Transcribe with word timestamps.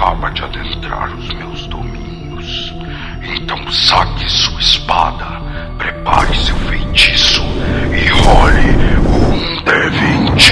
acaba 0.00 0.30
de 0.30 0.42
adentrar 0.42 1.14
os 1.14 1.28
meus 1.34 1.66
domínios. 1.66 2.74
Então 3.22 3.70
saque 3.70 4.30
sua 4.30 4.58
espada, 4.58 5.26
prepare 5.76 6.34
seu 6.36 6.56
feitiço 6.56 7.42
e 7.92 8.08
role 8.08 8.70
um 9.06 9.62
D20. 9.62 10.49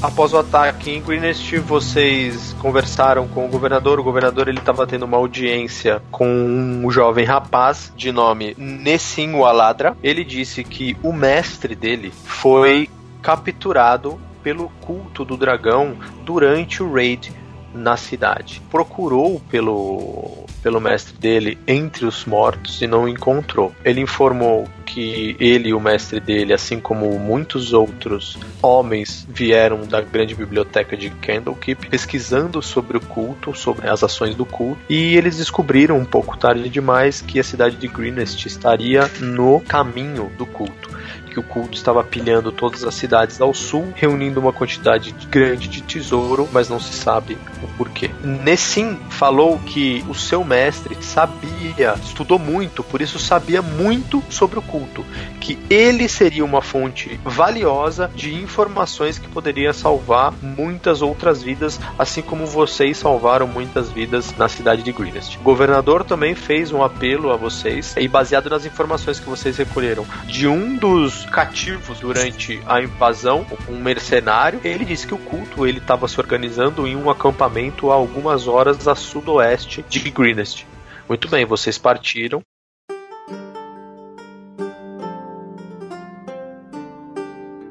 Após 0.00 0.32
o 0.32 0.38
ataque 0.38 0.92
em 0.92 1.02
Greenwich, 1.02 1.58
vocês 1.58 2.54
conversaram 2.60 3.26
com 3.26 3.44
o 3.44 3.48
governador. 3.48 3.98
O 3.98 4.04
governador 4.04 4.46
ele 4.46 4.60
estava 4.60 4.86
tendo 4.86 5.04
uma 5.04 5.16
audiência 5.16 6.00
com 6.08 6.24
um 6.24 6.88
jovem 6.88 7.24
rapaz 7.24 7.92
de 7.96 8.12
nome 8.12 8.54
Nessim 8.56 9.32
Waladra. 9.32 9.96
Ele 10.00 10.22
disse 10.22 10.62
que 10.62 10.96
o 11.02 11.12
mestre 11.12 11.74
dele 11.74 12.12
foi 12.24 12.88
capturado 13.20 14.20
pelo 14.40 14.68
culto 14.80 15.24
do 15.24 15.36
dragão 15.36 15.96
durante 16.24 16.80
o 16.80 16.92
raid 16.92 17.34
na 17.78 17.96
cidade. 17.96 18.60
Procurou 18.70 19.40
pelo, 19.48 20.44
pelo 20.62 20.80
mestre 20.80 21.16
dele 21.16 21.58
entre 21.66 22.04
os 22.04 22.24
mortos 22.24 22.82
e 22.82 22.86
não 22.86 23.08
encontrou. 23.08 23.72
Ele 23.84 24.00
informou 24.00 24.66
que 24.84 25.36
ele 25.38 25.68
e 25.68 25.74
o 25.74 25.80
mestre 25.80 26.18
dele, 26.18 26.52
assim 26.52 26.80
como 26.80 27.18
muitos 27.18 27.72
outros 27.72 28.38
homens, 28.62 29.26
vieram 29.28 29.86
da 29.86 30.00
grande 30.00 30.34
biblioteca 30.34 30.96
de 30.96 31.10
Candlekeep 31.10 31.88
pesquisando 31.88 32.62
sobre 32.62 32.96
o 32.96 33.00
culto, 33.00 33.54
sobre 33.54 33.88
as 33.88 34.02
ações 34.02 34.34
do 34.34 34.46
culto, 34.46 34.80
e 34.88 35.16
eles 35.16 35.36
descobriram 35.36 35.98
um 35.98 36.04
pouco 36.04 36.36
tarde 36.36 36.68
demais 36.68 37.20
que 37.20 37.38
a 37.38 37.44
cidade 37.44 37.76
de 37.76 37.86
Greenest 37.86 38.46
estaria 38.46 39.10
no 39.20 39.60
caminho 39.60 40.30
do 40.36 40.46
culto 40.46 40.97
que 41.28 41.38
o 41.38 41.42
culto 41.42 41.76
estava 41.76 42.02
pilhando 42.02 42.50
todas 42.50 42.84
as 42.84 42.94
cidades 42.94 43.40
ao 43.40 43.54
sul, 43.54 43.92
reunindo 43.94 44.40
uma 44.40 44.52
quantidade 44.52 45.14
grande 45.30 45.68
de 45.68 45.82
tesouro, 45.82 46.48
mas 46.52 46.68
não 46.68 46.80
se 46.80 46.92
sabe 46.92 47.38
o 47.62 47.68
porquê. 47.76 48.10
Nessim 48.22 48.98
falou 49.10 49.58
que 49.58 50.04
o 50.08 50.14
seu 50.14 50.42
mestre 50.44 50.96
sabia, 51.00 51.94
estudou 52.02 52.38
muito, 52.38 52.82
por 52.82 53.00
isso 53.00 53.18
sabia 53.18 53.62
muito 53.62 54.22
sobre 54.30 54.58
o 54.58 54.62
culto, 54.62 55.04
que 55.40 55.58
ele 55.68 56.08
seria 56.08 56.44
uma 56.44 56.62
fonte 56.62 57.20
valiosa 57.24 58.10
de 58.14 58.34
informações 58.34 59.18
que 59.18 59.28
poderia 59.28 59.72
salvar 59.72 60.32
muitas 60.42 61.02
outras 61.02 61.42
vidas, 61.42 61.78
assim 61.98 62.22
como 62.22 62.46
vocês 62.46 62.96
salvaram 62.96 63.46
muitas 63.46 63.90
vidas 63.90 64.34
na 64.36 64.48
cidade 64.48 64.82
de 64.82 64.92
Greenest. 64.92 65.38
O 65.38 65.42
governador 65.42 66.04
também 66.04 66.34
fez 66.34 66.72
um 66.72 66.82
apelo 66.82 67.32
a 67.32 67.36
vocês 67.36 67.94
e 67.96 68.08
baseado 68.08 68.50
nas 68.50 68.64
informações 68.64 69.20
que 69.20 69.28
vocês 69.28 69.56
recolheram 69.56 70.06
de 70.26 70.46
um 70.46 70.76
dos 70.76 71.17
cativos 71.26 72.00
durante 72.00 72.60
a 72.66 72.80
invasão, 72.80 73.46
um 73.68 73.78
mercenário, 73.78 74.60
ele 74.64 74.84
disse 74.84 75.06
que 75.06 75.14
o 75.14 75.18
culto 75.18 75.66
ele 75.66 75.78
estava 75.78 76.08
se 76.08 76.20
organizando 76.20 76.86
em 76.86 76.96
um 76.96 77.10
acampamento 77.10 77.90
a 77.90 77.94
algumas 77.94 78.46
horas 78.46 78.88
a 78.88 78.94
sudoeste 78.94 79.84
de 79.88 80.10
Greenest. 80.10 80.66
Muito 81.08 81.28
bem, 81.28 81.44
vocês 81.44 81.78
partiram. 81.78 82.42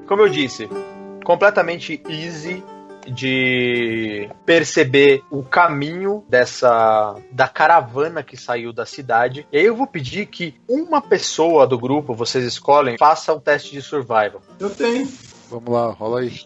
Como 0.08 0.22
eu 0.22 0.30
disse, 0.30 0.70
completamente 1.23 2.02
easy 2.08 2.64
de 3.08 4.30
perceber 4.45 5.23
o 5.30 5.44
caminho 5.44 6.23
dessa 6.27 7.16
da 7.31 7.47
caravana 7.47 8.23
que 8.23 8.38
saiu 8.38 8.73
da 8.73 8.86
cidade. 8.86 9.47
E 9.52 9.58
aí 9.58 9.66
eu 9.66 9.75
vou 9.75 9.88
pedir 9.88 10.25
que 10.25 10.55
uma 10.67 11.02
pessoa 11.02 11.66
do 11.66 11.78
grupo, 11.78 12.13
vocês 12.13 12.44
escolhem, 12.44 12.97
faça 12.97 13.33
o 13.33 13.39
teste 13.39 13.72
de 13.72 13.81
survival. 13.81 14.41
Eu 14.59 14.69
tenho. 14.69 15.08
Vamos 15.50 15.69
lá, 15.69 15.91
rola 15.91 16.22
aí. 16.22 16.41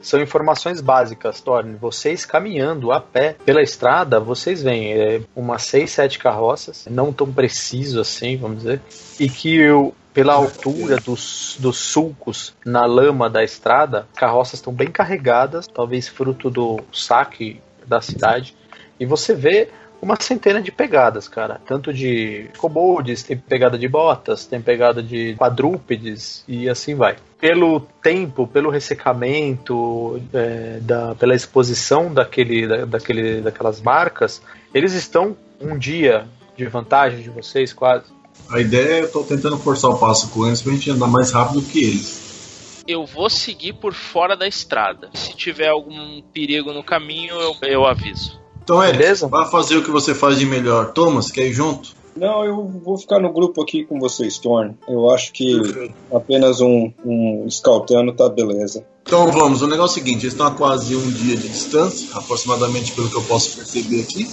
São 0.00 0.20
informações 0.20 0.80
básicas, 0.80 1.40
Thorne. 1.40 1.76
Vocês 1.76 2.24
caminhando 2.24 2.90
a 2.90 3.00
pé 3.00 3.36
pela 3.44 3.62
estrada, 3.62 4.18
vocês 4.18 4.62
veem 4.62 4.94
é, 4.94 5.20
umas 5.36 5.62
6, 5.64 5.90
7 5.90 6.18
carroças, 6.18 6.86
não 6.90 7.12
tão 7.12 7.30
preciso 7.30 8.00
assim, 8.00 8.36
vamos 8.36 8.58
dizer, 8.58 8.80
e 9.18 9.28
que 9.28 9.70
o, 9.70 9.92
pela 10.12 10.34
altura 10.34 10.96
dos, 10.96 11.56
dos 11.58 11.78
sulcos 11.78 12.54
na 12.64 12.84
lama 12.84 13.30
da 13.30 13.44
estrada, 13.44 14.06
carroças 14.16 14.54
estão 14.54 14.72
bem 14.72 14.88
carregadas, 14.88 15.66
talvez 15.66 16.08
fruto 16.08 16.50
do 16.50 16.80
saque 16.92 17.60
da 17.86 18.00
cidade, 18.00 18.54
e 18.98 19.06
você 19.06 19.34
vê 19.34 19.68
uma 20.02 20.16
centena 20.18 20.62
de 20.62 20.72
pegadas, 20.72 21.28
cara. 21.28 21.60
Tanto 21.66 21.92
de 21.92 22.48
kobolds, 22.56 23.22
tem 23.22 23.36
pegada 23.36 23.78
de 23.78 23.86
botas, 23.86 24.46
tem 24.46 24.60
pegada 24.60 25.02
de 25.02 25.34
quadrúpedes 25.36 26.42
e 26.48 26.68
assim 26.68 26.94
vai. 26.94 27.16
Pelo 27.38 27.80
tempo, 28.02 28.46
pelo 28.46 28.70
ressecamento, 28.70 30.20
é, 30.32 30.78
da, 30.80 31.14
pela 31.14 31.34
exposição 31.34 32.12
daquele, 32.12 32.66
da, 32.66 32.84
daquele, 32.84 33.40
daquelas 33.40 33.80
marcas, 33.80 34.42
eles 34.72 34.94
estão 34.94 35.36
um 35.60 35.76
dia 35.76 36.26
de 36.56 36.66
vantagem 36.66 37.20
de 37.20 37.30
vocês, 37.30 37.72
quase. 37.72 38.04
A 38.50 38.60
ideia 38.60 38.94
é 38.94 39.02
eu 39.02 39.12
tô 39.12 39.22
tentando 39.22 39.56
forçar 39.58 39.90
o 39.90 39.96
passo 39.96 40.28
com 40.30 40.46
eles 40.46 40.60
pra 40.60 40.72
gente 40.72 40.90
andar 40.90 41.06
mais 41.06 41.30
rápido 41.30 41.62
que 41.62 41.84
eles. 41.84 42.82
Eu 42.86 43.06
vou 43.06 43.30
seguir 43.30 43.74
por 43.74 43.94
fora 43.94 44.36
da 44.36 44.48
estrada. 44.48 45.10
Se 45.14 45.34
tiver 45.36 45.68
algum 45.68 46.20
perigo 46.32 46.72
no 46.72 46.82
caminho, 46.82 47.34
eu, 47.36 47.54
eu 47.62 47.86
aviso. 47.86 48.40
Então, 48.62 48.82
Eric, 48.82 48.98
Beleza? 48.98 49.28
vai 49.28 49.48
fazer 49.48 49.76
o 49.76 49.84
que 49.84 49.90
você 49.90 50.14
faz 50.14 50.38
de 50.38 50.46
melhor. 50.46 50.92
Thomas, 50.92 51.30
quer 51.30 51.46
ir 51.46 51.52
junto? 51.52 51.94
Não, 52.16 52.44
eu 52.44 52.66
vou 52.66 52.98
ficar 52.98 53.20
no 53.20 53.32
grupo 53.32 53.62
aqui 53.62 53.84
com 53.84 54.00
vocês, 54.00 54.38
Thorn. 54.38 54.76
Eu 54.88 55.10
acho 55.10 55.32
que 55.32 55.92
apenas 56.12 56.60
um, 56.60 56.92
um 57.04 57.46
scoutando 57.48 58.12
tá 58.12 58.28
beleza. 58.28 58.84
Então 59.02 59.30
vamos, 59.30 59.62
o 59.62 59.66
negócio 59.66 59.98
é 59.98 60.02
o 60.02 60.04
seguinte, 60.04 60.24
eles 60.24 60.34
estão 60.34 60.46
a 60.46 60.50
quase 60.50 60.94
um 60.94 61.10
dia 61.10 61.36
de 61.36 61.48
distância, 61.48 62.08
aproximadamente 62.14 62.92
pelo 62.92 63.08
que 63.08 63.16
eu 63.16 63.22
posso 63.22 63.56
perceber 63.56 64.02
aqui. 64.02 64.28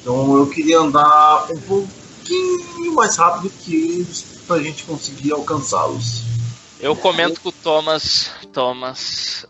Então 0.00 0.36
eu 0.36 0.46
queria 0.48 0.80
andar 0.80 1.46
um 1.50 1.86
pouquinho 2.26 2.94
mais 2.94 3.16
rápido 3.16 3.50
que 3.50 3.74
eles 3.74 4.42
pra 4.46 4.58
gente 4.58 4.84
conseguir 4.84 5.32
alcançá-los. 5.32 6.22
Eu 6.80 6.96
comento 6.96 7.40
com 7.40 7.50
o 7.50 7.52
Thomas. 7.52 8.30
Thomas. 8.52 9.46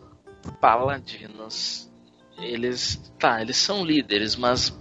Paladinos. 0.60 1.90
Eles. 2.38 3.00
Tá, 3.18 3.40
eles 3.40 3.56
são 3.56 3.84
líderes, 3.84 4.36
mas. 4.36 4.76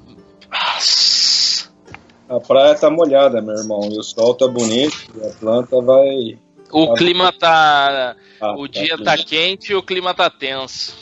A 2.27 2.39
praia 2.39 2.75
tá 2.75 2.89
molhada, 2.89 3.41
meu 3.41 3.55
irmão, 3.55 3.81
e 3.91 3.97
o 3.97 4.03
sol 4.03 4.35
tá 4.35 4.47
bonito, 4.47 4.97
e 5.15 5.27
a 5.27 5.31
planta 5.31 5.81
vai. 5.81 6.37
O 6.71 6.87
Tá 6.87 6.93
clima 6.93 7.33
tá. 7.33 8.15
Ah, 8.39 8.55
O 8.55 8.67
dia 8.67 8.97
tá 8.97 9.17
tá 9.17 9.17
quente 9.17 9.71
e 9.71 9.75
o 9.75 9.81
clima 9.81 10.13
tá 10.13 10.29
tenso. 10.29 10.95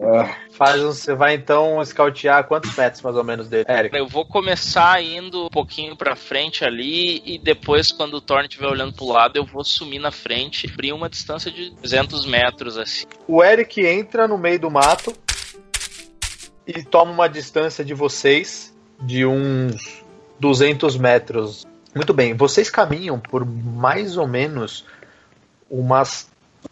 Ah, 0.00 0.36
Faz 0.60 0.82
você 0.82 1.14
vai 1.14 1.32
então 1.32 1.80
escautear 1.80 2.46
quantos 2.46 2.76
metros 2.76 3.00
mais 3.00 3.16
ou 3.16 3.24
menos 3.24 3.48
dele, 3.48 3.64
Eric? 3.66 3.96
Eu 3.96 4.06
vou 4.06 4.26
começar 4.26 5.02
indo 5.02 5.46
um 5.46 5.48
pouquinho 5.48 5.96
pra 5.96 6.14
frente 6.14 6.66
ali 6.66 7.22
e 7.24 7.38
depois, 7.38 7.90
quando 7.90 8.12
o 8.12 8.20
Thorne 8.20 8.46
estiver 8.46 8.66
olhando 8.66 8.92
pro 8.92 9.06
lado, 9.06 9.38
eu 9.38 9.46
vou 9.46 9.64
sumir 9.64 9.98
na 9.98 10.10
frente, 10.10 10.70
abrir 10.70 10.92
uma 10.92 11.08
distância 11.08 11.50
de 11.50 11.70
200 11.70 12.26
metros 12.26 12.76
assim. 12.76 13.06
O 13.26 13.42
Eric 13.42 13.80
entra 13.86 14.28
no 14.28 14.36
meio 14.36 14.60
do 14.60 14.70
mato 14.70 15.14
e 16.66 16.82
toma 16.82 17.10
uma 17.10 17.26
distância 17.26 17.82
de 17.82 17.94
vocês 17.94 18.76
de 19.00 19.24
uns 19.24 20.04
200 20.38 20.98
metros. 20.98 21.66
Muito 21.94 22.12
bem, 22.12 22.34
vocês 22.34 22.68
caminham 22.68 23.18
por 23.18 23.46
mais 23.46 24.18
ou 24.18 24.28
menos 24.28 24.84
umas 25.70 26.28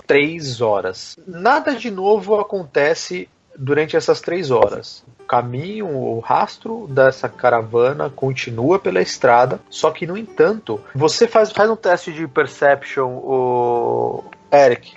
três 0.07 0.61
horas. 0.61 1.17
Nada 1.27 1.75
de 1.75 1.91
novo 1.91 2.39
acontece 2.39 3.27
durante 3.59 3.97
essas 3.97 4.21
três 4.21 4.51
horas. 4.51 5.05
O 5.21 5.25
caminho, 5.25 5.89
o 5.89 6.21
rastro 6.21 6.87
dessa 6.89 7.29
caravana 7.29 8.09
continua 8.09 8.79
pela 8.79 9.03
estrada, 9.03 9.61
só 9.69 9.91
que 9.91 10.07
no 10.07 10.17
entanto, 10.17 10.81
você 10.95 11.27
faz, 11.27 11.51
faz 11.51 11.69
um 11.69 11.77
teste 11.77 12.13
de 12.13 12.27
perception, 12.29 13.11
o 13.11 14.25
Eric. 14.51 14.97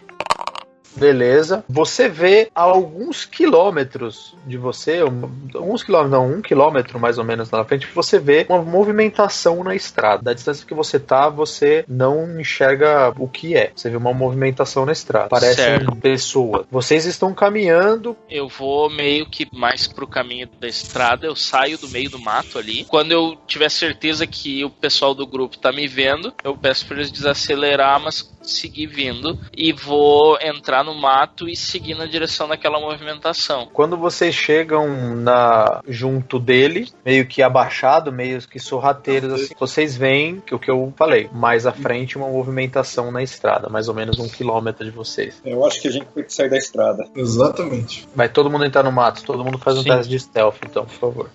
Beleza. 0.95 1.63
Você 1.69 2.09
vê 2.09 2.49
a 2.53 2.61
alguns 2.61 3.25
quilômetros 3.25 4.35
de 4.45 4.57
você, 4.57 5.03
um- 5.03 5.29
alguns 5.55 5.83
quilômetros, 5.83 6.11
não, 6.11 6.29
um 6.37 6.41
quilômetro 6.41 6.99
mais 6.99 7.17
ou 7.17 7.23
menos 7.23 7.49
na 7.51 7.63
frente, 7.63 7.87
você 7.93 8.19
vê 8.19 8.45
uma 8.49 8.61
movimentação 8.61 9.63
na 9.63 9.75
estrada. 9.75 10.23
Da 10.23 10.33
distância 10.33 10.65
que 10.65 10.73
você 10.73 10.99
tá, 10.99 11.29
você 11.29 11.85
não 11.87 12.39
enxerga 12.39 13.13
o 13.17 13.27
que 13.27 13.55
é. 13.55 13.71
Você 13.75 13.89
vê 13.89 13.97
uma 13.97 14.13
movimentação 14.13 14.85
na 14.85 14.91
estrada. 14.91 15.29
Parecem 15.29 15.55
Certo. 15.55 15.95
pessoas. 15.97 16.65
Vocês 16.69 17.05
estão 17.05 17.33
caminhando. 17.33 18.15
Eu 18.29 18.47
vou 18.47 18.89
meio 18.89 19.25
que 19.25 19.47
mais 19.51 19.87
pro 19.87 20.07
caminho 20.07 20.49
da 20.59 20.67
estrada, 20.67 21.25
eu 21.25 21.35
saio 21.35 21.77
do 21.77 21.89
meio 21.89 22.09
do 22.09 22.19
mato 22.19 22.57
ali. 22.57 22.83
Quando 22.85 23.11
eu 23.11 23.37
tiver 23.47 23.69
certeza 23.69 24.25
que 24.27 24.63
o 24.63 24.69
pessoal 24.69 25.13
do 25.13 25.25
grupo 25.27 25.57
tá 25.57 25.71
me 25.71 25.87
vendo, 25.87 26.33
eu 26.43 26.55
peço 26.55 26.85
pra 26.85 26.97
eles 26.97 27.11
desacelerar, 27.11 27.99
mas 27.99 28.29
seguir 28.41 28.87
vindo 28.87 29.37
e 29.55 29.73
vou 29.73 30.37
entrar 30.41 30.83
no 30.83 30.95
mato 30.95 31.47
e 31.47 31.55
seguir 31.55 31.95
na 31.95 32.05
direção 32.05 32.47
daquela 32.47 32.79
movimentação. 32.79 33.69
Quando 33.71 33.97
vocês 33.97 34.33
chegam 34.33 35.15
na 35.15 35.81
junto 35.87 36.39
dele, 36.39 36.91
meio 37.05 37.25
que 37.25 37.41
abaixado, 37.41 38.11
meio 38.11 38.41
que 38.41 38.59
sorrateiros 38.59 39.33
assim, 39.33 39.55
vocês 39.59 39.95
veem 39.95 40.39
que 40.39 40.55
o 40.55 40.59
que 40.59 40.69
eu 40.69 40.93
falei, 40.95 41.29
mais 41.31 41.65
à 41.65 41.71
frente 41.71 42.17
uma 42.17 42.27
movimentação 42.27 43.11
na 43.11 43.21
estrada, 43.21 43.69
mais 43.69 43.87
ou 43.87 43.93
menos 43.93 44.19
um 44.19 44.27
quilômetro 44.27 44.85
de 44.85 44.91
vocês. 44.91 45.41
Eu 45.45 45.65
acho 45.65 45.81
que 45.81 45.87
a 45.87 45.91
gente 45.91 46.07
tem 46.07 46.23
que 46.23 46.33
sair 46.33 46.49
da 46.49 46.57
estrada. 46.57 47.07
Exatamente. 47.15 48.07
Vai 48.15 48.29
todo 48.29 48.49
mundo 48.49 48.65
entrar 48.65 48.83
no 48.83 48.91
mato, 48.91 49.23
todo 49.23 49.43
mundo 49.43 49.57
faz 49.57 49.77
um 49.77 49.83
Sim. 49.83 49.89
teste 49.89 50.09
de 50.09 50.19
stealth, 50.19 50.57
então, 50.65 50.85
por 50.85 50.93
favor. 50.93 51.29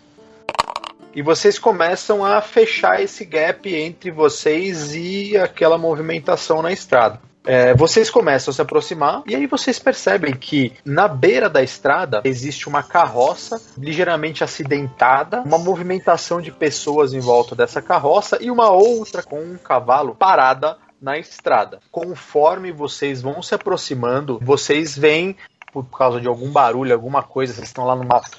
E 1.17 1.23
vocês 1.23 1.59
começam 1.59 2.23
a 2.23 2.43
fechar 2.43 3.01
esse 3.01 3.25
gap 3.25 3.75
entre 3.75 4.11
vocês 4.11 4.95
e 4.95 5.35
aquela 5.35 5.79
movimentação 5.79 6.61
na 6.61 6.71
estrada. 6.71 7.19
É, 7.43 7.73
vocês 7.73 8.11
começam 8.11 8.53
a 8.53 8.55
se 8.55 8.61
aproximar 8.61 9.23
e 9.27 9.35
aí 9.35 9.47
vocês 9.47 9.79
percebem 9.79 10.35
que 10.35 10.75
na 10.85 11.09
beira 11.09 11.49
da 11.49 11.63
estrada 11.63 12.21
existe 12.23 12.69
uma 12.69 12.83
carroça 12.83 13.59
ligeiramente 13.79 14.45
acidentada, 14.45 15.41
uma 15.41 15.57
movimentação 15.57 16.39
de 16.39 16.53
pessoas 16.53 17.15
em 17.15 17.21
volta 17.21 17.57
dessa 17.57 17.81
carroça 17.81 18.37
e 18.39 18.51
uma 18.51 18.71
outra 18.71 19.23
com 19.23 19.41
um 19.41 19.57
cavalo 19.57 20.15
parada 20.15 20.77
na 21.01 21.17
estrada. 21.17 21.81
Conforme 21.91 22.73
vocês 22.73 23.23
vão 23.23 23.41
se 23.41 23.55
aproximando, 23.55 24.39
vocês 24.43 24.95
veem 24.95 25.35
por 25.73 25.85
causa 25.85 26.21
de 26.21 26.29
algum 26.29 26.51
barulho, 26.51 26.93
alguma 26.93 27.23
coisa, 27.23 27.55
vocês 27.55 27.69
estão 27.69 27.87
lá 27.87 27.97
no 27.97 28.05
mato. 28.05 28.39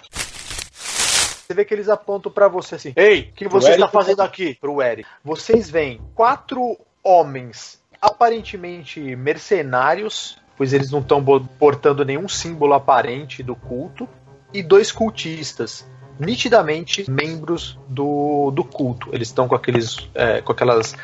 Você 1.48 1.54
vê 1.54 1.64
que 1.64 1.74
eles 1.74 1.88
apontam 1.88 2.30
pra 2.30 2.50
você 2.50 2.76
assim: 2.76 2.94
Ei, 2.94 3.30
o 3.32 3.34
que 3.34 3.48
você 3.48 3.72
está 3.72 3.88
fazendo 3.88 4.20
aqui? 4.22 4.56
Pro 4.56 4.82
Eric. 4.82 5.08
Vocês 5.24 5.70
veem 5.70 6.02
quatro 6.14 6.78
homens 7.02 7.82
aparentemente 8.02 9.00
mercenários, 9.16 10.38
pois 10.58 10.74
eles 10.74 10.92
não 10.92 11.00
estão 11.00 11.24
portando 11.58 12.04
nenhum 12.04 12.28
símbolo 12.28 12.74
aparente 12.74 13.42
do 13.42 13.56
culto, 13.56 14.10
e 14.54 14.62
dois 14.62 14.92
cultistas. 14.92 15.88
Nitidamente 16.20 17.10
membros 17.10 17.80
do, 17.88 18.52
do 18.52 18.64
culto. 18.66 19.10
Eles 19.14 19.30
estão 19.30 19.48
com 19.48 19.56
aqueles. 19.56 20.10
é, 20.16 20.42
com 20.42 20.52
aquelas 20.52 20.96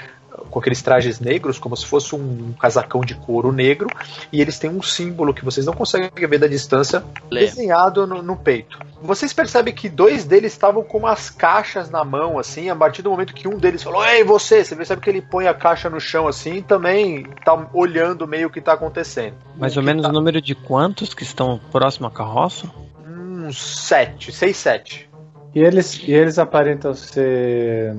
com 0.50 0.60
aqueles 0.60 0.82
trajes 0.82 1.20
negros, 1.20 1.60
como 1.60 1.76
se 1.76 1.86
fosse 1.86 2.16
um 2.16 2.54
casacão 2.60 3.02
de 3.02 3.16
couro 3.16 3.52
negro, 3.52 3.88
e 4.32 4.42
eles 4.42 4.60
têm 4.60 4.70
um 4.70 4.82
símbolo 4.82 5.34
que 5.34 5.44
vocês 5.44 5.66
não 5.66 5.74
conseguem 5.74 6.10
ver 6.28 6.40
da 6.40 6.48
distância, 6.48 7.04
Lembro. 7.30 7.50
desenhado 7.50 8.08
no, 8.08 8.22
no 8.22 8.36
peito. 8.36 8.80
Vocês 9.02 9.34
percebem 9.34 9.74
que 9.74 9.90
dois 9.90 10.24
deles 10.24 10.54
estavam 10.54 10.84
com 10.84 10.98
umas 10.98 11.30
caixas 11.30 11.90
na 11.90 12.04
mão, 12.06 12.40
assim, 12.40 12.70
a 12.70 12.76
partir 12.76 13.02
do 13.02 13.10
momento 13.10 13.34
que 13.34 13.48
um 13.48 13.58
deles 13.58 13.84
falou, 13.84 14.06
Ei, 14.06 14.24
você! 14.24 14.64
Você 14.64 14.76
percebe 14.76 15.02
que 15.02 15.10
ele 15.10 15.22
põe 15.22 15.48
a 15.48 15.54
caixa 15.54 15.90
no 15.90 16.00
chão 16.00 16.28
assim 16.28 16.58
e 16.58 16.62
também 16.62 17.28
tá 17.44 17.68
olhando 17.74 18.28
meio 18.28 18.48
o 18.48 18.52
que 18.52 18.62
tá 18.62 18.74
acontecendo. 18.74 19.36
Mais 19.58 19.76
ou 19.76 19.84
menos 19.84 20.06
o 20.06 20.12
número 20.12 20.42
de 20.42 20.56
quantos 20.56 21.14
que 21.14 21.24
estão 21.24 21.60
próximo 21.72 22.08
à 22.08 22.12
carroça? 22.12 22.70
Uns 23.06 23.86
sete, 23.86 24.32
seis, 24.32 24.56
sete. 24.58 25.10
E 25.54 25.60
eles, 25.60 26.02
e 26.08 26.12
eles 26.12 26.40
aparentam 26.40 26.94
ser, 26.94 27.96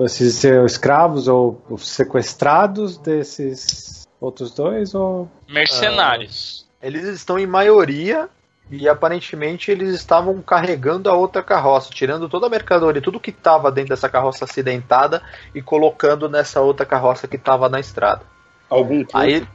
esses 0.00 0.34
ser 0.36 0.64
escravos 0.64 1.28
ou 1.28 1.60
sequestrados 1.78 2.98
desses 2.98 4.06
outros 4.20 4.52
dois? 4.52 4.94
Ou... 4.94 5.28
Mercenários. 5.48 6.66
Eles 6.82 7.04
estão 7.04 7.38
em 7.38 7.46
maioria 7.46 8.28
e 8.70 8.88
aparentemente 8.88 9.70
eles 9.70 9.94
estavam 9.94 10.40
carregando 10.40 11.10
a 11.10 11.14
outra 11.14 11.42
carroça, 11.42 11.90
tirando 11.92 12.28
toda 12.28 12.46
a 12.46 12.50
mercadoria, 12.50 13.02
tudo 13.02 13.20
que 13.20 13.30
estava 13.30 13.70
dentro 13.70 13.90
dessa 13.90 14.08
carroça 14.08 14.44
acidentada 14.44 15.22
e 15.54 15.60
colocando 15.60 16.28
nessa 16.28 16.60
outra 16.60 16.86
carroça 16.86 17.28
que 17.28 17.36
estava 17.36 17.68
na 17.68 17.78
estrada. 17.78 18.22
Algum 18.70 19.04
corpo? 19.04 19.18
Aí 19.18 19.46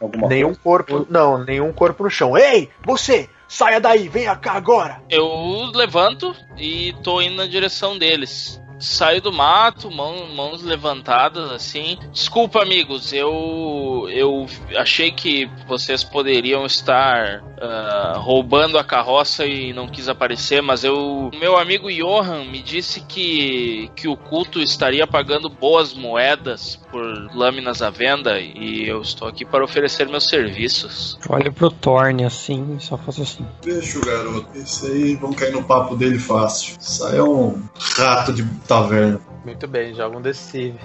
Alguma 0.00 0.28
nenhum 0.28 0.54
corpo, 0.54 1.06
não, 1.08 1.42
nenhum 1.42 1.72
corpo 1.72 2.04
no 2.04 2.10
chão. 2.10 2.36
Ei, 2.36 2.68
você, 2.84 3.28
saia 3.48 3.80
daí, 3.80 4.08
venha 4.08 4.36
cá 4.36 4.52
agora. 4.52 5.02
Eu 5.08 5.26
levanto 5.74 6.34
e 6.58 6.94
tô 7.02 7.22
indo 7.22 7.36
na 7.36 7.46
direção 7.46 7.96
deles. 7.96 8.60
Saio 8.84 9.20
do 9.22 9.32
mato, 9.32 9.90
mão- 9.90 10.26
mãos 10.34 10.62
levantadas 10.62 11.50
assim. 11.50 11.98
Desculpa, 12.12 12.62
amigos, 12.62 13.12
eu 13.12 14.06
eu 14.10 14.46
achei 14.76 15.10
que 15.10 15.48
vocês 15.66 16.04
poderiam 16.04 16.66
estar 16.66 17.42
ah, 17.60 18.14
roubando 18.18 18.78
a 18.78 18.84
carroça 18.84 19.46
e 19.46 19.72
não 19.72 19.88
quis 19.88 20.08
aparecer, 20.08 20.60
mas 20.62 20.84
eu 20.84 21.30
meu 21.40 21.56
amigo 21.56 21.90
Johan 21.90 22.44
me 22.44 22.62
disse 22.62 23.00
que 23.00 23.90
que 23.96 24.06
o 24.06 24.16
culto 24.16 24.60
estaria 24.60 25.06
pagando 25.06 25.48
boas 25.48 25.94
moedas 25.94 26.78
por 26.90 27.02
lâminas 27.34 27.80
à 27.82 27.88
venda 27.90 28.38
e 28.38 28.86
eu 28.86 29.00
estou 29.00 29.26
aqui 29.26 29.44
para 29.44 29.64
oferecer 29.64 30.08
meus 30.08 30.28
serviços. 30.28 31.18
Olha 31.28 31.50
pro 31.50 31.70
Thorne 31.70 32.24
assim, 32.24 32.78
só 32.78 32.96
faço 32.98 33.22
assim. 33.22 33.46
Deixa 33.62 33.98
o 33.98 34.04
garoto. 34.04 34.46
Esse 34.54 34.86
aí 34.86 35.16
vão 35.16 35.32
cair 35.32 35.52
no 35.52 35.64
papo 35.64 35.96
dele 35.96 36.18
fácil. 36.18 36.76
Isso 36.78 37.04
aí 37.06 37.16
é 37.16 37.22
um 37.22 37.62
rato 37.96 38.32
de 38.32 38.42
taverna. 38.82 39.20
Muito 39.44 39.66
bem, 39.68 39.94
joga 39.94 40.16
um 40.18 40.22
deceive. 40.22 40.78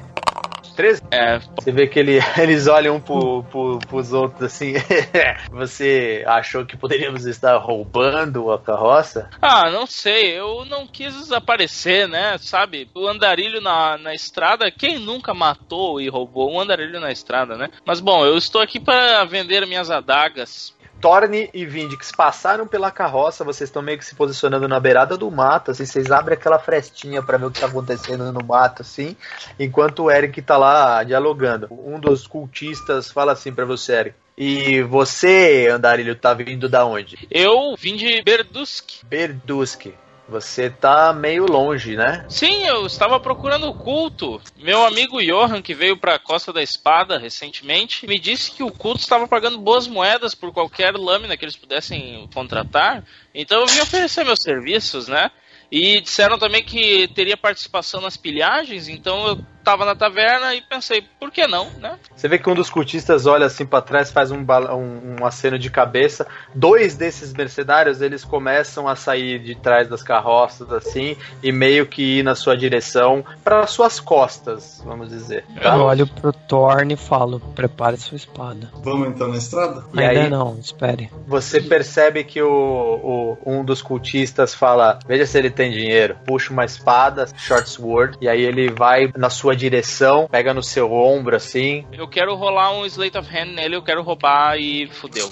13. 0.76 1.02
É, 1.12 1.40
Você 1.60 1.74
vê 1.74 1.88
que 1.88 2.00
ele- 2.00 2.20
eles 2.42 2.68
olham 2.68 2.96
um 2.96 3.02
pro, 3.02 3.44
pro, 3.44 3.80
pros 3.80 4.14
outros 4.14 4.44
assim. 4.44 4.76
Você 5.52 6.24
achou 6.26 6.66
que 6.66 6.78
poderíamos 6.78 7.26
estar 7.26 7.58
roubando 7.58 8.50
a 8.52 8.58
carroça? 8.58 9.30
Ah, 9.42 9.70
não 9.70 9.86
sei, 9.86 10.40
eu 10.40 10.64
não 10.66 10.88
quis 10.88 11.14
desaparecer, 11.14 12.08
né? 12.08 12.38
Sabe, 12.40 12.90
o 12.96 13.08
andarilho 13.08 13.60
na, 13.60 13.98
na 13.98 14.14
estrada, 14.14 14.72
quem 14.72 15.00
nunca 15.00 15.34
matou 15.34 16.00
e 16.00 16.08
roubou 16.08 16.50
um 16.54 16.62
andarilho 16.62 17.00
na 17.02 17.12
estrada, 17.12 17.58
né? 17.58 17.70
Mas 17.86 18.00
bom, 18.00 18.26
eu 18.26 18.38
estou 18.38 18.62
aqui 18.62 18.80
para 18.80 19.26
vender 19.26 19.66
minhas 19.68 19.92
adagas. 19.92 20.74
Torne 21.02 21.50
e 21.54 21.66
Vindix 21.66 22.12
passaram 22.12 22.68
pela 22.68 22.92
carroça, 22.92 23.44
vocês 23.44 23.70
estão 23.70 23.82
meio 23.82 23.98
que 23.98 24.06
se 24.06 24.16
posicionando 24.16 24.68
na 24.68 24.80
beirada 24.80 25.18
do 25.18 25.32
mato, 25.32 25.72
assim, 25.72 25.86
vocês 25.86 26.12
abrem 26.12 26.38
aquela 26.38 26.60
frestinha 26.60 27.22
pra 27.22 27.38
ver 27.38 27.46
o 27.46 27.52
que 27.52 27.60
tá 27.60 27.68
acontecendo 27.68 28.32
no 28.32 28.44
mato, 28.46 28.82
assim, 28.82 29.16
enquanto 29.60 30.04
o 30.04 30.12
Eric 30.12 30.42
tá 30.42 30.58
lá 30.58 31.04
dialogando. 31.04 31.68
Um 31.72 32.00
dos 32.00 32.28
cultistas 32.28 33.12
fala 33.12 33.32
assim 33.32 33.54
pra 33.54 33.66
você, 33.66 33.94
Eric. 33.94 34.16
E 34.38 34.82
você, 34.84 35.68
Andarilho, 35.70 36.16
tá 36.16 36.34
vindo 36.34 36.70
da 36.70 36.86
onde? 36.86 37.28
Eu 37.30 37.76
vim 37.78 37.98
de 37.98 38.22
Berdusk. 38.22 39.04
Berdusk. 39.04 39.88
Você 40.30 40.70
tá 40.70 41.12
meio 41.12 41.46
longe, 41.46 41.96
né? 41.96 42.24
Sim, 42.30 42.66
eu 42.68 42.86
estava 42.86 43.20
procurando 43.20 43.68
o 43.68 43.74
culto. 43.74 44.40
Meu 44.58 44.86
amigo 44.86 45.22
Johan, 45.24 45.62
que 45.62 45.74
veio 45.74 45.98
para 45.98 46.16
a 46.16 46.20
Costa 46.20 46.54
da 46.54 46.62
Espada 46.62 47.18
recentemente, 47.18 48.06
me 48.06 48.20
disse 48.20 48.52
que 48.52 48.62
o 48.62 48.72
culto 48.72 49.00
estava 49.00 49.28
pagando 49.28 49.58
boas 49.58 49.88
moedas 49.88 50.36
por 50.36 50.54
qualquer 50.54 50.94
lâmina 50.96 51.36
que 51.36 51.44
eles 51.44 51.56
pudessem 51.56 52.30
contratar. 52.34 53.04
Então 53.34 53.62
eu 53.62 53.68
vim 53.68 53.80
oferecer 53.80 54.24
meus 54.24 54.42
serviços, 54.42 55.08
né? 55.08 55.32
E 55.72 56.00
disseram 56.02 56.38
também 56.38 56.64
que 56.64 57.08
teria 57.10 57.38
participação 57.38 58.02
nas 58.02 58.18
pilhagens, 58.18 58.88
então 58.88 59.28
eu 59.28 59.40
tava 59.70 59.86
na 59.86 59.96
taverna 59.96 60.56
e 60.56 60.62
pensei, 60.62 61.04
por 61.20 61.30
que 61.32 61.46
não, 61.46 61.68
né? 61.80 61.98
Você 62.16 62.28
vê 62.28 62.40
que 62.40 62.50
um 62.50 62.56
dos 62.56 62.70
cultistas 62.72 63.26
olha 63.28 63.46
assim 63.46 63.66
pra 63.66 63.82
trás, 63.82 64.10
faz 64.12 64.32
um, 64.32 64.40
um, 64.40 65.16
um 65.22 65.26
aceno 65.26 65.60
de 65.60 65.70
cabeça. 65.70 66.26
Dois 66.56 66.96
desses 66.96 67.32
mercenários, 67.34 68.02
eles 68.02 68.26
começam 68.26 68.88
a 68.88 68.96
sair 68.96 69.38
de 69.40 69.54
trás 69.56 69.88
das 69.88 70.02
carroças, 70.02 70.72
assim, 70.74 71.16
e 71.44 71.52
meio 71.52 71.86
que 71.86 72.20
ir 72.20 72.24
na 72.24 72.34
sua 72.34 72.58
direção, 72.58 73.24
para 73.44 73.68
suas 73.68 74.00
costas, 74.00 74.82
vamos 74.84 75.10
dizer. 75.10 75.46
tá? 75.62 75.76
Eu 75.76 75.82
olho 75.84 76.08
pro 76.08 76.34
Thorne 76.34 76.96
e 76.96 76.98
falo, 76.98 77.40
prepare 77.54 77.98
sua 77.98 78.16
espada. 78.18 78.72
Vamos 78.84 79.08
entrar 79.10 79.28
na 79.28 79.38
estrada? 79.38 79.84
E 79.94 80.00
Ainda 80.04 80.24
aí? 80.24 80.30
não, 80.30 80.58
espere. 80.58 81.12
Você 81.28 81.62
percebe 81.62 82.24
que 82.24 82.42
o, 82.42 82.50
o- 82.52 83.38
um 83.46 83.64
dos 83.64 83.82
cultistas 83.82 84.54
fala: 84.56 84.98
Veja 85.08 85.26
se 85.26 85.38
ele 85.38 85.50
tem 85.52 85.72
dinheiro. 85.72 86.16
Puxa 86.26 86.52
uma 86.52 86.66
espada, 86.66 87.28
short 87.38 87.70
sword, 87.70 88.18
e 88.20 88.28
aí 88.28 88.42
ele 88.42 88.70
vai 88.72 89.12
na 89.16 89.30
sua 89.30 89.56
direção, 89.60 90.28
pega 90.32 90.54
no 90.54 90.64
seu 90.64 90.92
ombro 90.92 91.36
assim. 91.36 91.86
Eu 91.92 92.08
quero 92.08 92.34
rolar 92.36 92.72
um 92.72 92.86
Slate 92.86 93.18
of 93.18 93.30
Hand 93.30 93.54
nele, 93.54 93.76
eu 93.76 93.84
quero 93.84 94.02
roubar 94.02 94.58
e 94.58 94.88
fudeu. 94.88 95.30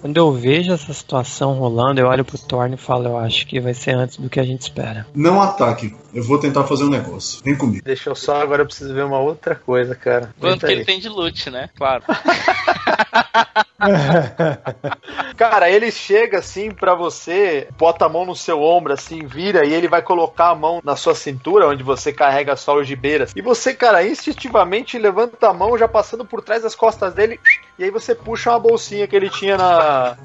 Quando 0.00 0.16
eu 0.16 0.32
vejo 0.32 0.72
essa 0.72 0.92
situação 0.94 1.54
rolando, 1.54 2.00
eu 2.00 2.06
olho 2.06 2.24
pro 2.24 2.38
Thorne 2.38 2.74
e 2.74 2.78
falo, 2.78 3.08
eu 3.08 3.18
acho 3.18 3.46
que 3.46 3.60
vai 3.60 3.74
ser 3.74 3.92
antes 3.92 4.16
do 4.16 4.30
que 4.30 4.40
a 4.40 4.44
gente 4.44 4.62
espera. 4.62 5.06
Não 5.14 5.42
ataque. 5.42 5.94
Eu 6.14 6.22
vou 6.22 6.38
tentar 6.38 6.64
fazer 6.64 6.84
um 6.84 6.88
negócio. 6.88 7.42
Vem 7.44 7.54
comigo. 7.54 7.84
Deixa 7.84 8.08
eu 8.08 8.14
só, 8.14 8.40
agora 8.40 8.62
eu 8.62 8.66
preciso 8.66 8.94
ver 8.94 9.04
uma 9.04 9.18
outra 9.18 9.54
coisa, 9.54 9.94
cara. 9.94 10.34
Quanto 10.40 10.64
que 10.64 10.72
ele 10.72 10.84
tem 10.84 10.98
de 10.98 11.08
loot, 11.08 11.50
né? 11.50 11.68
Claro. 11.76 12.02
Cara, 15.36 15.70
ele 15.70 15.90
chega 15.90 16.38
assim 16.38 16.70
pra 16.70 16.94
você, 16.94 17.66
bota 17.78 18.04
a 18.04 18.08
mão 18.08 18.26
no 18.26 18.36
seu 18.36 18.60
ombro, 18.62 18.92
assim, 18.92 19.26
vira 19.26 19.64
e 19.64 19.72
ele 19.72 19.88
vai 19.88 20.02
colocar 20.02 20.50
a 20.50 20.54
mão 20.54 20.80
na 20.84 20.96
sua 20.96 21.14
cintura, 21.14 21.66
onde 21.66 21.82
você 21.82 22.12
carrega 22.12 22.56
só 22.56 22.72
algibeiras. 22.72 23.32
E 23.34 23.40
você, 23.40 23.72
cara, 23.72 24.06
instintivamente 24.06 24.98
levanta 24.98 25.48
a 25.48 25.54
mão, 25.54 25.78
já 25.78 25.88
passando 25.88 26.26
por 26.26 26.42
trás 26.42 26.62
das 26.62 26.74
costas 26.74 27.14
dele, 27.14 27.40
e 27.80 27.84
aí 27.84 27.90
você 27.90 28.14
puxa 28.14 28.50
uma 28.50 28.58
bolsinha 28.58 29.06
que 29.06 29.16
ele 29.16 29.30
tinha 29.30 29.56
na. 29.56 30.16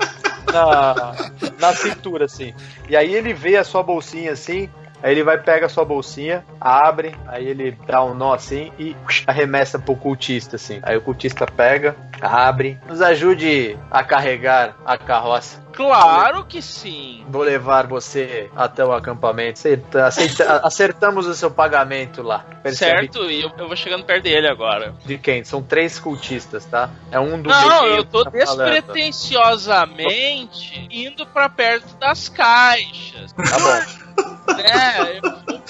Na, 0.51 1.15
na 1.59 1.73
cintura, 1.73 2.25
assim. 2.25 2.53
E 2.87 2.95
aí 2.95 3.13
ele 3.13 3.33
vê 3.33 3.57
a 3.57 3.63
sua 3.63 3.81
bolsinha 3.81 4.31
assim, 4.31 4.69
Aí 5.01 5.11
ele 5.11 5.23
vai, 5.23 5.37
pega 5.37 5.65
a 5.65 5.69
sua 5.69 5.85
bolsinha, 5.85 6.43
abre, 6.59 7.15
aí 7.27 7.47
ele 7.47 7.77
dá 7.85 8.03
um 8.03 8.13
nó 8.13 8.33
assim 8.33 8.71
e 8.79 8.95
arremessa 9.27 9.77
pro 9.77 9.95
cultista, 9.95 10.55
assim. 10.55 10.79
Aí 10.81 10.97
o 10.97 11.01
cultista 11.01 11.45
pega, 11.45 11.95
abre, 12.21 12.79
nos 12.87 13.01
ajude 13.01 13.77
a 13.91 14.03
carregar 14.03 14.75
a 14.85 14.97
carroça. 14.97 15.64
Claro 15.75 16.45
que 16.45 16.61
sim. 16.61 17.25
Vou 17.29 17.41
levar 17.43 17.85
você 17.87 18.49
até 18.55 18.85
o 18.85 18.93
acampamento. 18.93 19.59
Aceita- 19.59 20.05
aceita- 20.07 20.61
acertamos 20.65 21.27
o 21.27 21.33
seu 21.33 21.51
pagamento 21.51 22.21
lá. 22.23 22.39
Percebe 22.63 22.91
Certo, 23.11 23.29
e 23.29 23.41
eu, 23.41 23.51
eu 23.57 23.67
vou 23.67 23.75
chegando 23.75 24.05
perto 24.05 24.23
dele 24.23 24.47
agora. 24.47 24.95
De 25.05 25.17
quem? 25.17 25.43
São 25.43 25.61
três 25.61 25.99
cultistas, 25.99 26.63
tá? 26.65 26.89
É 27.11 27.19
um 27.19 27.41
do 27.41 27.49
Não, 27.49 27.85
eu 27.87 28.05
tô 28.05 28.23
tá 28.23 28.31
falando. 28.31 28.69
despretensiosamente 28.71 30.87
indo 30.89 31.25
pra 31.27 31.49
perto 31.49 31.93
das 31.97 32.29
caixas. 32.29 33.33
Tá 33.33 33.59
bom. 33.59 34.53
né? 34.53 35.15
Eu 35.15 35.21
vou, 35.21 35.61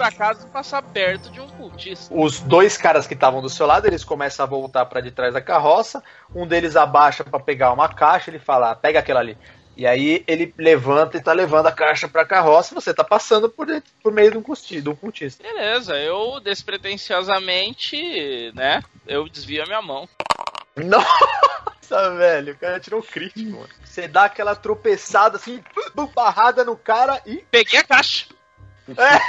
por 0.00 0.06
acaso, 0.06 0.46
passar 0.46 0.82
perto 0.82 1.30
de 1.30 1.40
um 1.40 1.48
cultista. 1.48 2.14
Os 2.14 2.40
dois 2.40 2.78
caras 2.78 3.06
que 3.06 3.12
estavam 3.12 3.42
do 3.42 3.50
seu 3.50 3.66
lado, 3.66 3.86
eles 3.86 4.02
começam 4.02 4.44
a 4.44 4.48
voltar 4.48 4.86
pra 4.86 5.02
de 5.02 5.10
trás 5.10 5.34
da 5.34 5.42
carroça. 5.42 6.02
Um 6.34 6.46
deles 6.46 6.74
abaixa 6.74 7.22
pra 7.22 7.38
pegar 7.38 7.70
uma 7.70 7.86
caixa, 7.86 8.30
ele 8.30 8.38
fala: 8.38 8.70
"Ah, 8.70 8.74
"Pega 8.74 9.00
aquela 9.00 9.20
ali". 9.20 9.36
E 9.76 9.86
aí 9.86 10.24
ele 10.26 10.54
levanta 10.56 11.18
e 11.18 11.22
tá 11.22 11.34
levando 11.34 11.66
a 11.66 11.72
caixa 11.72 12.08
pra 12.08 12.24
carroça, 12.24 12.74
você 12.74 12.94
tá 12.94 13.04
passando 13.04 13.50
por, 13.50 13.66
dentro- 13.66 13.92
por 14.02 14.10
meio 14.10 14.30
de 14.30 14.38
um, 14.38 14.42
custi, 14.42 14.80
de 14.80 14.88
um 14.88 14.96
cultista. 14.96 15.42
Beleza, 15.42 15.94
eu 15.96 16.40
despretensiosamente, 16.40 18.50
né? 18.54 18.82
Eu 19.06 19.28
desvio 19.28 19.62
a 19.62 19.66
minha 19.66 19.82
mão. 19.82 20.08
Nossa, 20.76 22.10
velho, 22.16 22.54
o 22.54 22.56
cara 22.56 22.80
tirou 22.80 23.00
um 23.00 23.02
crítico, 23.02 23.50
mano. 23.50 23.68
Você 23.84 24.08
dá 24.08 24.24
aquela 24.24 24.56
tropeçada 24.56 25.36
assim, 25.36 25.62
barrada 26.14 26.64
no 26.64 26.74
cara 26.76 27.20
e. 27.26 27.44
Peguei 27.50 27.80
a 27.80 27.84
caixa. 27.84 28.26
É. 28.96 29.20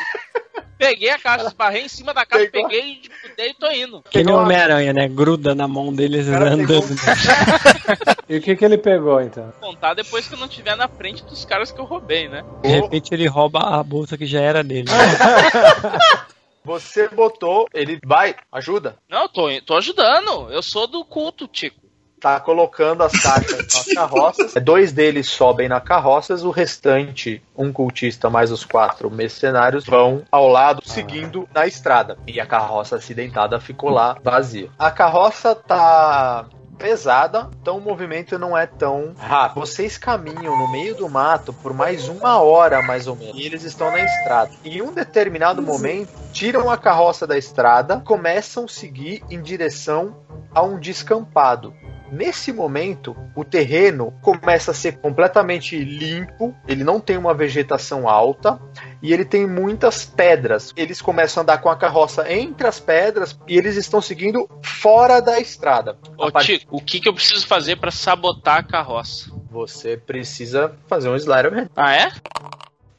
Peguei 0.81 1.11
a 1.11 1.19
caixa, 1.19 1.45
esbarrei 1.45 1.83
em 1.83 1.87
cima 1.87 2.11
da 2.11 2.25
caixa, 2.25 2.49
Pegou? 2.49 2.67
peguei, 2.67 3.01
dei 3.37 3.49
e 3.51 3.53
tô 3.53 3.69
indo. 3.69 4.03
Que 4.09 4.23
nem 4.23 4.33
Homem-Aranha, 4.33 4.91
né? 4.91 5.07
Gruda 5.07 5.53
na 5.53 5.67
mão 5.67 5.93
deles 5.93 6.27
cara 6.27 6.53
andando. 6.53 6.87
E 8.27 8.37
o 8.37 8.41
que, 8.41 8.55
que 8.55 8.63
ele 8.63 8.77
pegou 8.77 9.21
então? 9.21 9.53
Contar 9.59 9.93
depois 9.93 10.25
que 10.25 10.33
eu 10.33 10.39
não 10.39 10.47
estiver 10.47 10.75
na 10.77 10.87
frente 10.87 11.23
dos 11.25 11.43
caras 11.43 11.69
que 11.69 11.79
eu 11.79 11.85
roubei, 11.85 12.29
né? 12.29 12.45
De 12.63 12.69
repente 12.69 13.13
ele 13.13 13.27
rouba 13.27 13.59
a 13.59 13.83
bolsa 13.83 14.17
que 14.17 14.25
já 14.25 14.39
era 14.39 14.63
dele. 14.63 14.87
Você 16.63 17.09
botou, 17.09 17.67
ele 17.73 17.99
vai, 18.05 18.35
ajuda. 18.51 18.95
Não, 19.09 19.23
eu 19.23 19.29
tô, 19.29 19.61
tô 19.65 19.75
ajudando. 19.75 20.49
Eu 20.49 20.63
sou 20.63 20.87
do 20.87 21.03
culto, 21.03 21.47
Tico. 21.47 21.80
Tá 22.21 22.39
colocando 22.39 23.01
as 23.01 23.11
caixas 23.11 23.57
nas 23.57 23.85
carroças. 23.95 24.53
Dois 24.61 24.91
deles 24.91 25.27
sobem 25.27 25.67
na 25.67 25.81
carroças, 25.81 26.43
o 26.43 26.51
restante, 26.51 27.43
um 27.57 27.73
cultista 27.73 28.29
mais 28.29 28.51
os 28.51 28.63
quatro 28.63 29.09
mercenários, 29.09 29.85
vão 29.87 30.21
ao 30.31 30.47
lado, 30.47 30.83
seguindo 30.85 31.49
na 31.51 31.65
estrada. 31.65 32.19
E 32.27 32.39
a 32.39 32.45
carroça 32.45 32.97
acidentada 32.97 33.59
ficou 33.59 33.89
lá 33.89 34.15
vazia. 34.23 34.69
A 34.77 34.91
carroça 34.91 35.55
tá 35.55 36.45
pesada, 36.81 37.47
então 37.61 37.77
o 37.77 37.81
movimento 37.81 38.37
não 38.39 38.57
é 38.57 38.65
tão 38.65 39.13
rápido. 39.17 39.59
Vocês 39.59 39.97
caminham 39.97 40.57
no 40.57 40.71
meio 40.71 40.95
do 40.95 41.07
mato 41.07 41.53
por 41.53 41.73
mais 41.73 42.07
uma 42.07 42.39
hora, 42.39 42.81
mais 42.81 43.07
ou 43.07 43.15
menos, 43.15 43.35
e 43.35 43.45
eles 43.45 43.63
estão 43.63 43.91
na 43.91 43.99
estrada. 43.99 44.51
Em 44.65 44.81
um 44.81 44.91
determinado 44.91 45.61
momento, 45.61 46.11
tiram 46.33 46.69
a 46.69 46.77
carroça 46.77 47.27
da 47.27 47.37
estrada, 47.37 47.99
começam 47.99 48.65
a 48.65 48.67
seguir 48.67 49.23
em 49.29 49.41
direção 49.41 50.17
a 50.53 50.63
um 50.63 50.79
descampado. 50.79 51.73
Nesse 52.11 52.51
momento, 52.51 53.15
o 53.35 53.45
terreno 53.45 54.13
começa 54.21 54.71
a 54.71 54.73
ser 54.73 54.97
completamente 54.97 55.77
limpo, 55.77 56.53
ele 56.67 56.83
não 56.83 56.99
tem 56.99 57.15
uma 57.17 57.33
vegetação 57.33 58.07
alta 58.09 58.59
e 59.01 59.13
ele 59.13 59.23
tem 59.23 59.47
muitas 59.47 60.03
pedras. 60.05 60.73
Eles 60.75 61.01
começam 61.01 61.39
a 61.39 61.43
andar 61.43 61.57
com 61.59 61.69
a 61.69 61.75
carroça 61.77 62.31
entre 62.31 62.67
as 62.67 62.79
pedras 62.81 63.39
e 63.47 63.57
eles 63.57 63.77
estão 63.77 64.01
seguindo 64.01 64.49
fora 64.61 65.21
da 65.21 65.39
estrada. 65.39 65.97
Ô, 66.17 66.29
parte- 66.29 66.59
Tico, 66.59 66.75
o 66.77 66.81
que, 66.81 66.99
que 66.99 67.07
eu 67.07 67.13
preciso 67.13 67.47
fazer 67.47 67.77
pra 67.77 67.91
sabotar 67.91 68.57
a 68.57 68.63
carroça? 68.63 69.31
Você 69.49 69.95
precisa 69.95 70.75
fazer 70.87 71.07
um 71.09 71.15
slide 71.15 71.47
of 71.47 71.55
hand. 71.57 71.67
Ah, 71.75 71.95
é? 71.95 72.11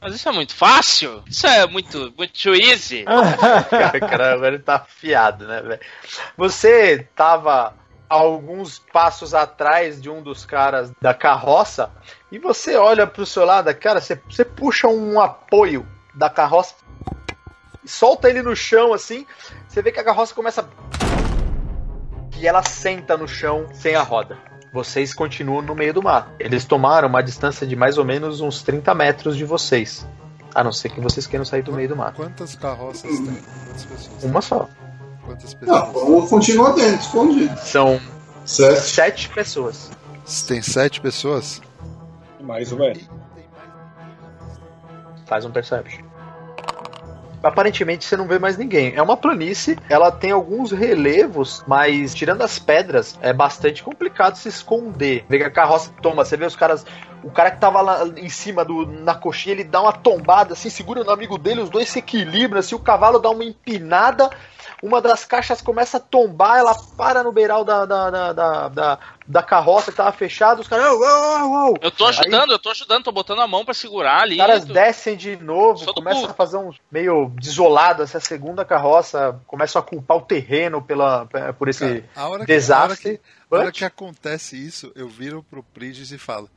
Mas 0.01 0.15
isso 0.15 0.27
é 0.27 0.31
muito 0.31 0.53
fácil? 0.53 1.23
Isso 1.25 1.47
é 1.47 1.65
muito, 1.65 2.13
muito 2.17 2.49
easy? 2.55 3.03
Cara, 3.03 3.99
cara, 4.01 4.33
agora 4.33 4.55
ele 4.55 4.63
tá 4.63 4.75
afiado, 4.75 5.47
né, 5.47 5.61
velho? 5.61 5.79
Você 6.35 7.07
tava 7.15 7.73
alguns 8.13 8.79
passos 8.79 9.33
atrás 9.33 10.01
de 10.01 10.09
um 10.09 10.21
dos 10.21 10.45
caras 10.45 10.91
da 11.01 11.13
carroça 11.13 11.91
e 12.31 12.37
você 12.37 12.75
olha 12.75 13.07
pro 13.07 13.25
seu 13.25 13.43
lado, 13.43 13.73
cara, 13.75 13.99
você, 13.99 14.21
você 14.29 14.45
puxa 14.45 14.87
um 14.87 15.19
apoio 15.19 15.85
da 16.13 16.29
carroça, 16.29 16.75
solta 17.85 18.29
ele 18.29 18.41
no 18.41 18.55
chão 18.55 18.93
assim, 18.93 19.25
você 19.67 19.81
vê 19.81 19.91
que 19.91 19.99
a 19.99 20.03
carroça 20.03 20.33
começa 20.33 20.67
e 22.37 22.47
ela 22.47 22.63
senta 22.63 23.17
no 23.17 23.27
chão 23.27 23.67
sem 23.73 23.95
a 23.95 24.01
roda. 24.01 24.37
Vocês 24.73 25.13
continuam 25.13 25.61
no 25.61 25.75
meio 25.75 25.93
do 25.93 26.01
mato. 26.01 26.31
Eles 26.39 26.65
tomaram 26.65 27.07
uma 27.07 27.21
distância 27.21 27.65
de 27.65 27.75
mais 27.75 27.97
ou 27.97 28.03
menos 28.03 28.41
uns 28.41 28.63
30 28.63 28.93
metros 28.95 29.37
de 29.37 29.45
vocês. 29.45 30.07
A 30.53 30.63
não 30.63 30.71
ser 30.71 30.89
que 30.89 30.99
vocês 30.99 31.27
queiram 31.27 31.45
sair 31.45 31.61
do 31.61 31.71
meio 31.71 31.89
do 31.89 31.95
mato. 31.95 32.15
Quantas 32.15 32.55
carroças 32.55 33.03
tem? 33.03 33.41
Quantas 33.65 33.85
pessoas? 33.85 34.23
Uma 34.23 34.41
só. 34.41 34.67
Quantas 35.25 35.53
Não, 35.61 35.81
pessoas? 35.81 35.93
vamos 35.93 36.29
continuar 36.29 36.71
dentro, 36.73 36.99
escondido. 37.01 37.57
São 37.59 37.99
Certo? 38.45 38.81
sete 38.81 39.29
pessoas. 39.29 39.89
Tem 40.47 40.61
sete 40.61 40.99
pessoas? 41.01 41.61
Mais 42.41 42.71
ou 42.71 42.79
menos. 42.79 43.09
Faz 45.25 45.45
um 45.45 45.51
perception. 45.51 46.03
Aparentemente 47.41 48.05
você 48.05 48.15
não 48.15 48.25
vê 48.25 48.39
mais 48.39 48.57
ninguém. 48.57 48.93
É 48.95 49.01
uma 49.01 49.17
planície, 49.17 49.77
ela 49.89 50.09
tem 50.11 50.31
alguns 50.31 50.71
relevos, 50.71 51.61
mas 51.67 52.13
tirando 52.13 52.41
as 52.41 52.57
pedras, 52.57 53.17
é 53.21 53.33
bastante 53.33 53.83
complicado 53.83 54.35
se 54.37 54.47
esconder. 54.47 55.25
Vê 55.27 55.37
que 55.39 55.43
a 55.43 55.51
carroça 55.51 55.91
toma, 56.01 56.23
você 56.23 56.37
vê 56.37 56.45
os 56.45 56.55
caras. 56.55 56.85
O 57.21 57.29
cara 57.31 57.51
que 57.51 57.59
tava 57.59 57.81
lá 57.81 58.05
em 58.17 58.29
cima 58.29 58.63
do, 58.63 58.85
na 58.85 59.15
coxinha, 59.15 59.55
ele 59.55 59.63
dá 59.65 59.81
uma 59.81 59.91
tombada 59.93 60.53
assim, 60.53 60.69
segura 60.69 61.03
no 61.03 61.11
amigo 61.11 61.37
dele, 61.37 61.61
os 61.61 61.69
dois 61.69 61.89
se 61.89 61.99
equilibram, 61.99 62.59
assim, 62.59 62.75
o 62.75 62.79
cavalo 62.79 63.19
dá 63.19 63.29
uma 63.29 63.43
empinada, 63.45 64.29
uma 64.83 65.01
das 65.01 65.23
caixas 65.23 65.61
começa 65.61 65.95
a 65.95 65.99
tombar, 65.99 66.59
ela 66.59 66.75
para 66.97 67.23
no 67.23 67.31
beiral 67.31 67.63
da, 67.63 67.85
da, 67.85 68.09
da, 68.09 68.33
da, 68.33 68.67
da, 68.67 68.99
da 69.25 69.41
carroça 69.41 69.91
que 69.91 69.97
tava 69.97 70.11
fechada, 70.11 70.59
os 70.59 70.67
caras. 70.67 70.85
"Uau, 70.85 70.99
uau, 70.99 71.51
uau". 71.51 71.73
Eu 71.81 71.89
tô 71.89 72.05
ajudando, 72.05 72.51
eu 72.51 72.59
tô 72.59 72.69
ajudando, 72.69 73.03
tô 73.05 73.11
botando 73.13 73.39
a 73.39 73.47
mão 73.47 73.63
pra 73.63 73.73
segurar 73.73 74.21
ali. 74.21 74.35
Os 74.35 74.41
caras 74.41 74.65
tô- 74.65 74.73
descem 74.73 75.15
de 75.15 75.37
novo, 75.37 75.85
começam 75.93 76.25
a 76.25 76.33
fazer 76.33 76.57
um 76.57 76.71
meio 76.91 77.31
desolado 77.39 78.03
essa 78.03 78.19
segunda 78.19 78.65
carroça, 78.65 79.39
começam 79.47 79.79
a 79.81 79.83
culpar 79.85 80.17
o 80.17 80.21
terreno 80.21 80.81
pela, 80.81 81.25
por 81.57 81.69
esse 81.69 82.01
Cara, 82.01 82.03
a 82.03 82.03
hora 82.03 82.05
que, 82.05 82.21
a 82.21 82.27
hora 82.27 82.45
desastre. 82.45 83.17
que, 83.17 83.55
a 83.55 83.59
hora 83.59 83.71
que 83.71 83.85
acontece 83.85 84.57
isso, 84.57 84.91
eu 84.95 85.07
viro 85.07 85.41
pro 85.49 85.63
Prigis 85.63 86.11
e 86.11 86.17
falo: 86.17 86.49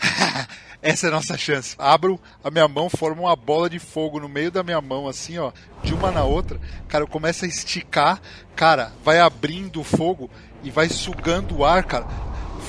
Essa 0.82 1.06
é 1.06 1.08
a 1.08 1.12
nossa 1.12 1.38
chance. 1.38 1.74
Abro 1.78 2.20
a 2.42 2.50
minha 2.50 2.68
mão, 2.68 2.90
formo 2.90 3.22
uma 3.22 3.34
bola 3.34 3.70
de 3.70 3.78
fogo 3.78 4.20
no 4.20 4.28
meio 4.28 4.50
da 4.50 4.62
minha 4.62 4.80
mão, 4.82 5.08
assim, 5.08 5.38
ó, 5.38 5.50
de 5.82 5.94
uma 5.94 6.10
na 6.10 6.24
outra. 6.24 6.60
Cara, 6.88 7.04
eu 7.04 7.08
começo 7.08 7.46
a 7.46 7.48
esticar, 7.48 8.20
cara, 8.54 8.92
vai 9.02 9.18
abrindo 9.18 9.80
o 9.80 9.84
fogo 9.84 10.30
e 10.62 10.70
vai 10.70 10.90
sugando 10.90 11.56
o 11.56 11.64
ar, 11.64 11.84
cara. 11.84 12.06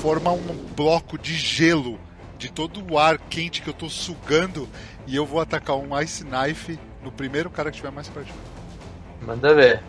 Forma 0.02 0.32
um 0.32 0.66
bloco 0.76 1.18
de 1.18 1.34
gelo 1.36 2.00
de 2.38 2.50
todo 2.52 2.82
o 2.90 2.98
ar 2.98 3.18
quente 3.18 3.62
que 3.62 3.70
eu 3.70 3.74
tô 3.74 3.90
sugando 3.90 4.70
e 5.08 5.16
eu 5.16 5.26
vou 5.26 5.42
atacar 5.42 5.76
um 5.76 6.00
Ice 6.02 6.24
Knife 6.24 6.80
no 7.04 7.12
primeiro 7.12 7.50
cara 7.50 7.70
que 7.70 7.76
estiver 7.76 7.92
mais 7.92 8.08
perto. 8.08 8.28
de 8.28 8.34
mim. 8.34 8.40
Manda 9.26 9.54
ver. 9.54 9.82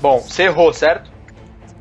Bom, 0.00 0.20
você 0.20 0.44
errou, 0.44 0.72
certo? 0.72 1.10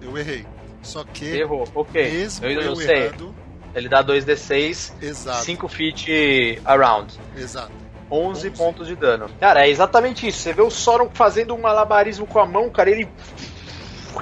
Eu 0.01 0.17
errei. 0.17 0.45
Só 0.89 1.03
que, 1.03 1.25
errou, 1.25 1.67
ok. 1.75 2.03
mesmo 2.11 2.45
eu, 2.45 2.51
eu, 2.51 2.61
eu 2.61 2.75
sei. 2.75 3.03
errando, 3.05 3.35
Ele 3.75 3.87
dá 3.87 4.03
2d6, 4.03 4.93
exato, 5.01 5.43
5 5.45 5.67
feet 5.67 6.59
around. 6.65 7.13
exato. 7.37 7.71
11 8.11 8.47
Onze. 8.47 8.49
pontos 8.57 8.87
de 8.87 8.95
dano. 8.95 9.29
Cara, 9.39 9.67
é 9.67 9.69
exatamente 9.69 10.27
isso. 10.27 10.39
Você 10.39 10.51
vê 10.51 10.63
o 10.63 10.71
Sauron 10.71 11.09
fazendo 11.13 11.53
um 11.53 11.61
malabarismo 11.61 12.25
com 12.25 12.39
a 12.39 12.45
mão, 12.45 12.67
cara. 12.69 12.89
Ele. 12.89 13.07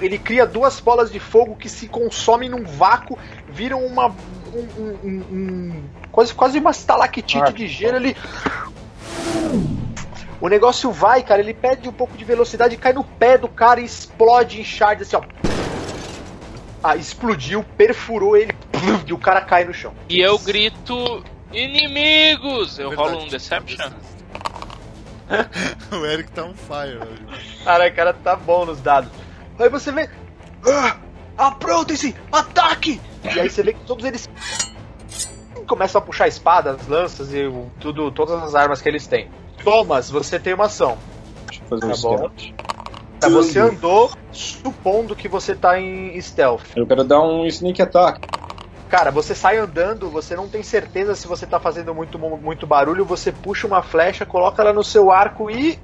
Ele 0.02 0.18
cria 0.18 0.46
duas 0.46 0.82
bolas 0.82 1.10
de 1.10 1.20
fogo 1.22 1.56
que 1.56 1.70
se 1.70 1.88
consomem 1.88 2.50
num 2.50 2.66
vácuo, 2.66 3.18
viram 3.48 3.86
uma. 3.86 4.08
Um, 4.54 4.68
um- 4.78 5.00
um- 5.04 5.26
um- 5.32 5.84
quase, 6.12 6.34
quase 6.34 6.60
uma 6.60 6.72
estalactite 6.72 7.54
de 7.54 7.66
gelo. 7.68 7.96
Ele. 7.96 8.14
O 10.42 10.50
negócio 10.50 10.92
vai, 10.92 11.24
cara. 11.24 11.42
Ele 11.42 11.54
perde 11.54 11.88
um 11.88 11.94
pouco 11.94 12.18
de 12.18 12.26
velocidade, 12.26 12.76
cai 12.76 12.92
no 12.92 13.06
pé 13.06 13.38
do 13.38 13.48
cara 13.48 13.80
e 13.80 13.86
explode 13.86 14.60
em 14.60 14.64
shards 14.66 15.08
assim, 15.08 15.16
ó. 15.16 15.57
Ah, 16.90 16.96
explodiu, 16.96 17.66
perfurou 17.76 18.38
ele 18.38 18.56
e 19.06 19.12
o 19.12 19.18
cara 19.18 19.42
cai 19.42 19.66
no 19.66 19.74
chão. 19.74 19.94
E 20.08 20.22
eu 20.22 20.40
grito: 20.40 21.22
Inimigos! 21.52 22.80
Eu 22.80 22.92
Verdade. 22.92 23.10
rolo 23.10 23.24
um 23.26 23.28
Deception? 23.28 23.90
o 25.92 26.06
Eric 26.06 26.32
tá 26.32 26.46
on 26.46 26.54
fire 26.54 26.98
hoje. 26.98 27.64
Cara, 27.66 27.90
o 27.90 27.94
cara 27.94 28.14
tá 28.14 28.38
bom 28.38 28.66
nos 28.66 28.80
dados. 28.80 29.12
Aí 29.60 29.68
você 29.68 29.92
vê. 29.92 30.10
Ah, 30.66 30.96
Aprontem-se! 31.38 32.16
Ataque! 32.32 33.02
E 33.36 33.38
aí 33.38 33.50
você 33.50 33.62
vê 33.64 33.74
que 33.74 33.82
todos 33.82 34.06
eles 34.06 34.30
começam 35.68 36.00
a 36.00 36.02
puxar 36.06 36.30
espadas, 36.30 36.88
lanças 36.88 37.34
e 37.34 37.44
tudo, 37.82 38.10
todas 38.12 38.42
as 38.42 38.56
armas 38.56 38.82
que 38.82 38.88
eles 38.88 39.06
têm. 39.06 39.30
Thomas, 39.62 40.10
você 40.10 40.40
tem 40.40 40.54
uma 40.54 40.68
ação. 40.68 40.98
Deixa 41.48 41.62
eu 41.64 41.68
fazer 41.68 41.86
um 41.86 41.90
Tá 41.90 42.02
bom. 42.02 42.30
stealth. 42.32 42.77
Tá, 43.20 43.30
Você 43.30 43.60
andou 43.60 44.12
supondo 44.32 45.16
que 45.16 45.28
você 45.28 45.56
tá 45.56 45.80
em 45.80 46.20
stealth. 46.22 46.64
Eu 46.76 46.86
quero 46.86 47.04
dar 47.04 47.22
um 47.22 47.46
sneak 47.48 47.82
attack. 47.82 48.20
Cara, 48.88 49.12
você 49.12 49.36
sai 49.36 49.58
andando, 49.58 50.10
você 50.10 50.36
não 50.36 50.48
tem 50.48 50.64
certeza 50.64 51.14
se 51.16 51.28
você 51.28 51.46
tá 51.46 51.60
fazendo 51.60 51.94
muito, 51.94 52.18
muito 52.18 52.66
barulho, 52.66 53.04
você 53.04 53.32
puxa 53.32 53.68
uma 53.68 53.82
flecha, 53.82 54.26
coloca 54.26 54.62
ela 54.62 54.72
no 54.72 54.84
seu 54.84 55.12
arco 55.12 55.50
e. 55.50 55.78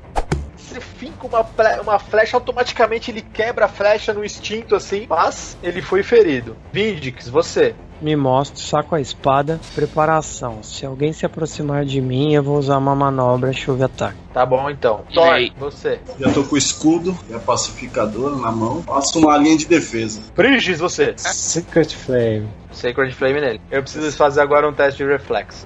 Você 0.55 0.79
finca 0.79 1.27
uma, 1.27 1.45
uma 1.81 1.99
flecha, 1.99 2.37
automaticamente 2.37 3.11
ele 3.11 3.21
quebra 3.21 3.65
a 3.65 3.67
flecha 3.67 4.13
no 4.13 4.23
instinto 4.23 4.75
assim, 4.75 5.05
mas 5.09 5.57
ele 5.61 5.81
foi 5.81 6.01
ferido. 6.01 6.55
Vindix, 6.71 7.27
você. 7.27 7.75
Me 8.03 8.17
mostro, 8.17 8.59
saco 8.59 8.95
a 8.95 8.99
espada, 8.99 9.61
preparação. 9.73 10.61
Se 10.61 10.85
alguém 10.85 11.13
se 11.13 11.25
aproximar 11.25 11.85
de 11.85 12.01
mim, 12.01 12.33
eu 12.33 12.43
vou 12.43 12.57
usar 12.57 12.77
uma 12.77 12.93
manobra 12.93 13.53
chuva 13.53 13.85
ataque. 13.85 14.17
Tá 14.33 14.45
bom 14.45 14.69
então. 14.69 15.05
Thor, 15.13 15.37
você. 15.57 16.01
Já 16.19 16.29
tô 16.33 16.43
com 16.43 16.55
o 16.55 16.57
escudo 16.57 17.17
e 17.29 17.33
a 17.33 17.39
pacificadora 17.39 18.35
na 18.35 18.51
mão. 18.51 18.83
Faço 18.83 19.19
uma 19.19 19.37
linha 19.37 19.55
de 19.55 19.65
defesa. 19.67 20.19
Briges, 20.35 20.79
você. 20.79 21.13
Secret 21.15 21.95
Flame. 21.95 22.49
Sacred 22.73 23.15
Flame 23.15 23.39
nele. 23.39 23.61
Eu 23.71 23.81
preciso 23.81 24.11
fazer 24.17 24.41
agora 24.41 24.67
um 24.67 24.73
teste 24.73 25.01
de 25.01 25.09
reflexo. 25.09 25.65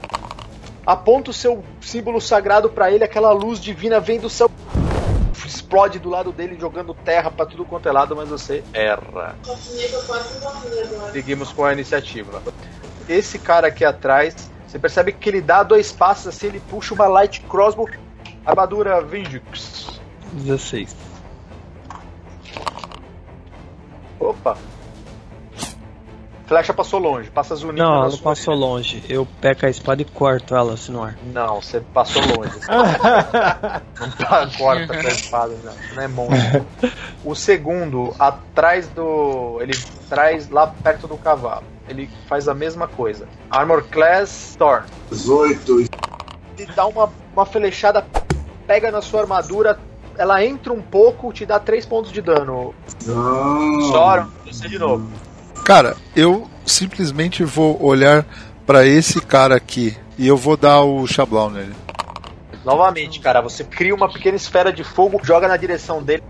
Aponta 0.86 1.32
o 1.32 1.34
seu 1.34 1.64
símbolo 1.82 2.22
sagrado 2.22 2.70
pra 2.70 2.92
ele, 2.92 3.04
aquela 3.04 3.32
luz 3.32 3.60
divina 3.60 4.00
vem 4.00 4.20
do 4.20 4.30
céu. 4.30 4.48
Explode 5.46 6.00
do 6.00 6.10
lado 6.10 6.32
dele, 6.32 6.58
jogando 6.60 6.94
terra 6.94 7.32
pra 7.32 7.46
tudo 7.46 7.66
quanto 7.66 7.88
é 7.88 7.92
lado, 7.92 8.16
mas 8.16 8.30
você 8.30 8.64
erra. 8.74 9.36
Seguimos 11.12 11.54
com 11.54 11.64
a 11.64 11.74
iniciativa. 11.74 12.42
Esse 13.08 13.40
cara 13.40 13.68
aqui 13.68 13.86
atrás, 13.86 14.50
você 14.68 14.78
percebe 14.78 15.14
que 15.14 15.30
ele 15.30 15.42
dá 15.42 15.64
dois 15.64 15.92
passos 15.92 16.28
assim, 16.28 16.48
ele 16.48 16.60
puxa 16.60 16.94
uma 16.94 17.08
light 17.08 17.42
crossbow, 17.42 17.90
armadura 18.46 19.02
Vindix. 19.02 20.02
16. 20.34 20.96
Opa! 24.20 24.58
Flecha 26.48 26.74
passou 26.74 26.98
longe, 26.98 27.30
passa 27.30 27.54
zunindo 27.58 27.84
Não, 27.84 28.00
na 28.00 28.06
ela 28.06 28.18
passou 28.20 28.56
longe. 28.56 29.04
Eu 29.10 29.28
pego 29.42 29.66
a 29.66 29.70
espada 29.70 30.02
e 30.02 30.06
corto 30.06 30.56
ela 30.56 30.76
assim 30.76 30.94
no 30.94 31.04
ar. 31.04 31.18
Não, 31.34 31.62
você 31.62 31.82
passou 31.94 32.22
longe. 32.22 32.58
não 34.00 34.12
tá, 34.12 34.50
corta 34.58 34.88
com 34.88 35.08
a 35.08 35.12
espada, 35.12 35.54
não. 35.62 35.74
Não 35.94 36.02
é 36.02 36.08
monstro. 36.08 36.66
O 37.26 37.36
segundo, 37.36 38.16
atrás 38.18 38.88
do. 38.88 39.58
Ele 39.62 39.74
traz 40.08 40.50
lá 40.50 40.68
perto 40.68 41.06
do 41.06 41.18
cavalo. 41.18 41.66
Ele 41.90 42.10
faz 42.30 42.48
a 42.48 42.54
mesma 42.54 42.88
coisa. 42.88 43.28
Armor 43.52 43.84
Class 43.84 44.56
Thor. 44.58 44.86
18. 45.12 45.90
Ele 46.58 46.72
dá 46.74 46.88
uma, 46.88 47.12
uma 47.34 47.46
flechada, 47.46 48.06
pega 48.66 48.90
na 48.90 49.02
sua 49.02 49.22
armadura, 49.22 49.78
ela 50.18 50.44
entra 50.44 50.72
um 50.72 50.82
pouco, 50.82 51.34
te 51.34 51.46
dá 51.46 51.60
3 51.60 51.86
pontos 51.86 52.12
de 52.12 52.22
dano. 52.22 52.74
Não. 53.06 53.92
Thoron, 53.92 54.28
você 54.46 54.70
de 54.70 54.80
novo. 54.80 55.27
Cara, 55.68 55.98
eu 56.16 56.50
simplesmente 56.66 57.44
vou 57.44 57.84
olhar 57.84 58.26
pra 58.66 58.86
esse 58.86 59.20
cara 59.20 59.54
aqui 59.54 59.98
e 60.18 60.26
eu 60.26 60.38
vou 60.38 60.56
dar 60.56 60.80
o 60.80 61.06
Xablau 61.06 61.50
nele. 61.50 61.76
Novamente, 62.64 63.20
cara, 63.20 63.42
você 63.42 63.66
cria 63.66 63.94
uma 63.94 64.08
pequena 64.10 64.38
esfera 64.38 64.72
de 64.72 64.82
fogo, 64.86 65.20
joga 65.22 65.46
na 65.46 65.58
direção 65.58 66.02
dele, 66.02 66.24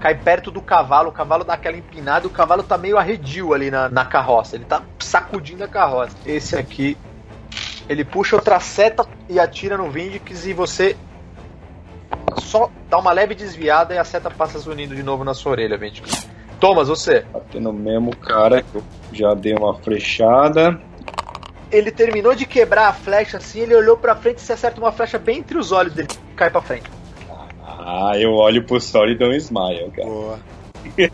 cai 0.00 0.16
perto 0.16 0.50
do 0.50 0.60
cavalo, 0.60 1.10
o 1.10 1.12
cavalo 1.12 1.44
dá 1.44 1.54
aquela 1.54 1.76
empinada, 1.76 2.26
o 2.26 2.30
cavalo 2.30 2.64
tá 2.64 2.76
meio 2.76 2.98
arredio 2.98 3.54
ali 3.54 3.70
na, 3.70 3.88
na 3.88 4.04
carroça, 4.04 4.56
ele 4.56 4.64
tá 4.64 4.82
sacudindo 4.98 5.62
a 5.62 5.68
carroça. 5.68 6.16
Esse 6.26 6.56
aqui, 6.56 6.98
ele 7.88 8.04
puxa 8.04 8.34
outra 8.34 8.58
seta 8.58 9.06
e 9.28 9.38
atira 9.38 9.76
no 9.76 9.88
Vindix 9.92 10.44
e 10.44 10.52
você 10.52 10.96
só 12.38 12.68
dá 12.88 12.98
uma 12.98 13.12
leve 13.12 13.32
desviada 13.32 13.94
e 13.94 13.98
a 13.98 14.02
seta 14.02 14.28
passa 14.28 14.58
zunindo 14.58 14.96
de 14.96 15.04
novo 15.04 15.22
na 15.22 15.34
sua 15.34 15.52
orelha, 15.52 15.78
Vindix. 15.78 16.28
Thomas, 16.60 16.88
você. 16.88 17.24
Bater 17.32 17.60
no 17.60 17.72
mesmo 17.72 18.14
cara 18.14 18.62
que 18.62 18.76
eu 18.76 18.84
já 19.12 19.34
dei 19.34 19.54
uma 19.54 19.74
flechada. 19.74 20.78
Ele 21.72 21.90
terminou 21.90 22.34
de 22.34 22.44
quebrar 22.44 22.88
a 22.88 22.92
flecha 22.92 23.38
assim, 23.38 23.60
ele 23.60 23.74
olhou 23.74 23.96
pra 23.96 24.14
frente 24.14 24.38
e 24.38 24.42
se 24.42 24.52
acerta 24.52 24.80
uma 24.80 24.92
flecha 24.92 25.18
bem 25.18 25.38
entre 25.38 25.56
os 25.56 25.72
olhos 25.72 25.94
dele, 25.94 26.08
cai 26.36 26.50
pra 26.50 26.60
frente. 26.60 26.90
Ah, 27.66 28.12
eu 28.16 28.32
olho 28.34 28.64
pro 28.64 28.80
sol 28.80 29.08
e 29.08 29.16
dou 29.16 29.28
um 29.28 29.34
smile, 29.34 29.90
cara. 29.90 30.08
Boa. 30.08 30.40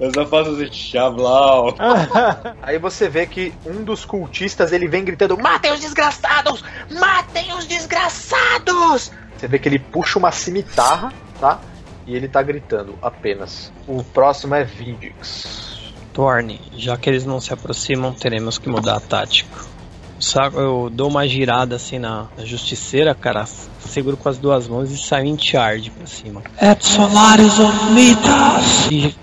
Eu 0.00 0.12
só 0.14 0.26
faço 0.26 0.50
assim, 0.52 0.72
chablau. 0.72 1.74
Aí 2.62 2.78
você 2.78 3.06
vê 3.06 3.26
que 3.26 3.52
um 3.66 3.84
dos 3.84 4.04
cultistas 4.04 4.72
ele 4.72 4.88
vem 4.88 5.04
gritando: 5.04 5.36
Matem 5.36 5.72
os 5.72 5.80
desgraçados! 5.80 6.64
Matem 6.90 7.52
os 7.52 7.66
desgraçados! 7.66 9.12
Você 9.36 9.46
vê 9.46 9.58
que 9.58 9.68
ele 9.68 9.78
puxa 9.78 10.18
uma 10.18 10.32
cimitarra, 10.32 11.12
tá? 11.38 11.60
E 12.06 12.14
ele 12.14 12.28
tá 12.28 12.42
gritando 12.42 12.98
apenas. 13.02 13.72
O 13.86 14.02
próximo 14.02 14.54
é 14.54 14.64
Vindix. 14.64 15.92
Torne, 16.12 16.60
já 16.76 16.96
que 16.96 17.08
eles 17.08 17.24
não 17.24 17.40
se 17.40 17.52
aproximam, 17.52 18.12
teremos 18.12 18.58
que 18.58 18.68
mudar 18.68 18.96
a 18.96 19.00
tática. 19.00 19.70
Saco, 20.18 20.60
eu 20.60 20.90
dou 20.90 21.08
uma 21.08 21.26
girada 21.26 21.76
assim 21.76 21.98
na, 21.98 22.26
na 22.36 22.44
justiceira, 22.44 23.14
cara, 23.14 23.46
seguro 23.46 24.16
com 24.18 24.28
as 24.28 24.36
duas 24.36 24.68
mãos 24.68 24.90
e 24.90 24.98
saio 24.98 25.26
em 25.26 25.38
charge 25.38 25.88
pra 25.90 26.06
cima. 26.06 26.42
Et 26.60 26.84
Solaris 26.84 27.58
of 27.58 27.92
Midas! 27.92 28.90
E 28.90 29.16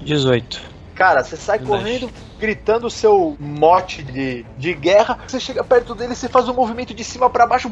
18. 0.00 0.70
Cara, 0.94 1.22
você 1.22 1.36
sai 1.36 1.58
correndo, 1.58 2.10
gritando 2.38 2.86
o 2.86 2.90
seu 2.90 3.36
mote 3.38 4.02
de, 4.02 4.44
de 4.58 4.74
guerra. 4.74 5.18
Você 5.26 5.38
chega 5.38 5.62
perto 5.62 5.94
dele, 5.94 6.14
você 6.14 6.28
faz 6.28 6.48
um 6.48 6.54
movimento 6.54 6.92
de 6.92 7.04
cima 7.04 7.30
pra 7.30 7.46
baixo. 7.46 7.70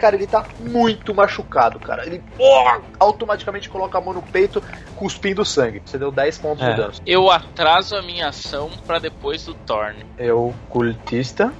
Cara, 0.00 0.16
ele 0.16 0.26
tá 0.26 0.44
muito 0.58 1.14
machucado, 1.14 1.78
cara. 1.78 2.06
Ele 2.06 2.22
oh, 2.38 2.80
automaticamente 2.98 3.68
coloca 3.68 3.98
a 3.98 4.00
mão 4.00 4.14
no 4.14 4.22
peito, 4.22 4.62
cuspindo 4.96 5.44
sangue. 5.44 5.82
Você 5.84 5.98
deu 5.98 6.10
10 6.10 6.38
pontos 6.38 6.64
É. 6.64 6.70
de 6.70 6.76
dano. 6.76 6.92
Eu 7.06 7.30
atraso 7.30 7.94
a 7.94 8.02
minha 8.02 8.28
ação 8.28 8.70
pra 8.86 8.98
depois 8.98 9.44
do 9.44 9.52
Thorn. 9.52 10.06
É 10.16 10.32
o 10.32 10.54
cultista. 10.70 11.52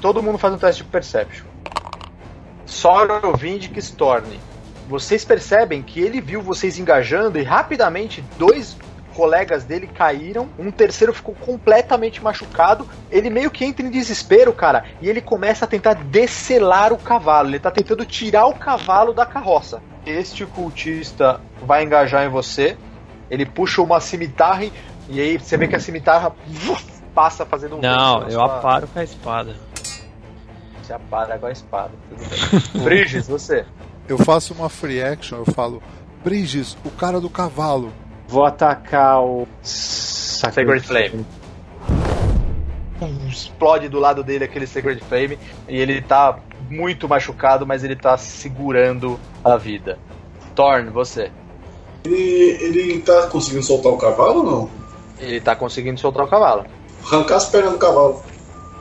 Todo 0.00 0.22
mundo 0.22 0.38
faz 0.38 0.54
um 0.54 0.58
teste 0.58 0.84
de 0.84 0.88
perception. 0.88 1.46
Soro, 2.64 3.36
Vindix, 3.36 3.90
Torne. 3.90 4.38
Vocês 4.88 5.24
percebem 5.24 5.82
que 5.82 6.00
ele 6.00 6.20
viu 6.20 6.40
vocês 6.40 6.78
engajando 6.78 7.38
e 7.38 7.42
rapidamente 7.42 8.22
dois 8.38 8.76
colegas 9.16 9.64
dele 9.64 9.86
caíram, 9.86 10.48
um 10.58 10.70
terceiro 10.70 11.12
ficou 11.14 11.34
completamente 11.34 12.22
machucado. 12.22 12.86
Ele 13.10 13.30
meio 13.30 13.50
que 13.50 13.64
entra 13.64 13.84
em 13.86 13.90
desespero, 13.90 14.52
cara, 14.52 14.84
e 15.00 15.08
ele 15.08 15.20
começa 15.20 15.64
a 15.64 15.68
tentar 15.68 15.94
descelar 15.94 16.92
o 16.92 16.98
cavalo. 16.98 17.48
Ele 17.48 17.58
tá 17.58 17.70
tentando 17.70 18.04
tirar 18.04 18.46
o 18.46 18.54
cavalo 18.54 19.12
da 19.14 19.24
carroça. 19.24 19.82
Este 20.04 20.44
cultista 20.44 21.40
vai 21.62 21.82
engajar 21.82 22.24
em 22.24 22.28
você. 22.28 22.76
Ele 23.30 23.46
puxa 23.46 23.80
uma 23.82 23.98
cimitarra 24.00 24.64
e- 24.64 24.72
e 25.08 25.20
aí 25.20 25.38
você 25.38 25.56
vê 25.56 25.66
que 25.66 25.74
a 25.74 25.80
cimitarra 25.80 26.32
passa 27.14 27.44
fazendo 27.46 27.76
um 27.76 27.80
Não, 27.80 28.22
eu 28.24 28.30
sua- 28.32 28.58
aparo 28.58 28.86
com 28.86 28.98
a 28.98 29.04
espada. 29.04 29.56
Você 30.82 30.92
apara 30.92 31.38
com 31.38 31.46
a 31.46 31.50
espada. 31.50 31.90
Tudo 32.08 32.22
bem. 32.28 32.82
Briges, 32.84 33.26
você. 33.26 33.64
Eu 34.06 34.18
faço 34.18 34.54
uma 34.54 34.68
free 34.68 35.02
action, 35.02 35.38
eu 35.38 35.46
falo, 35.52 35.82
Briges, 36.22 36.76
o 36.84 36.90
cara 36.90 37.20
do 37.20 37.28
cavalo. 37.28 37.92
Vou 38.28 38.44
atacar 38.44 39.22
o. 39.22 39.46
Sacred 39.62 40.86
Flame. 40.86 41.26
Explode 43.28 43.88
do 43.88 43.98
lado 43.98 44.24
dele 44.24 44.44
aquele 44.44 44.66
Sacred 44.66 45.02
Flame 45.04 45.38
e 45.68 45.78
ele 45.78 46.00
tá 46.00 46.38
muito 46.70 47.08
machucado, 47.08 47.66
mas 47.66 47.84
ele 47.84 47.96
tá 47.96 48.16
segurando 48.16 49.18
a 49.44 49.56
vida. 49.56 49.98
Thorn, 50.54 50.90
você. 50.90 51.30
Ele, 52.04 52.14
ele 52.60 53.00
tá 53.00 53.26
conseguindo 53.26 53.62
soltar 53.62 53.92
o 53.92 53.98
cavalo 53.98 54.38
ou 54.38 54.44
não? 54.44 54.70
Ele 55.18 55.40
tá 55.40 55.54
conseguindo 55.54 55.98
soltar 56.00 56.24
o 56.24 56.28
cavalo. 56.28 56.64
Arrancar 57.04 57.36
as 57.36 57.48
pernas 57.48 57.72
do 57.72 57.78
cavalo. 57.78 58.22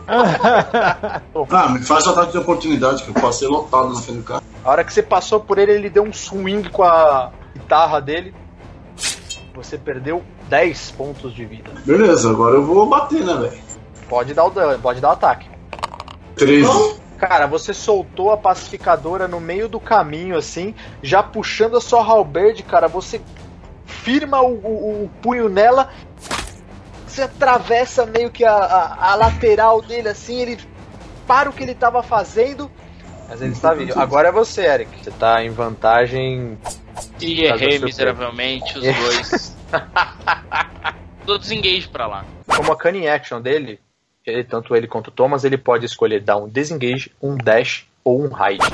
Ah, 1.51 1.69
me 1.69 1.79
faz 1.79 2.08
ataque 2.08 2.31
de 2.34 2.38
oportunidade, 2.38 3.03
que 3.03 3.10
eu 3.10 3.13
passei 3.15 3.47
lotado 3.47 3.89
na 3.89 3.99
frente 3.99 4.17
do 4.17 4.23
cara. 4.23 4.43
A 4.63 4.69
hora 4.69 4.84
que 4.84 4.93
você 4.93 5.01
passou 5.01 5.39
por 5.39 5.58
ele, 5.58 5.71
ele 5.71 5.89
deu 5.89 6.03
um 6.03 6.13
swing 6.13 6.69
com 6.69 6.84
a 6.84 7.31
guitarra 7.53 7.99
dele. 7.99 8.34
Você 9.56 9.78
perdeu 9.78 10.22
10 10.50 10.91
pontos 10.91 11.34
de 11.34 11.46
vida. 11.46 11.72
Beleza, 11.86 12.30
agora 12.30 12.56
eu 12.56 12.65
vou 12.65 12.88
bater, 12.88 13.24
né, 13.24 13.34
velho? 13.34 13.62
Pode 14.10 14.34
dar 14.34 14.46
o 14.46 14.50
dano, 14.50 14.78
pode 14.80 15.00
dar 15.02 15.10
o 15.10 15.13
ataque. 15.13 15.50
13. 16.36 16.68
Cara, 17.18 17.48
você 17.48 17.74
soltou 17.74 18.32
a 18.32 18.38
pacificadora 18.38 19.28
no 19.28 19.39
meio 19.39 19.70
do 19.70 19.80
caminho, 19.80 20.38
assim, 20.38 20.76
já 21.02 21.24
puxando 21.24 21.78
a 21.78 21.82
sua 21.82 22.04
halberd, 22.04 22.62
cara. 22.63 22.88
Você 22.89 23.22
firma 23.86 24.41
o, 24.41 24.54
o- 24.56 25.04
o 25.06 25.10
punho 25.22 25.48
nela, 25.48 25.89
você 27.08 27.22
atravessa 27.22 28.06
meio 28.06 28.30
que 28.30 28.44
a, 28.44 28.52
a- 28.54 29.12
a 29.12 29.15
lateral 29.15 29.82
dele, 29.82 30.10
assim, 30.10 30.36
ele 30.41 30.60
para 31.26 31.50
o 31.50 31.54
que 31.54 31.63
ele 31.63 31.74
tava 31.74 32.04
fazendo. 32.04 32.70
Mas 33.30 33.41
ele 33.41 33.54
está 33.54 33.74
vivo. 33.74 33.98
Agora 34.00 34.28
é 34.28 34.32
você, 34.32 34.65
Eric. 34.65 35.04
Você 35.04 35.12
tá 35.12 35.41
em 35.44 35.50
vantagem. 35.50 36.58
E 37.19 37.41
o 37.41 37.45
errei 37.45 37.79
miseravelmente 37.79 38.77
os 38.77 38.84
dois. 38.84 39.58
Dou 41.25 41.38
desengage 41.38 41.88
pra 41.88 42.08
lá. 42.08 42.25
Como 42.47 42.71
a 42.71 42.77
cunning 42.77 43.08
action 43.08 43.41
dele, 43.41 43.79
ele, 44.25 44.43
tanto 44.43 44.75
ele 44.75 44.88
quanto 44.88 45.08
o 45.08 45.12
Thomas, 45.12 45.43
ele 45.43 45.58
pode 45.58 45.86
escolher 45.86 46.21
dar 46.21 46.38
um 46.38 46.47
disengage, 46.47 47.12
um 47.21 47.36
dash 47.36 47.88
ou 48.03 48.21
um 48.21 48.27
hide. 48.27 48.65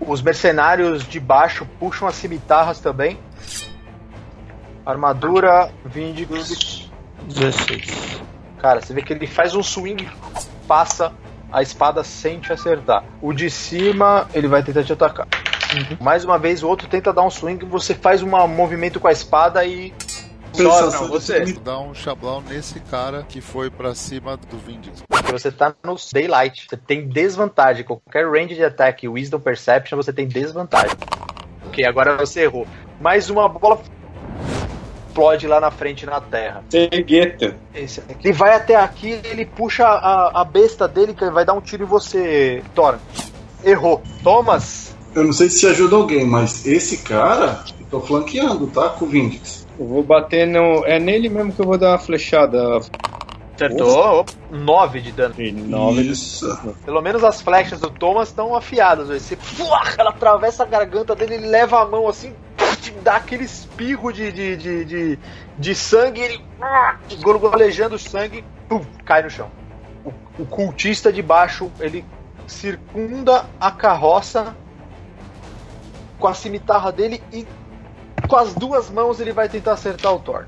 Os 0.00 0.20
mercenários 0.20 1.06
de 1.06 1.20
baixo 1.20 1.66
puxam 1.78 2.06
as 2.06 2.14
cimitarras 2.14 2.80
também. 2.80 3.18
Armadura, 4.84 5.72
Víndigos. 5.84 6.90
16. 7.28 8.20
Cara, 8.58 8.80
você 8.80 8.92
vê 8.92 9.02
que 9.02 9.12
ele 9.12 9.26
faz 9.26 9.54
um 9.54 9.62
swing, 9.62 10.08
passa 10.66 11.12
a 11.52 11.62
espada 11.62 12.02
sem 12.02 12.40
te 12.40 12.52
acertar. 12.52 13.04
O 13.22 13.32
de 13.32 13.48
cima, 13.48 14.28
ele 14.34 14.48
vai 14.48 14.62
tentar 14.62 14.82
te 14.82 14.92
atacar. 14.92 15.28
Mais 16.00 16.24
uma 16.24 16.38
vez, 16.38 16.62
o 16.62 16.68
outro 16.68 16.88
tenta 16.88 17.12
dar 17.12 17.22
um 17.22 17.30
swing, 17.30 17.64
você 17.64 17.94
faz 17.94 18.22
um 18.22 18.28
movimento 18.46 19.00
com 19.00 19.08
a 19.08 19.12
espada 19.12 19.64
e. 19.64 19.92
Só, 20.52 20.90
não, 20.90 21.08
você. 21.08 21.40
Dá 21.64 21.80
um 21.80 21.92
chablau 21.92 22.40
nesse 22.40 22.78
cara 22.78 23.24
que 23.28 23.40
foi 23.40 23.70
pra 23.70 23.92
cima 23.94 24.36
do 24.36 24.56
Vindix. 24.56 25.02
Porque 25.08 25.32
você 25.32 25.50
tá 25.50 25.74
no 25.82 25.96
Daylight. 26.12 26.66
Você 26.68 26.76
tem 26.76 27.08
desvantagem. 27.08 27.84
Qualquer 27.84 28.30
range 28.30 28.54
de 28.54 28.64
ataque, 28.64 29.08
Wisdom 29.08 29.40
Perception, 29.40 29.96
você 29.96 30.12
tem 30.12 30.28
desvantagem. 30.28 30.96
Ok, 31.66 31.84
agora 31.84 32.16
você 32.16 32.42
errou. 32.42 32.68
Mais 33.00 33.28
uma 33.30 33.48
bola 33.48 33.80
explode 35.14 35.46
lá 35.46 35.60
na 35.60 35.70
frente 35.70 36.04
na 36.04 36.20
terra. 36.20 36.64
Cegueta. 36.68 37.56
Ele 37.72 38.32
vai 38.32 38.56
até 38.56 38.74
aqui, 38.74 39.20
ele 39.24 39.46
puxa 39.46 39.86
a, 39.86 40.40
a 40.40 40.44
besta 40.44 40.88
dele, 40.88 41.14
que 41.14 41.30
vai 41.30 41.44
dar 41.44 41.52
um 41.54 41.60
tiro 41.60 41.84
em 41.84 41.86
você, 41.86 42.62
Thor. 42.74 42.98
Errou. 43.64 44.02
Thomas, 44.24 44.93
Eu 45.14 45.24
não 45.24 45.32
sei 45.32 45.48
se 45.48 45.66
ajuda 45.66 45.94
alguém, 45.94 46.26
mas 46.26 46.66
esse 46.66 46.98
cara, 46.98 47.64
eu 47.78 47.86
tô 47.86 48.00
flanqueando, 48.00 48.66
tá? 48.66 48.88
Com 48.88 49.04
o 49.04 49.08
Vindix. 49.08 49.64
Eu 49.78 49.86
vou 49.86 50.02
bater 50.02 50.46
no. 50.46 50.84
É 50.84 50.98
nele 50.98 51.28
mesmo 51.28 51.52
que 51.52 51.60
eu 51.60 51.66
vou 51.66 51.78
dar 51.78 51.90
uma 51.90 51.98
flechada. 51.98 52.80
acertou 53.54 54.26
9 54.50 55.00
de 55.00 55.12
dano. 55.12 55.34
E 55.38 55.52
nove 55.52 56.02
Isso. 56.02 56.74
Pelo 56.84 57.00
menos 57.00 57.22
as 57.22 57.40
flechas 57.40 57.80
do 57.80 57.90
Thomas 57.90 58.28
estão 58.28 58.56
afiadas. 58.56 59.08
Você, 59.08 59.36
fuá, 59.36 59.82
ela 59.96 60.10
atravessa 60.10 60.64
a 60.64 60.66
garganta 60.66 61.14
dele, 61.14 61.34
ele 61.34 61.46
leva 61.46 61.80
a 61.80 61.86
mão 61.86 62.08
assim, 62.08 62.32
dá 63.02 63.16
aquele 63.16 63.44
espirro 63.44 64.12
de, 64.12 64.32
de, 64.32 64.56
de, 64.56 64.84
de, 64.84 65.18
de 65.58 65.74
sangue, 65.74 66.20
ele 66.20 66.40
gorgolejando 67.22 67.98
sangue, 67.98 68.44
pum, 68.68 68.80
cai 69.04 69.22
no 69.22 69.30
chão. 69.30 69.48
O, 70.04 70.42
o 70.42 70.46
cultista 70.46 71.12
de 71.12 71.22
baixo, 71.22 71.70
ele 71.78 72.04
circunda 72.46 73.46
a 73.60 73.70
carroça 73.70 74.54
com 76.18 76.26
a 76.26 76.34
cimitarra 76.34 76.90
dele 76.92 77.22
e 77.32 77.46
com 78.28 78.36
as 78.36 78.54
duas 78.54 78.90
mãos 78.90 79.20
ele 79.20 79.32
vai 79.32 79.48
tentar 79.48 79.72
acertar 79.72 80.14
o 80.14 80.18
Thor. 80.18 80.46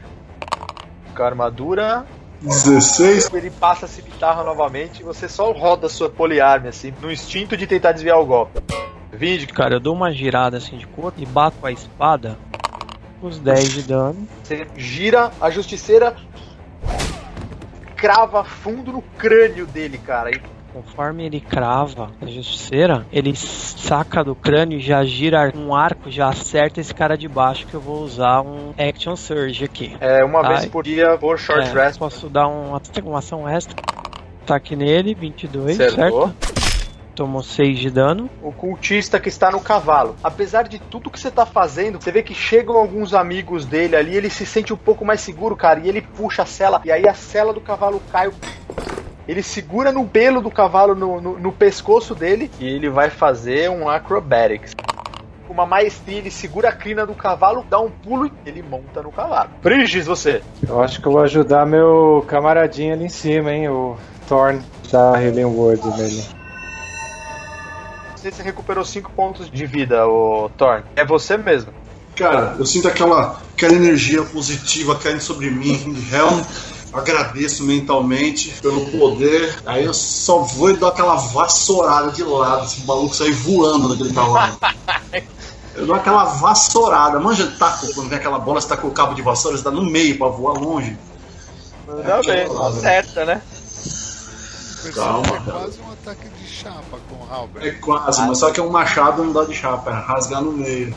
Com 1.14 1.22
a 1.22 1.26
armadura, 1.26 2.06
16. 2.40 3.32
ele 3.34 3.50
passa 3.50 3.86
a 3.86 3.88
cimitarra 3.88 4.44
novamente 4.44 5.00
e 5.00 5.02
você 5.04 5.28
só 5.28 5.50
roda 5.52 5.86
a 5.86 5.90
sua 5.90 6.08
poliarme, 6.08 6.68
assim, 6.68 6.92
no 7.00 7.10
instinto 7.10 7.56
de 7.56 7.66
tentar 7.66 7.92
desviar 7.92 8.18
o 8.18 8.26
golpe. 8.26 8.60
Vinde, 9.12 9.46
Cara, 9.46 9.74
eu 9.74 9.80
dou 9.80 9.94
uma 9.94 10.12
girada 10.12 10.58
assim 10.58 10.76
de 10.76 10.86
corpo 10.86 11.20
e 11.20 11.24
bato 11.24 11.56
com 11.58 11.66
a 11.66 11.72
espada. 11.72 12.36
Os 13.22 13.38
10 13.38 13.72
de 13.72 13.82
dano. 13.82 14.28
você 14.42 14.66
gira, 14.76 15.32
a 15.40 15.48
justiceira 15.48 16.14
crava 17.96 18.44
fundo 18.44 18.92
no 18.92 19.02
crânio 19.02 19.66
dele, 19.66 19.96
cara. 19.96 20.30
E 20.30 20.40
Conforme 20.76 21.24
ele 21.24 21.40
crava 21.40 22.10
a 22.20 22.26
justiceira, 22.26 23.06
ele 23.10 23.34
saca 23.34 24.22
do 24.22 24.34
crânio 24.34 24.76
e 24.76 24.82
já 24.82 25.02
gira 25.04 25.50
um 25.56 25.74
arco, 25.74 26.10
já 26.10 26.28
acerta 26.28 26.82
esse 26.82 26.94
cara 26.94 27.16
de 27.16 27.26
baixo 27.26 27.66
que 27.66 27.72
eu 27.72 27.80
vou 27.80 28.02
usar 28.02 28.42
um 28.42 28.74
Action 28.78 29.16
Surge 29.16 29.64
aqui. 29.64 29.96
é 30.02 30.22
uma 30.22 30.42
Ai. 30.46 30.48
vez 30.48 30.66
por 30.66 30.84
dia 30.84 31.16
por 31.16 31.38
short 31.38 31.66
É, 31.70 31.72
rest. 31.72 31.98
posso 31.98 32.28
dar 32.28 32.46
um, 32.46 32.78
uma 33.06 33.18
ação 33.18 33.48
extra. 33.48 33.74
Ataque 34.42 34.76
nele, 34.76 35.14
22, 35.14 35.80
Acertou. 35.80 36.28
certo? 36.28 36.56
Tomou 37.14 37.42
6 37.42 37.78
de 37.78 37.88
dano. 37.90 38.28
O 38.42 38.52
cultista 38.52 39.18
que 39.18 39.30
está 39.30 39.50
no 39.50 39.60
cavalo. 39.60 40.14
Apesar 40.22 40.64
de 40.68 40.78
tudo 40.78 41.08
que 41.10 41.18
você 41.18 41.30
tá 41.30 41.46
fazendo, 41.46 41.98
você 41.98 42.12
vê 42.12 42.22
que 42.22 42.34
chegam 42.34 42.76
alguns 42.76 43.14
amigos 43.14 43.64
dele 43.64 43.96
ali, 43.96 44.14
ele 44.14 44.28
se 44.28 44.44
sente 44.44 44.74
um 44.74 44.76
pouco 44.76 45.06
mais 45.06 45.22
seguro, 45.22 45.56
cara, 45.56 45.80
e 45.80 45.88
ele 45.88 46.02
puxa 46.02 46.42
a 46.42 46.46
sela, 46.46 46.82
e 46.84 46.92
aí 46.92 47.08
a 47.08 47.14
sela 47.14 47.54
do 47.54 47.62
cavalo 47.62 48.02
cai. 48.12 48.28
Ele 49.28 49.42
segura 49.42 49.90
no 49.90 50.06
pelo 50.06 50.40
do 50.40 50.50
cavalo, 50.50 50.94
no, 50.94 51.20
no, 51.20 51.38
no 51.38 51.52
pescoço 51.52 52.14
dele, 52.14 52.50
e 52.60 52.66
ele 52.66 52.88
vai 52.88 53.10
fazer 53.10 53.68
um 53.68 53.88
acrobatics. 53.88 54.72
Com 55.46 55.52
uma 55.52 55.66
maestria, 55.66 56.18
ele 56.18 56.30
segura 56.30 56.68
a 56.68 56.72
crina 56.72 57.04
do 57.04 57.14
cavalo, 57.14 57.64
dá 57.68 57.80
um 57.80 57.90
pulo 57.90 58.26
e 58.26 58.32
ele 58.48 58.62
monta 58.62 59.02
no 59.02 59.10
cavalo. 59.10 59.50
Briges, 59.62 60.06
você. 60.06 60.42
Eu 60.66 60.80
acho 60.80 61.00
que 61.00 61.06
eu 61.06 61.12
vou 61.12 61.22
ajudar 61.22 61.66
meu 61.66 62.24
camaradinho 62.28 62.94
ali 62.94 63.04
em 63.04 63.08
cima, 63.08 63.52
hein? 63.52 63.68
O 63.68 63.96
Thorn 64.28 64.62
da 64.90 65.20
Healing 65.20 65.44
Word 65.44 65.86
nele. 65.96 66.24
Você 68.16 68.42
recuperou 68.42 68.84
5 68.84 69.10
pontos 69.12 69.50
de 69.50 69.66
vida, 69.66 70.06
o 70.06 70.48
Thorn. 70.56 70.84
É 70.96 71.04
você 71.04 71.36
mesmo. 71.36 71.72
Cara, 72.16 72.56
eu 72.58 72.66
sinto 72.66 72.88
aquela, 72.88 73.40
aquela 73.52 73.74
energia 73.74 74.22
positiva 74.22 74.96
caindo 74.96 75.20
sobre 75.20 75.50
mim. 75.50 75.96
Helm, 76.12 76.42
agradeço 76.98 77.64
mentalmente 77.64 78.50
pelo 78.60 78.86
poder. 78.86 79.62
Aí 79.66 79.84
eu 79.84 79.94
só 79.94 80.38
vou 80.38 80.70
e 80.70 80.76
dou 80.76 80.88
aquela 80.88 81.16
vassourada 81.16 82.10
de 82.10 82.22
lado, 82.22 82.64
esse 82.64 82.84
maluco 82.84 83.14
sair 83.14 83.32
voando 83.32 83.88
daquele 83.88 84.12
cavalo. 84.12 84.58
Eu 85.74 85.86
dou 85.86 85.94
aquela 85.94 86.24
vassourada. 86.24 87.20
Manja 87.20 87.46
taco, 87.58 87.92
quando 87.94 88.08
vem 88.08 88.18
aquela 88.18 88.38
bola, 88.38 88.60
você 88.60 88.68
tá 88.68 88.76
com 88.76 88.88
o 88.88 88.92
cabo 88.92 89.14
de 89.14 89.22
vassoura, 89.22 89.56
você 89.56 89.64
tá 89.64 89.70
no 89.70 89.84
meio 89.84 90.16
pra 90.16 90.28
voar 90.28 90.54
longe. 90.54 90.96
Manda 91.86 92.22
bem, 92.22 92.46
acerta, 92.66 93.24
né? 93.24 93.42
Calma, 94.94 95.36
É 95.36 95.50
quase 95.50 95.80
um 95.80 95.92
ataque 95.92 96.28
de 96.28 96.48
chapa 96.48 96.98
com 97.08 97.16
o 97.16 97.28
Halbert. 97.32 97.66
É 97.66 97.70
quase, 97.72 98.22
mas 98.22 98.38
só 98.38 98.50
que 98.50 98.60
é 98.60 98.62
um 98.62 98.70
machado 98.70 99.24
não 99.24 99.32
dá 99.32 99.44
de 99.44 99.54
chapa, 99.54 99.90
é 99.90 99.94
rasgar 99.94 100.42
no 100.42 100.52
meio. 100.52 100.94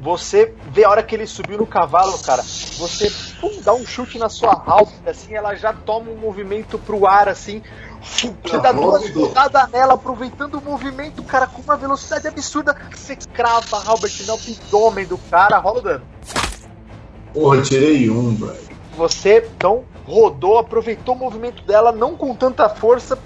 Você 0.00 0.54
vê 0.70 0.84
a 0.84 0.90
hora 0.90 1.02
que 1.02 1.14
ele 1.14 1.26
subiu 1.26 1.58
no 1.58 1.66
cavalo, 1.66 2.18
cara. 2.20 2.42
Você 2.42 3.12
pum, 3.38 3.60
dá 3.62 3.74
um 3.74 3.84
chute 3.86 4.18
na 4.18 4.30
sua 4.30 4.54
ralph, 4.54 4.92
assim, 5.06 5.34
ela 5.34 5.54
já 5.54 5.72
toma 5.74 6.10
um 6.10 6.16
movimento 6.16 6.78
pro 6.78 7.06
ar, 7.06 7.28
assim. 7.28 7.62
Você 8.00 8.58
dá 8.58 8.72
duas 8.72 9.10
rodadas 9.14 9.70
nela, 9.70 9.94
aproveitando 9.94 10.54
o 10.54 10.62
movimento, 10.62 11.22
cara, 11.22 11.46
com 11.46 11.60
uma 11.60 11.76
velocidade 11.76 12.26
absurda. 12.26 12.74
Você 12.94 13.14
crava 13.14 13.76
a 13.76 13.90
Halbert 13.90 14.24
no 14.26 14.34
abdômen 14.34 15.04
do 15.04 15.18
cara, 15.18 15.58
rola 15.58 15.78
o 15.78 15.82
dano. 15.82 16.04
Porra, 17.34 17.60
tirei 17.60 18.08
um, 18.10 18.34
velho. 18.34 18.70
Você, 18.96 19.46
então, 19.54 19.84
rodou, 20.06 20.58
aproveitou 20.58 21.14
o 21.14 21.18
movimento 21.18 21.62
dela, 21.62 21.92
não 21.92 22.16
com 22.16 22.34
tanta 22.34 22.68
força, 22.70 23.18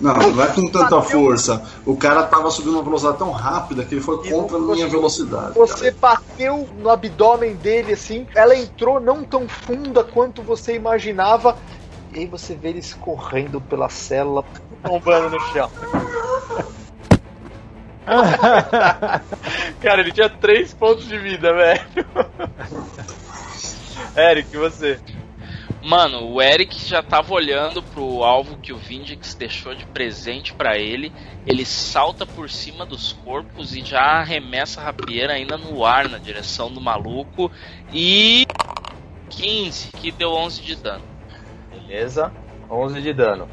Não, 0.00 0.14
não 0.14 0.42
é 0.42 0.46
com 0.48 0.68
tanta 0.68 1.00
força. 1.02 1.62
O 1.84 1.96
cara 1.96 2.22
tava 2.24 2.50
subindo 2.50 2.74
uma 2.74 2.82
velocidade 2.82 3.18
tão 3.18 3.30
rápida 3.30 3.84
que 3.84 3.94
ele 3.94 4.00
foi 4.00 4.26
E 4.26 4.30
contra 4.30 4.56
a 4.56 4.60
minha 4.60 4.88
velocidade. 4.88 5.54
Você 5.54 5.90
bateu 5.90 6.68
no 6.78 6.90
abdômen 6.90 7.54
dele, 7.56 7.92
assim. 7.92 8.26
Ela 8.34 8.56
entrou 8.56 9.00
não 9.00 9.24
tão 9.24 9.48
funda 9.48 10.04
quanto 10.04 10.42
você 10.42 10.74
imaginava. 10.74 11.56
E 12.14 12.20
aí 12.20 12.26
você 12.26 12.54
vê 12.54 12.70
ele 12.70 12.78
escorrendo 12.78 13.60
pela 13.60 13.88
célula, 13.88 14.44
tombando 14.82 15.30
no 15.30 15.40
chão. 15.52 15.70
Cara, 19.80 20.00
ele 20.00 20.12
tinha 20.12 20.30
3 20.30 20.72
pontos 20.74 21.06
de 21.06 21.18
vida, 21.18 21.52
velho. 21.52 21.82
Eric, 24.16 24.56
você. 24.56 24.98
Mano, 25.88 26.32
o 26.34 26.42
Eric 26.42 26.78
já 26.86 27.02
tava 27.02 27.32
olhando 27.32 27.82
pro 27.82 28.22
alvo 28.22 28.58
que 28.58 28.74
o 28.74 28.76
Vindix 28.76 29.32
deixou 29.32 29.74
de 29.74 29.86
presente 29.86 30.52
pra 30.52 30.76
ele. 30.76 31.10
Ele 31.46 31.64
salta 31.64 32.26
por 32.26 32.50
cima 32.50 32.84
dos 32.84 33.14
corpos 33.24 33.74
e 33.74 33.82
já 33.82 34.02
arremessa 34.02 34.82
a 34.82 34.84
rapieira 34.84 35.32
ainda 35.32 35.56
no 35.56 35.86
ar 35.86 36.06
na 36.06 36.18
direção 36.18 36.70
do 36.70 36.78
maluco. 36.78 37.50
E 37.90 38.46
15, 39.30 39.92
que 39.92 40.12
deu 40.12 40.30
11 40.32 40.60
de 40.60 40.76
dano. 40.76 41.04
Beleza. 41.70 42.30
11 42.70 43.00
de 43.00 43.14
dano. 43.14 43.48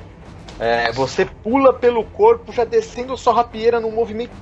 É, 0.60 0.92
você 0.92 1.24
pula 1.24 1.72
pelo 1.72 2.04
corpo, 2.04 2.52
já 2.52 2.66
descendo 2.66 3.16
sua 3.16 3.34
rapieira 3.34 3.80
num 3.80 3.92
movimento. 3.92 4.34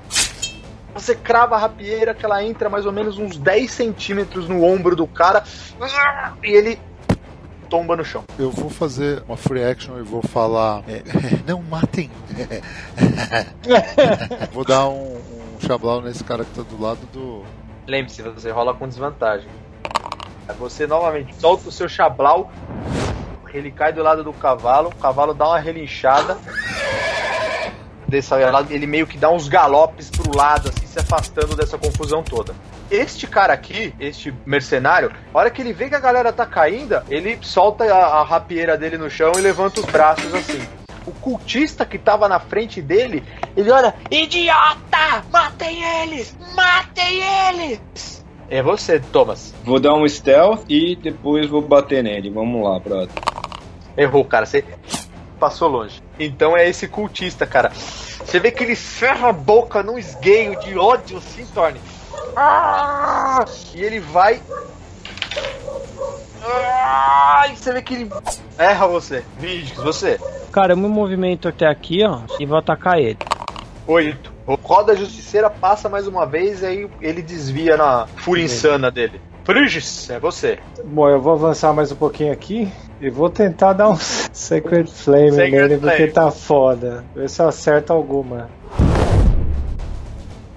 Você 0.95 1.13
crava 1.13 1.57
a 1.57 1.59
rapieira, 1.59 2.15
que 2.15 2.25
ela 2.25 2.43
entra 2.43 2.71
mais 2.71 2.87
ou 2.87 2.91
menos 2.91 3.19
uns 3.19 3.37
10 3.37 3.69
centímetros 3.69 4.49
no 4.49 4.63
ombro 4.63 4.95
do 4.95 5.05
cara. 5.05 5.43
E 6.43 6.47
ele 6.47 6.79
tomba 7.73 7.95
no 7.95 8.05
chão. 8.05 8.23
Eu 8.37 8.51
vou 8.51 8.69
fazer 8.69 9.23
uma 9.27 9.35
free 9.35 9.63
action 9.63 9.97
e 9.97 10.03
vou 10.03 10.21
falar. 10.21 10.83
é, 10.87 11.01
não 11.47 11.59
matem! 11.63 12.11
vou 14.53 14.63
dar 14.63 14.87
um, 14.89 15.15
um 15.15 15.59
chablau 15.59 15.99
nesse 15.99 16.23
cara 16.23 16.45
que 16.45 16.51
tá 16.51 16.61
do 16.61 16.79
lado 16.79 16.99
do. 17.11 17.43
Lembre-se, 17.87 18.21
você 18.21 18.51
rola 18.51 18.75
com 18.75 18.87
desvantagem. 18.87 19.49
Você 20.59 20.85
novamente 20.85 21.33
solta 21.33 21.67
o 21.67 21.71
seu 21.71 21.89
chablau. 21.89 22.51
Ele 23.51 23.71
cai 23.71 23.91
do 23.91 24.03
lado 24.03 24.23
do 24.23 24.33
cavalo. 24.33 24.89
O 24.89 24.95
cavalo 24.95 25.33
dá 25.33 25.47
uma 25.47 25.59
relinchada. 25.59 26.37
Desse 28.07 28.35
lado, 28.35 28.71
ele 28.71 28.85
meio 28.85 29.07
que 29.07 29.17
dá 29.17 29.31
uns 29.31 29.47
galopes 29.47 30.11
pro 30.11 30.37
lado, 30.37 30.69
assim, 30.69 30.85
se 30.85 30.99
afastando 30.99 31.55
dessa 31.55 31.79
confusão 31.79 32.21
toda. 32.21 32.53
Este 32.93 33.25
cara 33.25 33.53
aqui, 33.53 33.91
este 33.99 34.31
mercenário, 34.45 35.11
a 35.33 35.37
hora 35.39 35.49
que 35.49 35.63
ele 35.63 35.73
vê 35.73 35.89
que 35.89 35.95
a 35.95 35.99
galera 35.99 36.31
tá 36.31 36.45
caindo, 36.45 37.01
ele 37.09 37.39
solta 37.41 37.83
a, 37.91 38.19
a 38.19 38.23
rapieira 38.23 38.77
dele 38.77 38.99
no 38.99 39.09
chão 39.09 39.31
e 39.35 39.41
levanta 39.41 39.79
os 39.79 39.85
braços 39.87 40.31
assim. 40.31 40.61
O 41.03 41.11
cultista 41.11 41.87
que 41.87 41.97
tava 41.97 42.29
na 42.29 42.39
frente 42.39 42.83
dele, 42.83 43.23
ele 43.57 43.71
olha, 43.71 43.95
idiota! 44.11 45.25
Matem 45.31 45.83
eles! 45.83 46.37
Matem 46.55 47.19
eles! 47.49 48.23
É 48.47 48.61
você, 48.61 48.99
Thomas. 48.99 49.55
Vou 49.63 49.79
dar 49.79 49.95
um 49.95 50.07
stealth 50.07 50.63
e 50.69 50.95
depois 50.95 51.49
vou 51.49 51.63
bater 51.63 52.03
nele. 52.03 52.29
Vamos 52.29 52.63
lá, 52.63 52.77
brother. 52.77 53.09
Errou, 53.97 54.23
cara. 54.23 54.45
Você 54.45 54.63
passou 55.39 55.67
longe. 55.67 55.99
Então 56.19 56.55
é 56.55 56.69
esse 56.69 56.87
cultista, 56.87 57.47
cara. 57.47 57.71
Você 57.71 58.39
vê 58.39 58.51
que 58.51 58.63
ele 58.63 58.75
ferra 58.75 59.29
a 59.29 59.33
boca 59.33 59.81
num 59.81 59.97
esgueio 59.97 60.59
de 60.59 60.77
ódio, 60.77 61.17
assim, 61.17 61.43
Torne. 61.55 61.79
Ah! 62.35 63.45
E 63.73 63.81
ele 63.83 63.99
vai. 63.99 64.41
Ah! 66.45 67.47
E 67.51 67.55
você 67.55 67.71
vê 67.73 67.81
que 67.81 67.93
ele 67.93 68.11
erra 68.57 68.87
você. 68.87 69.23
Vídeos, 69.39 69.77
você. 69.83 70.19
Cara, 70.51 70.73
eu 70.73 70.77
me 70.77 70.87
movimento 70.87 71.47
até 71.47 71.67
aqui, 71.67 72.03
ó, 72.05 72.19
e 72.39 72.45
vou 72.45 72.57
atacar 72.57 72.99
ele. 72.99 73.17
Oito. 73.87 74.31
O 74.45 74.55
Roda 74.55 74.95
Justiceira 74.95 75.49
passa 75.49 75.87
mais 75.87 76.05
uma 76.05 76.25
vez 76.25 76.61
e 76.61 76.65
aí 76.65 76.89
ele 77.01 77.21
desvia 77.21 77.77
na 77.77 78.07
fúria 78.17 78.43
insana 78.43 78.91
dele. 78.91 79.21
Frigis, 79.45 80.09
é 80.09 80.19
você. 80.19 80.59
Bom, 80.85 81.09
eu 81.09 81.21
vou 81.21 81.33
avançar 81.33 81.73
mais 81.73 81.91
um 81.91 81.95
pouquinho 81.95 82.31
aqui 82.31 82.71
e 83.01 83.09
vou 83.09 83.29
tentar 83.29 83.73
dar 83.73 83.89
um 83.89 83.95
Sacred 83.97 84.89
Flame 84.89 85.31
Sacred 85.31 85.51
nele, 85.51 85.77
porque 85.77 85.95
Flame. 85.95 86.11
tá 86.11 86.31
foda. 86.31 87.03
Ver 87.15 87.29
se 87.29 87.41
eu 87.41 87.47
acerto 87.47 87.91
alguma. 87.91 88.49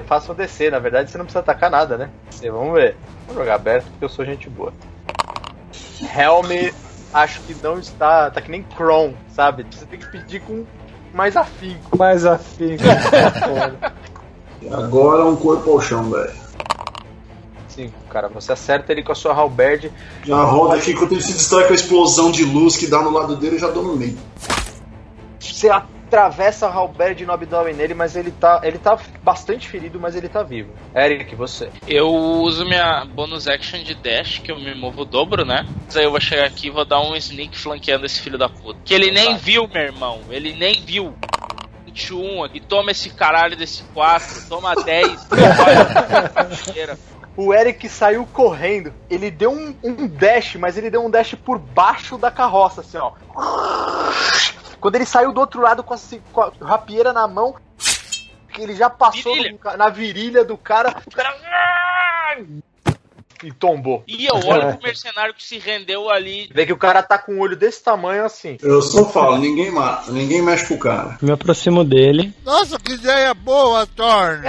Faça 0.06 0.32
um 0.32 0.34
DC, 0.34 0.70
na 0.70 0.78
verdade 0.78 1.10
você 1.10 1.18
não 1.18 1.24
precisa 1.24 1.40
atacar 1.40 1.70
nada, 1.70 1.96
né? 1.96 2.10
E 2.40 2.48
vamos 2.48 2.74
ver. 2.74 2.96
Vou 3.26 3.36
jogar 3.36 3.56
aberto 3.56 3.86
porque 3.90 4.04
eu 4.04 4.08
sou 4.08 4.24
gente 4.24 4.48
boa. 4.48 4.72
Helm, 6.00 6.72
acho 7.12 7.40
que 7.42 7.54
não 7.62 7.78
está. 7.78 8.30
Tá 8.30 8.40
que 8.40 8.50
nem 8.50 8.62
Kron, 8.62 9.14
sabe? 9.28 9.66
Você 9.70 9.84
tem 9.86 9.98
que 9.98 10.06
pedir 10.10 10.40
com 10.40 10.64
mais 11.12 11.36
afinco. 11.36 11.96
Mais 11.96 12.24
afim. 12.24 12.76
foda. 12.78 13.94
Agora 14.72 15.24
um 15.24 15.36
corpo 15.36 15.72
ao 15.72 15.80
chão, 15.80 16.10
velho. 16.10 16.32
Sim, 17.68 17.92
cara, 18.08 18.28
você 18.28 18.52
acerta 18.52 18.92
ele 18.92 19.02
com 19.02 19.12
a 19.12 19.14
sua 19.14 19.34
halberd. 19.34 19.92
Já 20.24 20.42
roda 20.42 20.76
aqui 20.76 20.92
enquanto 20.92 21.12
ele 21.12 21.22
se 21.22 21.34
distrai 21.34 21.64
com 21.64 21.72
a 21.72 21.76
explosão 21.76 22.30
de 22.30 22.44
luz 22.44 22.76
que 22.76 22.86
dá 22.86 23.02
no 23.02 23.10
lado 23.10 23.36
dele, 23.36 23.56
eu 23.56 23.60
já 23.60 23.68
dou 23.68 23.82
no 23.82 23.96
meio. 23.96 24.16
Você 25.38 25.68
atravessa 26.06 26.66
a 26.66 26.70
halberd 26.70 27.26
no 27.26 27.32
abdômen 27.32 27.74
nele, 27.74 27.94
mas 27.94 28.16
ele 28.16 28.30
tá. 28.30 28.60
Ele 28.62 28.78
tá 28.78 28.98
bastante 29.22 29.68
ferido, 29.68 30.00
mas 30.00 30.14
ele 30.14 30.28
tá 30.28 30.42
vivo. 30.42 30.72
Eric, 30.94 31.34
você. 31.34 31.70
Eu 31.86 32.08
uso 32.08 32.64
minha 32.64 33.04
bonus 33.04 33.48
action 33.48 33.82
de 33.82 33.94
dash, 33.94 34.38
que 34.38 34.50
eu 34.50 34.58
me 34.58 34.74
movo 34.74 35.02
o 35.02 35.04
dobro, 35.04 35.44
né? 35.44 35.66
Mas 35.84 35.96
aí 35.96 36.04
eu 36.04 36.10
vou 36.10 36.20
chegar 36.20 36.46
aqui 36.46 36.68
e 36.68 36.70
vou 36.70 36.84
dar 36.84 37.00
um 37.00 37.14
sneak 37.16 37.58
flanqueando 37.58 38.06
esse 38.06 38.20
filho 38.20 38.38
da 38.38 38.48
puta. 38.48 38.78
Que 38.84 38.94
ele 38.94 39.10
nem 39.10 39.36
viu, 39.36 39.68
meu 39.68 39.82
irmão. 39.82 40.20
Ele 40.30 40.54
nem 40.54 40.80
viu. 40.80 41.14
21 41.86 42.44
aqui, 42.44 42.60
toma 42.60 42.90
esse 42.90 43.10
caralho 43.10 43.56
desse 43.56 43.82
4, 43.94 44.48
toma 44.48 44.74
10. 44.74 45.28
Olha, 46.76 46.98
O 47.36 47.54
Eric 47.54 47.88
saiu 47.88 48.26
correndo. 48.26 48.92
Ele 49.08 49.30
deu 49.30 49.50
um, 49.50 49.74
um 49.82 50.06
dash, 50.06 50.56
mas 50.56 50.76
ele 50.76 50.90
deu 50.90 51.04
um 51.04 51.10
dash 51.10 51.34
por 51.34 51.58
baixo 51.58 52.18
da 52.18 52.30
carroça, 52.30 52.82
assim, 52.82 52.98
ó. 52.98 53.12
Quando 54.80 54.96
ele 54.96 55.06
saiu 55.06 55.32
do 55.32 55.40
outro 55.40 55.60
lado 55.60 55.82
com 55.82 55.94
a, 55.94 55.98
com 56.32 56.40
a 56.42 56.52
rapieira 56.60 57.12
na 57.12 57.26
mão, 57.26 57.54
que 58.52 58.62
ele 58.62 58.74
já 58.74 58.88
passou 58.88 59.34
Virilha. 59.34 59.58
no 59.64 59.76
na 59.76 59.88
virilha 59.88 60.44
do 60.44 60.56
cara. 60.56 60.96
O 61.06 61.10
cara. 61.10 61.36
E 63.44 63.52
tombou. 63.52 64.02
E 64.06 64.24
eu 64.24 64.34
olho 64.34 64.72
pro 64.72 64.82
mercenário 64.82 65.34
que 65.34 65.44
se 65.44 65.58
rendeu 65.58 66.08
ali. 66.10 66.48
Vê 66.54 66.64
que 66.64 66.72
o 66.72 66.76
cara 66.76 67.02
tá 67.02 67.18
com 67.18 67.34
um 67.34 67.40
olho 67.40 67.54
desse 67.54 67.82
tamanho 67.82 68.24
assim. 68.24 68.56
Eu 68.62 68.80
só 68.80 69.04
falo, 69.04 69.36
ninguém 69.36 69.70
mata, 69.70 70.10
ninguém 70.10 70.40
mexe 70.40 70.68
com 70.68 70.74
o 70.74 70.78
cara. 70.78 71.18
Me 71.20 71.30
aproximo 71.30 71.84
dele. 71.84 72.34
Nossa, 72.44 72.78
que 72.78 72.94
ideia 72.94 73.34
boa, 73.34 73.86
Thorne! 73.86 74.46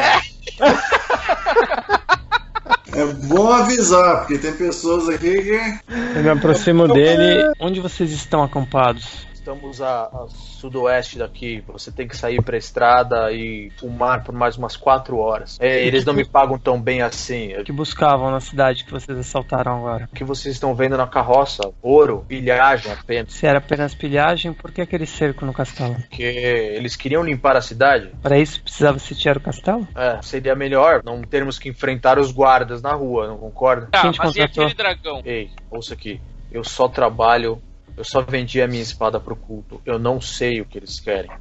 É 2.94 3.06
bom 3.28 3.52
avisar, 3.52 4.20
porque 4.20 4.40
tem 4.40 4.54
pessoas 4.54 5.10
aqui 5.10 5.42
que. 5.44 5.80
Eu 6.16 6.24
me 6.24 6.30
aproximo 6.30 6.88
dele. 6.88 7.54
Onde 7.60 7.80
vocês 7.80 8.12
estão 8.12 8.42
acampados? 8.42 9.27
Estamos 9.48 9.82
a, 9.82 10.08
a 10.08 10.28
sudoeste 10.28 11.18
daqui. 11.18 11.64
Você 11.70 11.90
tem 11.90 12.06
que 12.06 12.18
sair 12.18 12.44
pra 12.44 12.58
estrada 12.58 13.32
e 13.32 13.72
fumar 13.78 14.22
por 14.22 14.36
mais 14.36 14.58
umas 14.58 14.76
quatro 14.76 15.20
horas. 15.20 15.58
É, 15.62 15.86
eles 15.86 16.04
não 16.04 16.14
me 16.14 16.26
pagam 16.26 16.60
tão 16.60 16.82
bem 16.82 17.02
assim. 17.02 17.56
O 17.56 17.64
que 17.64 17.72
buscavam 17.72 18.30
na 18.30 18.42
cidade 18.42 18.84
que 18.84 18.92
vocês 18.92 19.18
assaltaram 19.18 19.78
agora? 19.78 20.10
O 20.12 20.14
que 20.14 20.26
vocês 20.26 20.54
estão 20.54 20.76
vendo 20.76 20.98
na 20.98 21.08
carroça? 21.08 21.62
Ouro, 21.82 22.26
pilhagem 22.28 22.92
apenas. 22.92 23.32
Se 23.32 23.48
era 23.48 23.60
apenas 23.60 23.96
pilhagem, 23.96 24.52
por 24.52 24.70
que 24.70 24.82
aquele 24.82 25.06
cerco 25.06 25.46
no 25.46 25.54
castelo? 25.54 25.96
Porque 25.96 26.24
eles 26.24 26.98
queriam 26.98 27.24
limpar 27.24 27.56
a 27.56 27.62
cidade. 27.62 28.12
Para 28.22 28.38
isso 28.38 28.62
precisava 28.62 29.00
sitiar 29.00 29.38
o 29.38 29.42
castelo? 29.42 29.88
É, 29.96 30.22
seria 30.24 30.56
melhor 30.56 31.02
não 31.06 31.22
termos 31.22 31.58
que 31.58 31.70
enfrentar 31.70 32.20
os 32.20 32.34
guardas 32.34 32.82
na 32.82 32.92
rua, 32.92 33.28
não 33.28 33.38
concorda? 33.38 33.86
Te 33.86 34.08
mas 34.08 34.16
e 34.16 34.20
contratou? 34.20 34.66
aquele 34.66 34.74
dragão? 34.74 35.22
Ei, 35.24 35.52
ouça 35.72 35.94
aqui. 35.94 36.20
Eu 36.52 36.66
só 36.66 36.88
trabalho. 36.90 37.62
Eu 37.98 38.04
só 38.04 38.22
vendi 38.22 38.62
a 38.62 38.68
minha 38.68 38.82
espada 38.84 39.20
pro 39.20 39.36
culto. 39.36 39.82
Eu 39.84 39.98
não 39.98 40.22
sei 40.22 40.62
o 40.62 40.66
que 40.66 40.78
eles 40.78 41.00
querem. 41.00 41.32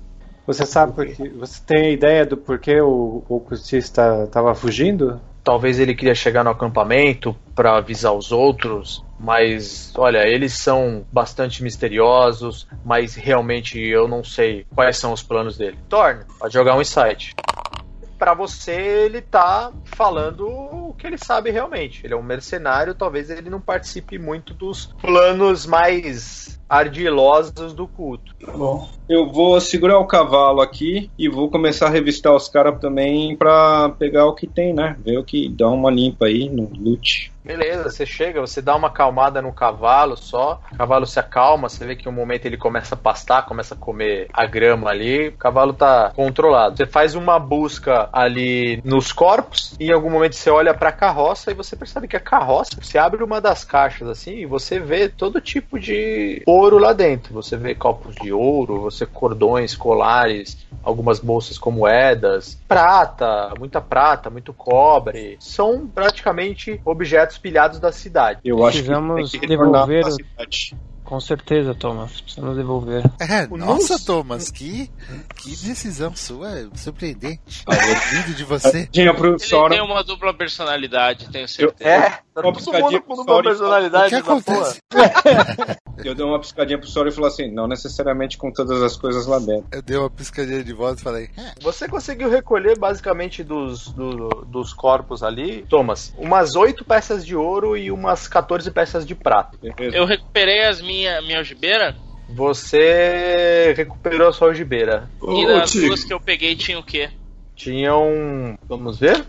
Você 0.47 0.65
sabe 0.65 0.93
porque. 0.95 1.29
Você 1.31 1.61
tem 1.65 1.93
ideia 1.93 2.25
do 2.25 2.37
porquê 2.37 2.81
o, 2.81 3.23
o 3.29 3.41
cultista 3.41 4.27
tava 4.33 4.55
fugindo? 4.55 5.21
Talvez 5.45 5.79
ele 5.79 5.95
queria 5.95 6.15
chegar 6.15 6.43
no 6.43 6.51
acampamento 6.51 7.37
para 7.55 7.77
avisar 7.77 8.13
os 8.13 8.33
outros, 8.33 9.05
mas 9.19 9.93
olha, 9.97 10.27
eles 10.27 10.55
são 10.55 11.05
bastante 11.13 11.63
misteriosos, 11.63 12.67
mas 12.85 13.15
realmente 13.15 13.79
eu 13.79 14.09
não 14.09 14.25
sei 14.25 14.67
quais 14.75 14.97
são 14.97 15.13
os 15.13 15.23
planos 15.23 15.57
dele. 15.57 15.79
Torne, 15.89 16.25
pode 16.39 16.53
jogar 16.53 16.77
um 16.77 16.81
insight. 16.81 17.35
Pra 18.19 18.35
você, 18.35 18.73
ele 18.73 19.21
tá 19.21 19.73
falando 19.85 20.86
o 20.89 20.95
que 20.95 21.07
ele 21.07 21.19
sabe 21.19 21.51
realmente. 21.51 22.05
Ele 22.05 22.15
é 22.15 22.17
um 22.17 22.23
mercenário, 22.23 22.95
talvez 22.95 23.31
ele 23.31 23.51
não 23.51 23.61
participe 23.61 24.19
muito 24.19 24.55
dos 24.55 24.87
planos 25.01 25.67
mais 25.67 26.59
ardilosos 26.69 27.73
do 27.73 27.87
culto. 27.87 28.35
Tá 28.45 28.53
bom. 28.53 28.89
Eu 29.09 29.31
vou 29.31 29.61
segurar 29.61 29.99
o 29.99 30.07
cavalo 30.07 30.61
aqui 30.61 31.11
e 31.17 31.29
vou 31.29 31.49
começar 31.49 31.87
a 31.87 31.91
revistar 31.91 32.35
os 32.35 32.49
caras 32.49 32.81
também 32.81 33.37
pra 33.37 33.91
pegar 33.91 34.27
o 34.27 34.35
que 34.35 34.47
tem, 34.47 34.75
né? 34.75 34.97
Ver 35.05 35.19
o 35.19 35.25
que 35.25 35.49
dá 35.49 35.69
uma 35.69 35.91
limpa 35.91 36.27
aí 36.27 36.49
no 36.49 36.69
loot. 36.77 37.33
Beleza, 37.45 37.89
você 37.89 38.05
chega, 38.05 38.41
você 38.41 38.61
dá 38.61 38.75
uma 38.75 38.89
acalmada 38.89 39.41
no 39.41 39.53
cavalo 39.53 40.17
só, 40.17 40.61
o 40.73 40.77
cavalo 40.77 41.07
se 41.07 41.21
acalma, 41.21 41.69
você 41.69 41.87
vê 41.87 41.95
que 41.95 42.09
em 42.09 42.11
um 42.11 42.15
momento 42.15 42.45
ele 42.45 42.57
começa 42.57 42.97
a 42.97 42.99
pastar, 42.99 43.47
começa 43.47 43.75
a 43.75 43.77
comer 43.77 44.27
a 44.33 44.45
grama 44.45 44.91
ali, 44.91 45.29
o 45.29 45.37
cavalo 45.37 45.73
tá 45.73 46.11
controlado. 46.17 46.77
Você 46.77 46.87
faz 46.87 47.15
uma 47.15 47.39
busca 47.39 48.09
ali 48.13 48.83
nos 48.85 49.13
corpos, 49.13 49.77
e 49.79 49.91
em 49.91 49.93
algum 49.93 50.11
momento 50.11 50.35
você 50.35 50.51
olha 50.51 50.75
pra 50.77 50.93
carroça 50.93 51.51
e 51.51 51.55
você 51.55 51.75
percebe 51.75 52.07
que 52.07 52.17
a 52.17 52.21
carroça, 52.21 52.71
você 52.81 52.99
abre 52.99 53.23
uma 53.23 53.41
das 53.41 53.65
caixas 53.65 54.09
assim 54.09 54.37
e 54.37 54.47
você 54.47 54.79
vê 54.79 55.09
todo 55.09 55.41
tipo 55.41 55.79
de 55.79 56.43
ouro 56.47 56.79
lá 56.79 56.93
dentro. 56.93 57.35
Você 57.35 57.57
vê 57.57 57.75
copos 57.75 58.15
de 58.17 58.33
ouro, 58.33 58.81
você 58.81 59.07
cordões, 59.07 59.75
colares, 59.75 60.67
algumas 60.83 61.19
bolsas 61.19 61.59
com 61.59 61.71
moedas, 61.71 62.61
prata, 62.69 63.53
muita 63.59 63.81
prata, 63.81 64.31
muito 64.31 64.53
cobre. 64.53 65.37
São 65.41 65.87
praticamente 65.87 66.81
objetos 66.85 67.39
pilhados 67.39 67.81
da 67.81 67.93
cidade. 67.93 68.41
Eu 68.45 68.65
acho 68.65 68.79
Precisamos 68.79 69.31
que 69.31 69.39
que 69.39 69.47
devolver. 69.47 70.05
Com 71.07 71.21
certeza, 71.21 71.73
Thomas. 71.75 72.21
Precisamos 72.21 72.57
devolver. 72.57 73.03
É, 73.21 73.47
nossa, 73.47 73.97
Thomas, 74.05 74.51
que, 74.51 74.91
que 75.37 75.51
decisão 75.51 76.15
sua, 76.17 76.69
surpreendente. 76.75 77.65
Lindo 78.13 78.35
de 78.35 78.45
você. 78.45 78.87
Tinha 78.89 79.15
pro 79.15 79.37
Ele 79.41 79.69
tem 79.69 79.81
uma 79.81 80.03
dupla 80.03 80.35
personalidade, 80.35 81.29
tenho 81.31 81.47
certeza. 81.49 81.89
É, 81.89 82.01
tá 82.11 82.21
Uma 82.37 82.43
todo 82.43 82.57
piscadinha 82.57 82.91
mundo 82.91 83.03
com 83.03 83.15
Sauron 83.17 83.33
uma 83.33 83.39
e 83.39 83.41
O 83.41 83.45
personalidade 83.45 84.09
que 84.09 84.15
acontece? 84.17 84.81
Eu 86.05 86.15
dei 86.15 86.27
uma 86.27 86.39
piscadinha 86.39 86.79
pro 86.79 86.89
Sora 86.89 87.09
e 87.09 87.13
falei 87.13 87.29
assim: 87.31 87.51
não 87.51 87.67
necessariamente 87.67 88.37
com 88.37 88.53
todas 88.53 88.83
as 88.83 88.97
coisas 88.97 89.27
lá 89.27 89.39
dentro. 89.39 89.67
Eu 89.73 89.83
dei 89.83 89.97
uma 89.97 90.11
piscadinha 90.11 90.63
de 90.63 90.73
volta 90.73 91.01
e 91.01 91.05
falei, 91.05 91.31
é, 91.37 91.53
Você 91.63 91.89
conseguiu 91.89 92.29
recolher 92.29 92.79
basicamente 92.79 93.43
dos, 93.43 93.89
do- 93.93 94.45
dos 94.47 94.73
corpos 94.75 95.23
ali, 95.23 95.65
Thomas, 95.69 96.13
umas 96.19 96.55
8 96.55 96.85
peças 96.85 97.25
de 97.25 97.35
ouro 97.35 97.77
e 97.77 97.91
umas 97.91 98.29
14 98.29 98.71
peças 98.71 99.07
de 99.07 99.15
prata. 99.15 99.57
Eu 99.79 100.05
recuperei 100.05 100.65
as 100.67 100.81
minha, 100.97 101.23
minha 101.23 101.39
algibeira 101.39 101.95
Você 102.31 103.75
recuperou 103.77 104.29
a 104.29 104.33
sua 104.33 104.49
algibeira. 104.49 105.09
Ô, 105.21 105.33
e 105.39 105.45
nas 105.47 105.71
Tigre, 105.71 105.89
duas 105.89 106.05
que 106.05 106.13
eu 106.13 106.21
peguei 106.21 106.57
tinha 106.57 106.79
o 106.79 106.83
quê? 106.83 107.11
Tinham. 107.55 108.59
Vamos 108.69 108.99
ver? 108.99 109.25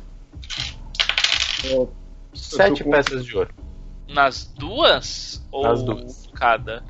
Eu- 1.64 1.92
Sete 2.34 2.84
com- 2.84 2.92
peças 2.92 3.26
de 3.26 3.36
ouro. 3.36 3.50
Nas 4.10 4.46
duas? 4.46 5.44
Ou 5.52 5.64
Nas 5.64 5.84
duas. 5.84 6.30
cada? 6.36 6.80
Tem 6.82 6.88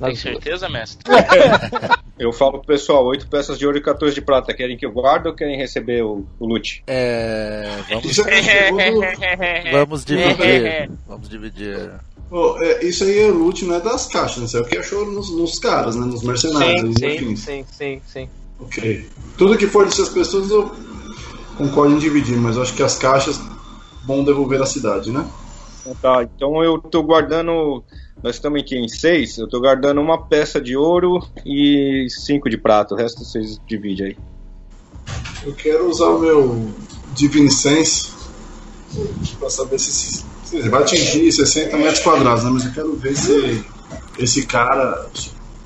Nas 0.00 0.08
duas. 0.08 0.18
certeza, 0.20 0.68
mestre? 0.68 1.04
Eu 2.18 2.32
falo 2.32 2.52
pro 2.52 2.62
pessoal, 2.68 3.04
8 3.04 3.28
peças 3.28 3.58
de 3.58 3.66
ouro 3.66 3.76
e 3.76 3.82
14 3.82 4.14
de 4.14 4.22
prata. 4.22 4.54
Querem 4.54 4.74
que 4.74 4.86
eu 4.86 4.90
guarde 4.90 5.28
ou 5.28 5.34
querem 5.34 5.54
receber 5.58 6.02
o, 6.02 6.26
o 6.40 6.46
loot? 6.46 6.82
É. 6.86 7.68
Vamos, 7.90 8.18
é 8.26 9.70
vamos 9.70 10.02
dividir. 10.02 10.90
Vamos 11.06 11.28
dividir. 11.28 11.90
Ô, 12.30 12.58
é, 12.58 12.84
isso 12.84 13.04
aí 13.04 13.18
é 13.20 13.30
loot, 13.30 13.64
não 13.64 13.76
é 13.76 13.80
das 13.80 14.06
caixas, 14.06 14.38
né? 14.38 14.44
Isso 14.46 14.56
é 14.56 14.60
o 14.60 14.64
que 14.64 14.76
achou 14.76 15.10
nos, 15.10 15.30
nos 15.30 15.58
caras, 15.58 15.94
né? 15.94 16.04
Nos 16.04 16.22
mercenários. 16.22 16.80
Sim, 16.80 16.86
nos 16.86 16.98
sim, 16.98 17.36
sim, 17.36 17.64
sim, 17.70 18.02
sim. 18.06 18.28
Ok. 18.58 19.08
Tudo 19.36 19.56
que 19.56 19.66
for 19.66 19.84
dessas 19.84 20.08
pessoas 20.08 20.50
eu 20.50 20.72
concordo 21.56 21.94
em 21.94 21.98
dividir, 21.98 22.36
mas 22.36 22.56
eu 22.56 22.62
acho 22.62 22.74
que 22.74 22.82
as 22.82 22.96
caixas 22.96 23.40
vão 24.06 24.24
devolver 24.24 24.60
à 24.60 24.66
cidade, 24.66 25.10
né? 25.10 25.28
Então 25.82 25.94
Tá, 25.94 26.22
então 26.22 26.64
eu 26.64 26.78
tô 26.78 27.02
guardando. 27.02 27.84
Nós 28.22 28.36
estamos 28.36 28.60
aqui 28.60 28.76
em 28.76 28.88
6, 28.88 29.38
eu 29.38 29.48
tô 29.48 29.60
guardando 29.60 30.00
uma 30.00 30.26
peça 30.26 30.60
de 30.60 30.76
ouro 30.76 31.22
e 31.44 32.08
5 32.10 32.48
de 32.50 32.56
prata. 32.56 32.94
O 32.94 32.96
resto 32.96 33.24
vocês 33.24 33.60
dividem 33.66 34.06
aí. 34.06 34.16
Eu 35.44 35.54
quero 35.54 35.88
usar 35.88 36.08
o 36.08 36.18
meu 36.18 36.70
Divine 37.14 37.50
Sense 37.50 38.10
pra 39.38 39.50
saber 39.50 39.78
se, 39.78 40.24
se 40.62 40.68
vai 40.68 40.82
atingir 40.82 41.30
60 41.30 41.76
metros 41.76 42.00
quadrados, 42.00 42.44
né? 42.44 42.50
Mas 42.50 42.64
eu 42.64 42.72
quero 42.72 42.96
ver 42.96 43.16
se 43.16 43.64
esse 44.18 44.46
cara 44.46 45.06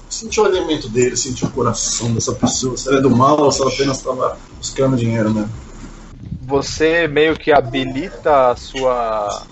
sentiu 0.09 0.45
o 0.45 0.47
elemento 0.47 0.89
dele, 0.89 1.17
sentiu 1.17 1.49
o 1.49 1.51
coração 1.51 2.13
dessa 2.13 2.33
pessoa, 2.33 2.77
se 2.77 2.89
ela 2.89 2.99
é 2.99 3.01
do 3.01 3.11
mal 3.11 3.41
ou 3.41 3.53
se 3.53 3.61
ela 3.61 3.71
apenas 3.73 3.99
estava 3.99 4.39
buscando 4.57 4.97
dinheiro 4.97 5.33
mesmo. 5.33 5.51
Você 6.43 7.07
meio 7.07 7.37
que 7.37 7.53
habilita 7.53 8.51
a 8.51 8.57
sua 8.57 9.47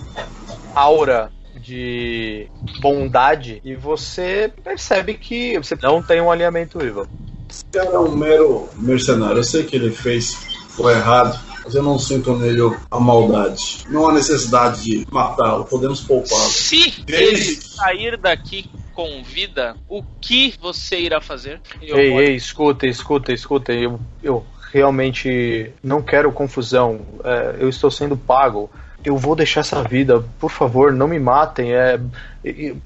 aura 0.75 1.31
de 1.61 2.49
bondade 2.81 3.61
e 3.65 3.75
você 3.75 4.53
percebe 4.65 5.15
que 5.15 5.57
você 5.59 5.77
não 5.81 6.03
tem 6.03 6.21
um 6.21 6.31
alinhamento 6.31 6.81
evil. 6.81 7.07
Esse 7.49 7.65
cara 7.73 7.91
é 7.91 7.99
um 7.99 8.17
mero 8.17 8.69
mercenário. 8.77 9.39
Eu 9.39 9.45
sei 9.45 9.65
que 9.65 9.77
ele 9.77 9.91
fez 9.91 10.37
foi 10.79 10.93
errado, 10.95 11.39
mas 11.65 11.75
eu 11.75 11.83
não 11.83 11.99
sinto 11.99 12.35
nele 12.37 12.61
a 12.91 13.01
maldade. 13.01 13.85
Não 13.91 14.09
há 14.09 14.13
necessidade 14.13 14.83
de 14.83 15.07
matá-lo, 15.11 15.65
podemos 15.65 16.01
poupá-lo. 16.01 16.41
Se 16.51 17.05
ele 17.09 17.37
sair 17.57 18.17
daqui 18.17 18.71
com 18.95 19.23
vida, 19.23 19.77
o 19.89 20.03
que 20.21 20.55
você 20.61 20.99
irá 21.01 21.21
fazer? 21.21 21.61
Eu 21.83 21.99
Ei, 21.99 22.11
vou- 22.11 22.21
ei, 22.23 22.35
escuta, 22.37 22.87
escuta, 22.87 23.33
escuta. 23.33 23.73
Eu, 23.73 24.01
eu 24.23 24.45
realmente 24.73 25.73
não 25.83 26.01
quero 26.01 26.33
confusão. 26.33 27.01
É, 27.25 27.57
eu 27.61 27.69
estou 27.69 27.91
sendo 27.91 28.17
pago. 28.17 28.71
Eu 29.05 29.17
vou 29.17 29.35
deixar 29.37 29.61
essa 29.61 29.83
vida. 29.83 30.25
Por 30.41 30.51
favor, 30.51 30.93
não 30.93 31.07
me 31.09 31.19
matem. 31.19 31.73
É, 31.75 32.01
eu, 32.45 32.77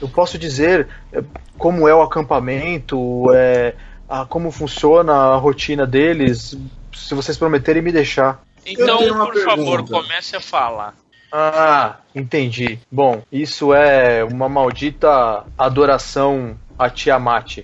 eu 0.00 0.08
posso 0.08 0.36
dizer 0.38 0.88
é, 1.12 1.22
como 1.58 1.86
é 1.88 1.94
o 1.94 2.02
acampamento, 2.02 3.26
é, 3.32 3.74
a- 4.08 4.24
como 4.26 4.50
funciona 4.50 5.12
a 5.12 5.36
rotina 5.36 5.86
deles. 5.86 6.56
Se 6.94 7.14
vocês 7.14 7.36
prometerem 7.36 7.82
me 7.82 7.92
deixar. 7.92 8.42
Então, 8.66 8.98
por 8.98 9.36
favor, 9.44 9.84
pergunta. 9.84 9.92
comece 9.92 10.36
a 10.36 10.40
falar. 10.40 10.94
Ah, 11.30 11.96
entendi. 12.14 12.78
Bom, 12.90 13.22
isso 13.30 13.74
é 13.74 14.22
uma 14.22 14.48
maldita 14.48 15.44
adoração 15.58 16.56
a 16.78 16.88
Tiamat, 16.88 17.58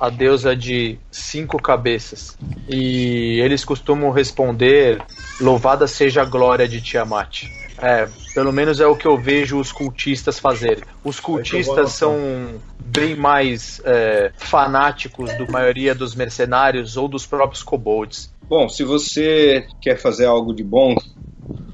a 0.00 0.10
deusa 0.10 0.56
de 0.56 0.98
cinco 1.10 1.60
cabeças. 1.60 2.36
E 2.68 3.40
eles 3.40 3.64
costumam 3.64 4.10
responder: 4.10 5.00
Louvada 5.40 5.86
seja 5.86 6.22
a 6.22 6.24
glória 6.24 6.66
de 6.66 6.80
Tiamat. 6.80 7.44
É, 7.78 8.08
pelo 8.34 8.52
menos 8.52 8.80
é 8.80 8.86
o 8.86 8.96
que 8.96 9.06
eu 9.06 9.18
vejo 9.18 9.58
os 9.58 9.70
cultistas 9.70 10.38
fazerem. 10.38 10.82
Os 11.04 11.20
cultistas 11.20 11.92
são 11.92 12.58
bem 12.80 13.14
mais 13.14 13.82
é, 13.84 14.32
fanáticos 14.36 15.32
do 15.34 15.50
maioria 15.50 15.94
dos 15.94 16.14
mercenários 16.14 16.96
ou 16.96 17.06
dos 17.06 17.26
próprios 17.26 17.62
kobolds. 17.62 18.34
Bom, 18.48 18.68
se 18.68 18.84
você 18.84 19.66
quer 19.80 19.98
fazer 19.98 20.26
algo 20.26 20.54
de 20.54 20.62
bom, 20.62 20.94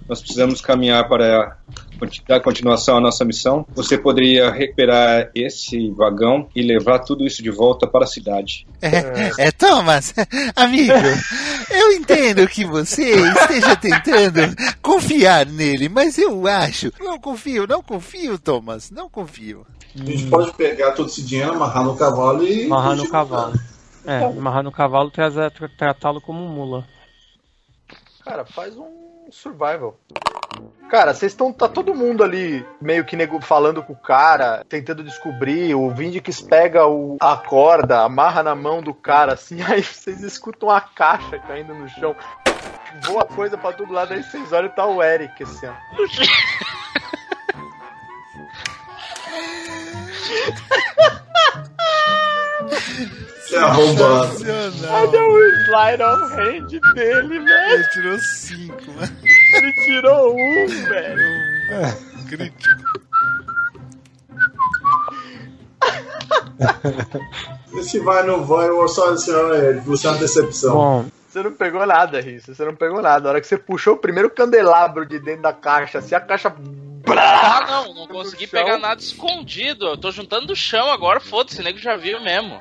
nós 0.09 0.21
precisamos 0.21 0.61
caminhar 0.61 1.09
para 1.09 1.59
dar 2.27 2.41
continuação 2.41 2.97
à 2.97 3.01
nossa 3.01 3.25
missão. 3.25 3.67
Você 3.75 3.97
poderia 3.97 4.51
recuperar 4.51 5.31
esse 5.35 5.91
vagão 5.91 6.49
e 6.55 6.63
levar 6.63 7.01
tudo 7.01 7.27
isso 7.27 7.43
de 7.43 7.51
volta 7.51 7.87
para 7.87 8.05
a 8.05 8.07
cidade. 8.07 8.67
É, 8.81 9.47
é, 9.47 9.51
Thomas, 9.53 10.15
amigo, 10.57 10.93
eu 11.71 11.93
entendo 11.93 12.47
que 12.49 12.65
você 12.65 13.15
esteja 13.15 13.77
tentando 13.77 14.41
confiar 14.83 15.47
nele, 15.47 15.89
mas 15.89 16.19
eu 16.19 16.47
acho. 16.47 16.93
Não 16.99 17.19
confio, 17.19 17.67
não 17.67 17.83
confio, 17.83 18.39
Thomas, 18.39 18.91
não 18.91 19.09
confio. 19.09 19.67
A 19.95 20.05
gente 20.05 20.27
pode 20.27 20.53
pegar 20.55 20.93
todo 20.93 21.09
esse 21.09 21.23
dinheiro, 21.23 21.53
amarrar 21.53 21.85
no 21.85 21.97
cavalo 21.97 22.47
e. 22.47 22.65
Amarrar 22.65 22.97
no 22.97 23.09
cavalo. 23.09 23.72
É, 24.05 24.25
amarrar 24.25 24.63
no 24.63 24.73
cavalo 24.73 25.13
e 25.15 25.69
tratá-lo 25.69 26.21
como 26.21 26.45
um 26.45 26.49
mula. 26.49 26.87
Cara, 28.25 28.45
faz 28.45 28.77
um 28.77 29.27
survival. 29.31 29.97
Cara, 30.89 31.15
vocês 31.15 31.33
estão. 31.33 31.53
Tá 31.53 31.69
todo 31.69 31.95
mundo 31.95 32.23
ali 32.23 32.65
meio 32.81 33.05
que 33.05 33.17
nego, 33.17 33.41
falando 33.41 33.83
com 33.83 33.95
o 33.95 33.97
cara, 33.97 34.65
tentando 34.69 35.03
descobrir. 35.03 35.75
O 35.75 35.91
Vindix 35.91 36.41
pega 36.41 36.87
o, 36.87 37.17
a 37.21 37.37
corda, 37.37 38.03
amarra 38.03 38.43
na 38.43 38.55
mão 38.55 38.83
do 38.83 38.93
cara, 38.93 39.33
assim, 39.33 39.63
aí 39.63 39.83
vocês 39.83 40.23
escutam 40.23 40.71
a 40.71 40.81
caixa 40.81 41.39
caindo 41.39 41.75
no 41.75 41.89
chão. 41.89 42.15
Voa 43.07 43.25
coisa 43.25 43.57
pra 43.57 43.73
todo 43.73 43.93
lado, 43.93 44.13
aí 44.13 44.23
vocês 44.23 44.53
olham 44.53 44.67
e 44.67 44.75
tá 44.75 44.87
o 44.87 45.03
Eric, 45.03 45.43
assim, 45.43 45.67
ó. 45.67 45.73
Que 53.53 53.59
arrombado. 53.59 54.35
Olha 54.89 55.27
o 55.29 55.49
slide 55.67 56.03
of 56.03 56.35
hand 56.35 56.69
dele, 56.95 57.39
velho. 57.39 57.73
Ele 57.75 57.89
tirou 57.89 58.19
cinco, 58.19 58.91
né? 58.93 59.15
Ele 59.57 59.73
tirou 59.85 60.35
um, 60.35 60.67
velho. 60.89 61.21
Crítico. 62.31 62.75
Esse 67.75 67.99
vai, 68.01 68.23
não 68.23 68.43
vai, 68.43 68.71
eu 68.71 68.89
só 68.89 69.13
assim, 69.13 69.33
olha, 69.33 69.79
você 69.83 70.07
é 70.07 70.11
uma 70.11 70.19
decepção. 70.19 70.75
Bom, 70.75 71.05
Você 71.29 71.43
não 71.43 71.53
pegou 71.53 71.85
nada, 71.85 72.23
Risso. 72.23 72.55
Você 72.55 72.65
não 72.65 72.75
pegou 72.75 73.03
nada. 73.03 73.29
A 73.29 73.33
hora 73.33 73.41
que 73.43 73.47
você 73.47 73.59
puxou 73.59 73.97
o 73.97 73.99
primeiro 73.99 74.31
candelabro 74.31 75.05
de 75.05 75.19
dentro 75.19 75.43
da 75.43 75.53
caixa, 75.53 75.99
assim, 75.99 76.15
a 76.15 76.21
caixa. 76.21 76.55
Ah, 77.07 77.67
não, 77.69 77.93
não 77.95 78.07
consegui 78.07 78.47
pegar 78.47 78.79
nada 78.79 78.99
escondido. 78.99 79.89
Eu 79.89 79.99
tô 79.99 80.11
juntando 80.11 80.47
do 80.47 80.57
chão 80.57 80.91
agora, 80.91 81.21
foda-se, 81.21 81.61
o 81.61 81.65
nego 81.65 81.77
já 81.77 81.97
viu 81.97 82.19
mesmo. 82.19 82.59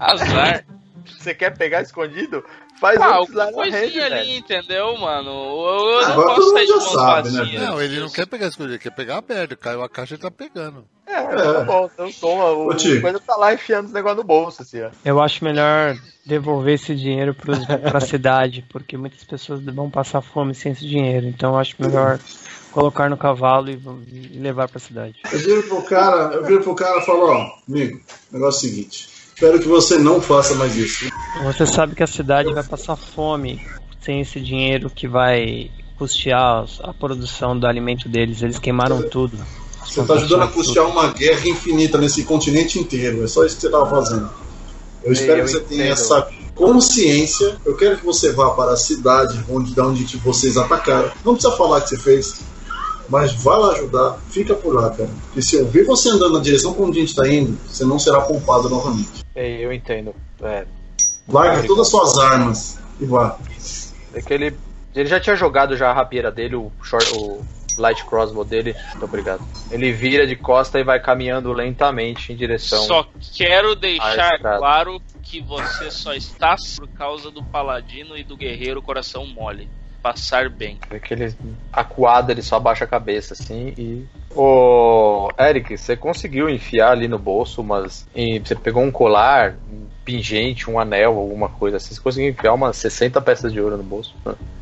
Azar. 0.00 0.64
Você 1.18 1.34
quer 1.34 1.56
pegar 1.56 1.82
escondido? 1.82 2.44
Faz 2.80 2.98
Ah, 3.00 3.18
hand, 3.20 3.52
coisinha 3.52 4.06
ali, 4.06 4.14
velho. 4.16 4.30
entendeu, 4.38 4.96
mano? 4.96 5.28
Eu, 5.30 6.00
eu 6.00 6.08
não 6.08 6.24
posso 6.24 6.50
sair 6.52 6.66
de 6.66 6.72
mãos 6.72 6.92
sabe, 6.92 7.30
né, 7.30 7.38
vazias. 7.40 7.62
Não, 7.62 7.82
ele 7.82 8.00
não 8.00 8.08
quer 8.08 8.26
pegar 8.26 8.50
coisas, 8.50 8.66
ele 8.72 8.78
quer 8.78 8.90
pegar 8.90 9.18
aberto. 9.18 9.56
Caiu 9.56 9.82
a 9.82 9.88
caixa 9.88 10.14
e 10.14 10.18
tá 10.18 10.30
pegando. 10.30 10.84
É, 11.06 11.20
tá 11.22 11.64
bom, 11.64 11.90
então 11.92 12.10
toma. 12.12 12.50
O 12.52 12.66
coisa 13.00 13.20
tá 13.20 13.36
lá 13.36 13.52
enfiando 13.52 13.86
os 13.86 13.92
negócios 13.92 14.18
no 14.18 14.24
bolso, 14.24 14.62
assim, 14.62 14.80
ó. 14.82 14.90
eu 15.04 15.20
acho 15.20 15.44
melhor 15.44 15.96
devolver 16.24 16.74
esse 16.74 16.94
dinheiro 16.94 17.34
pros, 17.34 17.58
pra 17.66 18.00
cidade, 18.00 18.64
porque 18.70 18.96
muitas 18.96 19.24
pessoas 19.24 19.62
vão 19.62 19.90
passar 19.90 20.22
fome 20.22 20.54
sem 20.54 20.72
esse 20.72 20.86
dinheiro. 20.86 21.26
Então 21.26 21.52
eu 21.54 21.58
acho 21.58 21.74
melhor 21.78 22.18
colocar 22.72 23.10
no 23.10 23.16
cavalo 23.16 23.68
e, 23.68 23.80
e 24.32 24.38
levar 24.38 24.68
pra 24.68 24.78
cidade. 24.78 25.16
Eu 25.30 25.38
viro 25.38 25.62
pro 25.64 25.82
cara, 25.82 26.34
eu 26.34 26.44
viro 26.44 26.62
pro 26.62 26.74
cara 26.74 26.98
e 26.98 27.04
falo, 27.04 27.26
ó, 27.26 27.50
amigo, 27.68 28.00
negócio 28.30 28.66
é 28.66 28.70
o 28.70 28.72
seguinte. 28.72 29.19
Espero 29.40 29.58
que 29.58 29.68
você 29.68 29.96
não 29.96 30.20
faça 30.20 30.54
mais 30.54 30.76
isso. 30.76 31.08
Você 31.44 31.64
sabe 31.64 31.94
que 31.94 32.02
a 32.02 32.06
cidade 32.06 32.52
vai 32.52 32.62
passar 32.62 32.94
fome 32.94 33.58
sem 33.98 34.20
esse 34.20 34.38
dinheiro 34.38 34.90
que 34.90 35.08
vai 35.08 35.70
custear 35.96 36.66
a 36.82 36.92
produção 36.92 37.58
do 37.58 37.66
alimento 37.66 38.06
deles. 38.06 38.42
Eles 38.42 38.58
queimaram 38.58 39.02
tudo. 39.08 39.38
Você 39.82 40.04
tá 40.04 40.12
ajudando 40.12 40.42
a 40.42 40.48
custear 40.48 40.86
uma 40.86 41.10
guerra 41.14 41.48
infinita 41.48 41.96
nesse 41.96 42.22
continente 42.24 42.78
inteiro. 42.78 43.24
É 43.24 43.26
só 43.26 43.42
isso 43.46 43.56
que 43.56 43.62
você 43.62 43.70
tava 43.70 43.88
fazendo. 43.88 44.28
Eu 45.02 45.10
espero 45.14 45.38
eu 45.38 45.44
que 45.46 45.50
você 45.52 45.60
tenha 45.60 45.84
entendo. 45.84 45.92
essa 45.94 46.28
consciência. 46.54 47.56
Eu 47.64 47.74
quero 47.78 47.96
que 47.96 48.04
você 48.04 48.32
vá 48.32 48.50
para 48.50 48.72
a 48.72 48.76
cidade 48.76 49.42
onde, 49.48 49.74
da 49.74 49.86
onde 49.86 50.04
vocês 50.18 50.58
atacaram. 50.58 51.10
Não 51.24 51.32
precisa 51.32 51.56
falar 51.56 51.80
que 51.80 51.88
você 51.88 51.96
fez. 51.96 52.40
Mas 53.10 53.32
vá 53.32 53.56
lá 53.56 53.72
ajudar, 53.72 54.18
fica 54.30 54.54
por 54.54 54.72
lá, 54.72 54.88
cara. 54.90 55.10
Porque 55.24 55.42
se 55.42 55.56
eu 55.56 55.66
ver 55.66 55.84
você 55.84 56.08
andando 56.08 56.34
na 56.34 56.40
direção 56.40 56.72
pra 56.72 56.84
onde 56.84 56.98
a 56.98 57.00
gente 57.02 57.14
tá 57.14 57.28
indo, 57.28 57.58
você 57.66 57.84
não 57.84 57.98
será 57.98 58.20
poupado 58.20 58.70
novamente. 58.70 59.24
É, 59.34 59.64
eu 59.64 59.72
entendo. 59.72 60.14
É, 60.40 60.64
Larga 61.28 61.66
todas 61.66 61.86
as 61.86 61.90
suas 61.90 62.18
armas 62.18 62.78
e 63.00 63.04
vá. 63.04 63.36
é 64.14 64.22
que 64.22 64.32
ele. 64.32 64.56
Ele 64.94 65.08
já 65.08 65.20
tinha 65.20 65.36
jogado 65.36 65.76
já 65.76 65.90
a 65.90 65.92
rapieira 65.92 66.32
dele, 66.32 66.56
o, 66.56 66.72
short, 66.82 67.12
o 67.16 67.44
light 67.78 68.04
crossbow 68.04 68.44
dele. 68.44 68.74
Muito 68.90 69.04
obrigado. 69.04 69.40
Ele 69.70 69.92
vira 69.92 70.26
de 70.26 70.34
costa 70.34 70.80
e 70.80 70.84
vai 70.84 70.98
caminhando 70.98 71.52
lentamente 71.52 72.32
em 72.32 72.36
direção. 72.36 72.82
Só 72.82 73.06
quero 73.36 73.76
deixar 73.76 74.38
claro 74.40 75.00
que 75.22 75.40
você 75.40 75.92
só 75.92 76.12
está 76.12 76.56
por 76.76 76.88
causa 76.88 77.30
do 77.30 77.42
paladino 77.42 78.16
e 78.16 78.24
do 78.24 78.36
guerreiro 78.36 78.82
coração 78.82 79.24
mole. 79.26 79.68
Passar 80.02 80.48
bem. 80.48 80.78
Vê 80.90 80.98
que 80.98 81.14
ele 81.14 81.34
acuado, 81.72 82.30
ele 82.30 82.42
só 82.42 82.56
abaixa 82.56 82.84
a 82.84 82.88
cabeça 82.88 83.34
assim 83.34 83.74
e. 83.76 84.06
Ô, 84.34 85.28
Eric, 85.38 85.76
você 85.76 85.96
conseguiu 85.96 86.48
enfiar 86.48 86.92
ali 86.92 87.08
no 87.08 87.18
bolso, 87.18 87.64
mas 87.64 88.06
você 88.44 88.54
pegou 88.54 88.82
um 88.82 88.90
colar, 88.90 89.56
um 89.72 89.86
pingente, 90.04 90.70
um 90.70 90.78
anel, 90.78 91.18
alguma 91.18 91.48
coisa 91.48 91.76
assim. 91.76 91.94
Você 91.94 92.00
conseguiu 92.00 92.30
enfiar 92.30 92.54
umas 92.54 92.76
60 92.76 93.20
peças 93.20 93.52
de 93.52 93.60
ouro 93.60 93.76
no 93.76 93.82
bolso. 93.82 94.14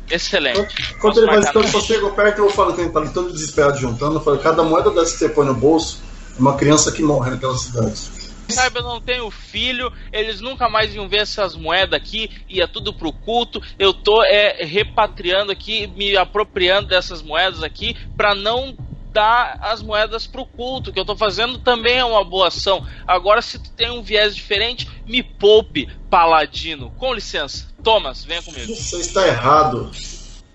Excelente. 0.09 0.95
Quando 0.99 1.19
ele 1.19 1.27
vai 1.27 1.41
ficando, 1.43 1.67
só 1.67 1.79
chego 1.81 2.11
perto, 2.11 2.39
eu 2.39 2.49
falo 2.49 2.73
que 2.73 2.81
ele 2.81 2.89
tá 2.89 2.99
ali 2.99 3.09
todo 3.09 3.31
desesperado 3.31 3.77
juntando. 3.77 4.15
Eu 4.15 4.21
falo, 4.21 4.39
cada 4.39 4.63
moeda 4.63 4.89
dessa 4.91 5.11
que 5.13 5.19
você 5.19 5.29
põe 5.29 5.45
no 5.45 5.53
bolso 5.53 6.01
é 6.35 6.41
uma 6.41 6.55
criança 6.55 6.91
que 6.91 7.03
morre 7.03 7.29
naquela 7.31 7.57
cidade. 7.57 8.18
Saiba, 8.49 8.79
eu 8.79 8.83
não 8.83 8.99
tenho 8.99 9.29
filho, 9.29 9.91
eles 10.11 10.41
nunca 10.41 10.67
mais 10.67 10.93
iam 10.93 11.07
ver 11.07 11.21
essas 11.21 11.55
moedas 11.55 11.93
aqui, 11.93 12.29
ia 12.49 12.67
tudo 12.67 12.93
pro 12.93 13.13
culto. 13.13 13.61
Eu 13.77 13.93
tô 13.93 14.23
é, 14.23 14.63
repatriando 14.65 15.51
aqui, 15.51 15.87
me 15.87 16.17
apropriando 16.17 16.87
dessas 16.87 17.21
moedas 17.21 17.63
aqui, 17.63 17.95
para 18.17 18.33
não 18.33 18.75
dar 19.11 19.57
as 19.61 19.81
moedas 19.81 20.27
pro 20.27 20.45
culto, 20.45 20.93
que 20.93 20.99
eu 20.99 21.05
tô 21.05 21.15
fazendo 21.15 21.57
também 21.57 21.97
é 21.97 22.05
uma 22.05 22.23
boa 22.23 22.47
ação. 22.47 22.85
Agora, 23.07 23.41
se 23.41 23.59
tu 23.59 23.71
tem 23.71 23.89
um 23.89 24.01
viés 24.01 24.35
diferente, 24.35 24.87
me 25.05 25.23
poupe, 25.23 25.87
paladino. 26.09 26.91
Com 26.97 27.13
licença. 27.13 27.67
Thomas, 27.83 28.23
venha 28.23 28.41
comigo. 28.41 28.67
Você 28.67 28.97
está 28.97 29.27
errado. 29.27 29.91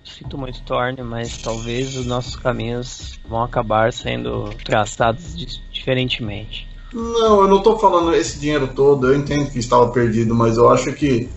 Sinto 0.03 0.37
muito, 0.37 0.55
Storm, 0.59 0.95
mas 1.03 1.37
talvez 1.39 1.97
os 1.97 2.05
nossos 2.05 2.35
caminhos 2.35 3.19
vão 3.27 3.43
acabar 3.43 3.91
sendo 3.91 4.53
traçados 4.63 5.35
diferentemente. 5.71 6.67
Não, 6.95 7.41
eu 7.41 7.47
não 7.49 7.57
estou 7.57 7.77
falando 7.77 8.13
esse 8.15 8.39
dinheiro 8.39 8.69
todo, 8.73 9.11
eu 9.11 9.17
entendo 9.17 9.51
que 9.51 9.59
estava 9.59 9.89
perdido, 9.89 10.33
mas 10.33 10.55
eu 10.57 10.69
acho 10.71 10.93
que 10.93 11.29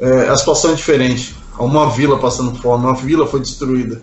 é, 0.00 0.28
a 0.28 0.36
situação 0.36 0.72
é 0.72 0.74
diferente. 0.74 1.34
Há 1.56 1.62
uma 1.62 1.88
vila 1.90 2.18
passando 2.18 2.54
fome, 2.60 2.84
uma 2.84 2.94
vila 2.96 3.26
foi 3.26 3.40
destruída. 3.40 4.02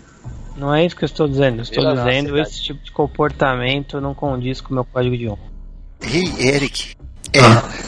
Não 0.57 0.73
é 0.73 0.85
isso 0.85 0.95
que 0.95 1.03
eu 1.03 1.07
estou 1.07 1.27
dizendo, 1.27 1.57
eu 1.57 1.63
estou 1.63 1.83
Vila 1.83 1.95
não, 1.95 2.05
dizendo 2.05 2.29
cidade. 2.29 2.49
esse 2.49 2.63
tipo 2.63 2.81
de 2.83 2.91
comportamento 2.91 3.99
não 3.99 4.13
condiz 4.13 4.61
com 4.61 4.71
o 4.71 4.73
meu 4.75 4.85
código 4.85 5.17
de 5.17 5.27
honra. 5.27 5.39
Ei, 6.01 6.23
Eric. 6.47 6.95
É, 7.33 7.41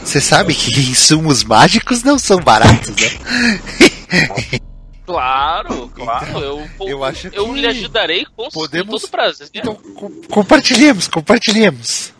você 0.05 0.19
sabe 0.19 0.53
que 0.53 0.71
insumos 0.77 1.45
mágicos 1.45 2.03
não 2.03 2.19
são 2.19 2.37
baratos, 2.39 2.89
né? 2.89 4.59
Claro, 5.05 5.89
claro. 5.95 6.39
Eu, 6.39 6.67
eu 6.81 7.03
acho 7.05 7.27
eu 7.31 7.45
que 7.53 7.61
lhe 7.61 7.67
ajudarei 7.67 8.25
com, 8.35 8.49
podemos- 8.49 9.01
todo 9.03 9.09
prazer. 9.11 9.47
Então, 9.53 9.73
com- 9.75 10.11
compartilhemos, 10.29 11.07
compartilhemos. 11.07 12.13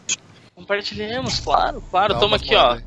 Compartilhemos, 0.71 1.39
claro, 1.39 1.81
claro. 1.89 2.13
Dá 2.15 2.19
Toma 2.19 2.35
aqui, 2.35 2.53
ó. 2.53 2.71
moedas 2.71 2.83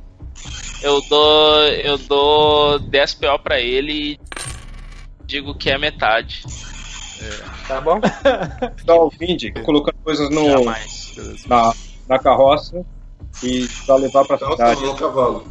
Eu 0.82 1.00
dou. 1.08 1.62
Eu 1.68 1.96
dou 1.96 2.78
10 2.78 3.14
PO 3.14 3.38
pra 3.42 3.58
ele 3.58 3.92
e 4.12 4.20
digo 5.24 5.54
que 5.54 5.70
é 5.70 5.78
metade. 5.78 6.44
Tá 7.66 7.80
bom? 7.80 7.98
Dá 8.84 8.94
o 8.94 9.08
Vindy, 9.10 9.52
colocando 9.64 9.96
coisas 10.04 10.28
no, 10.30 10.44
Jamais. 10.44 11.14
na, 11.46 11.72
na 12.08 12.18
carroça 12.18 12.84
e 13.42 13.66
pra 13.86 13.96
levar 13.96 14.26
pra 14.26 14.36
Então, 14.36 14.50
cidade. 14.52 14.80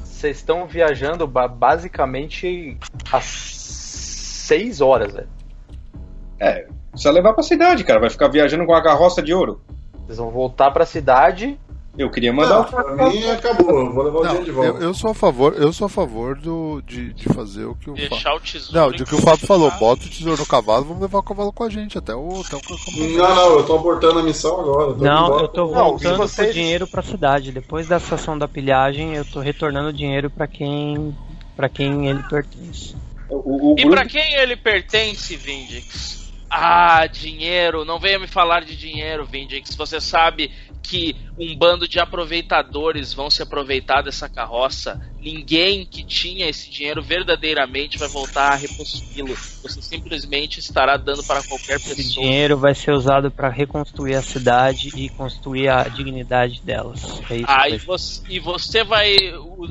Vocês 0.03 0.37
estão 0.37 0.67
viajando 0.67 1.25
ba- 1.25 1.47
basicamente 1.47 2.77
às 3.11 3.25
6 3.25 4.81
horas, 4.81 5.13
velho. 5.13 5.29
É, 6.39 6.67
precisa 6.91 7.11
levar 7.11 7.33
pra 7.33 7.41
cidade, 7.43 7.83
cara. 7.83 7.99
Vai 7.99 8.09
ficar 8.11 8.27
viajando 8.27 8.65
com 8.67 8.73
a 8.73 8.83
carroça 8.83 9.21
de 9.21 9.33
ouro. 9.33 9.61
Vocês 10.05 10.17
vão 10.17 10.29
voltar 10.31 10.69
pra 10.71 10.85
cidade. 10.85 11.59
Eu 11.99 12.09
queria 12.09 12.31
mandar 12.31 12.55
Não, 12.55 12.61
o 12.61 12.95
pra 12.95 13.09
mim 13.09 13.29
acabou, 13.29 13.77
eu 13.77 13.93
vou 13.93 14.03
levar 14.05 14.19
o 14.19 14.23
Não, 14.23 14.29
dinheiro 14.29 14.45
de 14.45 14.51
volta. 14.51 14.69
eu, 14.79 14.81
eu 14.87 14.93
sou 14.93 15.11
a 15.11 15.13
favor, 15.13 15.53
eu 15.57 15.73
sou 15.73 15.85
a 15.85 15.89
favor 15.89 16.35
do, 16.37 16.81
de, 16.87 17.13
de 17.13 17.25
fazer 17.33 17.65
o 17.65 17.75
que 17.75 17.89
o 17.89 17.93
Fábio. 17.93 18.09
Deixar 18.09 18.33
o 18.35 18.39
tesouro. 18.39 18.73
Não, 18.79 18.91
de 18.93 19.03
que 19.03 19.15
o 19.15 19.17
Fábio 19.21 19.45
falou, 19.45 19.69
bota 19.71 20.05
o 20.05 20.09
tesouro 20.09 20.39
no 20.39 20.45
cavalo, 20.47 20.85
vamos 20.85 21.01
levar 21.01 21.19
o 21.19 21.23
cavalo 21.23 21.51
com 21.51 21.63
a 21.65 21.69
gente 21.69 21.97
até 21.97 22.15
o 22.15 22.41
até 22.41 22.55
o. 22.55 22.61
Não, 23.17 23.35
não, 23.35 23.49
eu 23.59 23.65
tô 23.65 23.75
abortando 23.75 24.19
a 24.19 24.23
missão 24.23 24.59
agora. 24.61 24.95
Não, 24.95 25.39
eu 25.41 25.47
tô 25.49 25.67
voltando 25.67 26.17
vocês- 26.19 26.49
o 26.49 26.53
dinheiro 26.53 26.87
pra 26.87 27.01
cidade. 27.03 27.51
Depois 27.51 27.85
da 27.87 27.99
sessão 27.99 28.37
da 28.37 28.47
pilhagem, 28.47 29.15
eu 29.15 29.25
tô 29.25 29.41
retornando 29.41 29.89
o 29.89 29.93
dinheiro 29.93 30.29
pra 30.29 30.47
quem 30.47 31.13
para 31.57 31.67
quem 31.67 32.07
ele 32.07 32.23
pertence. 32.29 32.95
O, 33.29 33.71
o 33.71 33.75
E 33.77 33.81
grupo- 33.83 33.91
pra 33.97 34.05
quem 34.05 34.35
ele 34.35 34.55
pertence, 34.55 35.35
Vindix? 35.35 36.18
Ah, 36.49 37.05
dinheiro. 37.05 37.85
Não 37.85 37.99
venha 37.99 38.17
me 38.17 38.27
falar 38.27 38.63
de 38.65 38.75
dinheiro, 38.75 39.25
Vindix. 39.25 39.75
Você 39.75 40.01
sabe 40.01 40.51
que 40.81 41.15
um 41.37 41.55
bando 41.55 41.87
de 41.87 41.99
aproveitadores 41.99 43.13
vão 43.13 43.29
se 43.29 43.43
aproveitar 43.43 44.01
dessa 44.01 44.27
carroça. 44.27 44.99
Ninguém 45.21 45.85
que 45.85 46.03
tinha 46.03 46.49
esse 46.49 46.69
dinheiro 46.69 47.01
verdadeiramente 47.03 47.97
vai 47.97 48.07
voltar 48.07 48.53
a 48.53 48.55
repossuí-lo. 48.55 49.35
Você 49.63 49.81
simplesmente 49.81 50.59
estará 50.59 50.95
dando 50.95 51.23
para 51.23 51.43
qualquer 51.43 51.75
Esse 51.75 51.95
pessoa. 51.95 52.25
dinheiro 52.25 52.57
vai 52.57 52.73
ser 52.73 52.91
usado 52.93 53.29
pra 53.29 53.49
reconstruir 53.49 54.15
a 54.15 54.21
cidade 54.21 54.89
e 54.95 55.09
construir 55.09 55.67
a 55.67 55.83
dignidade 55.83 56.61
delas. 56.63 57.01
É 57.29 57.35
isso. 57.35 57.45
Ah, 57.47 57.69
e 57.69 57.77
você, 57.77 58.21
e 58.29 58.39
você 58.39 58.83
vai 58.83 59.15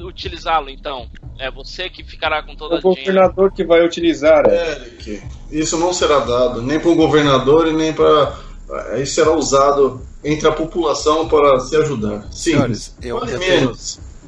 utilizá-lo 0.05 0.68
então? 0.70 1.09
É 1.38 1.51
você 1.51 1.88
que 1.88 2.05
ficará 2.05 2.42
com 2.42 2.55
todo 2.55 2.72
o 2.72 2.76
o 2.76 2.80
dinheiro. 2.94 3.12
governador 3.12 3.53
que 3.53 3.64
vai 3.64 3.84
utilizar. 3.84 4.44
é. 4.49 4.72
Eric, 4.72 5.22
isso 5.51 5.78
não 5.78 5.92
será 5.92 6.18
dado 6.20 6.61
nem 6.62 6.78
para 6.78 6.90
um 6.90 6.96
governador 6.96 7.66
e 7.68 7.72
nem 7.72 7.92
para. 7.92 8.36
Isso 9.01 9.14
será 9.14 9.32
usado 9.32 10.07
entre 10.22 10.46
a 10.46 10.53
população 10.53 11.26
para 11.28 11.59
se 11.61 11.74
ajudar. 11.76 12.26
Sim, 12.30 12.53
Senhores, 12.53 12.94
eu, 13.01 13.18
eu, 13.20 13.38
tenho, 13.38 13.72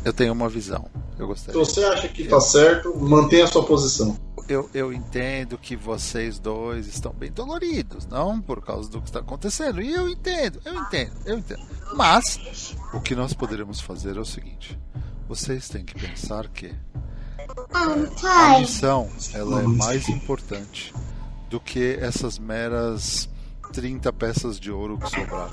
eu 0.04 0.12
tenho 0.14 0.32
uma 0.32 0.48
visão. 0.48 0.88
Eu 1.20 1.26
Se 1.36 1.44
gostaria. 1.44 1.64
você 1.64 1.84
acha 1.84 2.08
que 2.08 2.22
está 2.22 2.40
certo, 2.40 2.96
mantenha 2.98 3.44
a 3.44 3.46
sua 3.46 3.64
posição. 3.64 4.16
Eu, 4.48 4.68
eu 4.74 4.92
entendo 4.92 5.56
que 5.56 5.76
vocês 5.76 6.38
dois 6.38 6.86
estão 6.88 7.12
bem 7.12 7.30
doloridos, 7.30 8.06
não 8.06 8.40
por 8.40 8.60
causa 8.64 8.90
do 8.90 9.00
que 9.00 9.08
está 9.08 9.20
acontecendo. 9.20 9.80
E 9.80 9.92
eu 9.92 10.08
entendo, 10.08 10.60
eu 10.64 10.74
entendo, 10.74 11.12
eu 11.24 11.38
entendo. 11.38 11.62
Mas 11.94 12.74
o 12.92 13.00
que 13.00 13.14
nós 13.14 13.32
poderíamos 13.32 13.80
fazer 13.80 14.16
é 14.16 14.20
o 14.20 14.24
seguinte: 14.24 14.76
vocês 15.28 15.68
têm 15.68 15.84
que 15.84 15.94
pensar 15.94 16.48
que 16.48 16.74
a 17.72 18.58
missão 18.58 19.08
ela 19.34 19.60
é 19.60 19.66
mais 19.66 20.08
importante 20.08 20.92
do 21.48 21.60
que 21.60 21.96
essas 22.00 22.38
meras 22.38 23.28
30 23.72 24.12
peças 24.12 24.58
de 24.58 24.70
ouro 24.70 24.98
que 24.98 25.10
sobraram. 25.10 25.52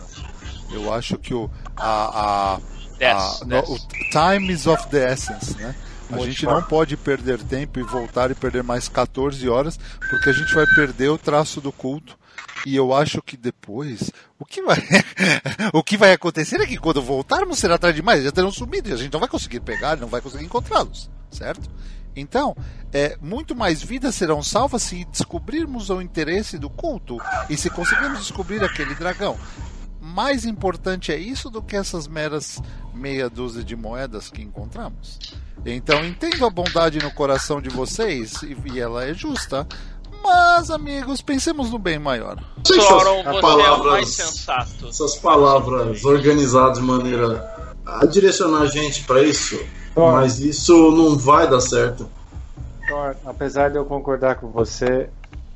Eu 0.71 0.91
acho 0.93 1.17
que 1.17 1.33
o 1.33 1.49
a, 1.75 2.55
a, 2.55 2.59
Dez, 2.97 3.41
a- 3.41 3.45
no- 3.45 3.77
time 4.11 4.51
is 4.51 4.65
of 4.67 4.87
the 4.87 5.11
essence, 5.11 5.55
né? 5.57 5.75
A 6.09 6.15
gente 6.25 6.45
não 6.45 6.63
pode 6.63 6.95
perder 6.95 7.37
tempo 7.43 7.79
e 7.79 7.83
voltar 7.83 8.31
e 8.31 8.35
perder 8.35 8.63
mais 8.63 8.87
14 8.87 9.47
horas, 9.49 9.77
porque 10.09 10.29
a 10.29 10.33
gente 10.33 10.53
vai 10.55 10.65
perder 10.67 11.09
o 11.09 11.17
traço 11.17 11.59
do 11.59 11.71
culto. 11.71 12.17
E 12.65 12.75
eu 12.75 12.93
acho 12.93 13.21
que 13.21 13.35
depois, 13.35 14.09
o 14.39 14.45
que 14.45 14.61
vai, 14.61 14.77
o 15.73 15.83
que 15.83 15.97
vai 15.97 16.13
acontecer 16.13 16.59
é 16.61 16.65
que 16.65 16.77
quando 16.77 17.01
voltarmos 17.01 17.59
será 17.59 17.77
tarde 17.77 17.97
demais, 17.97 18.23
já 18.23 18.31
terão 18.31 18.51
sumido 18.51 18.89
e 18.89 18.93
a 18.93 18.95
gente 18.95 19.11
não 19.11 19.19
vai 19.19 19.27
conseguir 19.29 19.59
pegar, 19.59 19.97
não 19.97 20.07
vai 20.07 20.21
conseguir 20.21 20.45
encontrá-los, 20.45 21.09
certo? 21.29 21.69
Então, 22.15 22.55
é, 22.93 23.17
muito 23.21 23.53
mais 23.55 23.81
vidas 23.83 24.15
serão 24.15 24.41
salvas 24.41 24.81
se 24.83 25.05
descobrirmos 25.05 25.89
o 25.89 26.01
interesse 26.01 26.57
do 26.57 26.69
culto 26.69 27.17
e 27.49 27.55
se 27.57 27.69
conseguirmos 27.69 28.19
descobrir 28.19 28.63
aquele 28.63 28.95
dragão. 28.95 29.37
Mais 30.13 30.45
importante 30.45 31.11
é 31.11 31.17
isso 31.17 31.49
do 31.49 31.61
que 31.61 31.75
essas 31.75 32.07
meras 32.07 32.61
meia 32.93 33.29
dúzia 33.29 33.63
de 33.63 33.75
moedas 33.75 34.29
que 34.29 34.41
encontramos. 34.41 35.19
Então, 35.65 36.03
entendo 36.05 36.45
a 36.45 36.49
bondade 36.49 36.97
no 36.99 37.11
coração 37.11 37.61
de 37.61 37.69
vocês 37.69 38.41
e, 38.41 38.55
e 38.73 38.79
ela 38.79 39.03
é 39.05 39.13
justa, 39.13 39.67
mas, 40.23 40.71
amigos, 40.71 41.21
pensemos 41.21 41.69
no 41.71 41.77
bem 41.77 41.99
maior. 41.99 42.37
Soron, 42.65 43.19
essas 43.19 43.23
você 43.23 43.27
é 43.27 43.31
o 43.37 43.41
palavras- 43.41 43.91
mais 43.93 44.09
sensato. 44.09 44.87
Essas 44.87 45.15
palavras 45.17 46.03
organizadas 46.05 46.79
de 46.79 46.83
maneira 46.85 47.75
a 47.85 48.05
direcionar 48.05 48.61
a 48.61 48.67
gente 48.67 49.03
para 49.03 49.21
isso, 49.23 49.59
Thor, 49.93 50.13
mas 50.13 50.39
isso 50.39 50.73
não 50.91 51.17
vai 51.17 51.49
dar 51.49 51.61
certo. 51.61 52.09
Thor, 52.87 53.15
apesar 53.25 53.69
de 53.69 53.77
eu 53.77 53.85
concordar 53.85 54.35
com 54.35 54.47
você, 54.49 55.09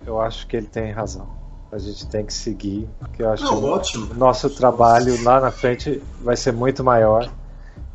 eu 0.06 0.20
acho 0.22 0.46
que 0.48 0.58
ele 0.58 0.68
tem 0.68 0.92
razão. 0.92 1.28
A 1.72 1.78
gente 1.78 2.06
tem 2.08 2.26
que 2.26 2.34
seguir, 2.34 2.88
que 3.14 3.24
eu 3.24 3.32
acho 3.32 3.44
Não, 3.44 3.60
que 3.60 3.66
ótimo. 3.66 4.12
o 4.12 4.14
nosso 4.16 4.50
trabalho 4.50 5.22
lá 5.24 5.40
na 5.40 5.52
frente 5.52 6.02
vai 6.22 6.36
ser 6.36 6.52
muito 6.52 6.84
maior 6.84 7.32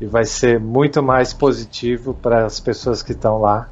e 0.01 0.05
vai 0.05 0.25
ser 0.25 0.59
muito 0.59 1.03
mais 1.03 1.31
positivo 1.33 2.13
para 2.15 2.45
as 2.45 2.59
pessoas 2.59 3.03
que 3.03 3.11
estão 3.11 3.39
lá 3.39 3.69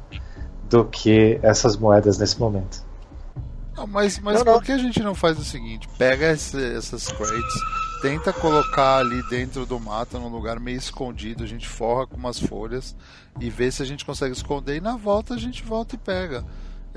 do 0.68 0.84
que 0.84 1.38
essas 1.42 1.76
moedas 1.76 2.18
nesse 2.18 2.38
momento. 2.38 2.84
Não, 3.76 3.86
mas 3.86 4.18
mas 4.20 4.42
por 4.42 4.62
que 4.62 4.72
a 4.72 4.78
gente 4.78 5.02
não 5.02 5.14
faz 5.14 5.38
o 5.38 5.44
seguinte? 5.44 5.88
Pega 5.98 6.30
esse- 6.32 6.74
essas 6.76 7.08
crates, 7.08 7.54
tenta 8.00 8.32
colocar 8.32 8.98
ali 8.98 9.22
dentro 9.28 9.66
do 9.66 9.78
mato, 9.78 10.18
num 10.18 10.28
lugar 10.28 10.58
meio 10.60 10.78
escondido, 10.78 11.42
a 11.44 11.46
gente 11.46 11.68
forra 11.68 12.06
com 12.06 12.16
umas 12.16 12.38
folhas 12.38 12.96
e 13.40 13.50
vê 13.50 13.70
se 13.70 13.82
a 13.82 13.86
gente 13.86 14.04
consegue 14.04 14.32
esconder 14.34 14.76
e 14.76 14.80
na 14.80 14.96
volta 14.96 15.34
a 15.34 15.38
gente 15.38 15.62
volta 15.64 15.94
e 15.94 15.98
pega. 15.98 16.44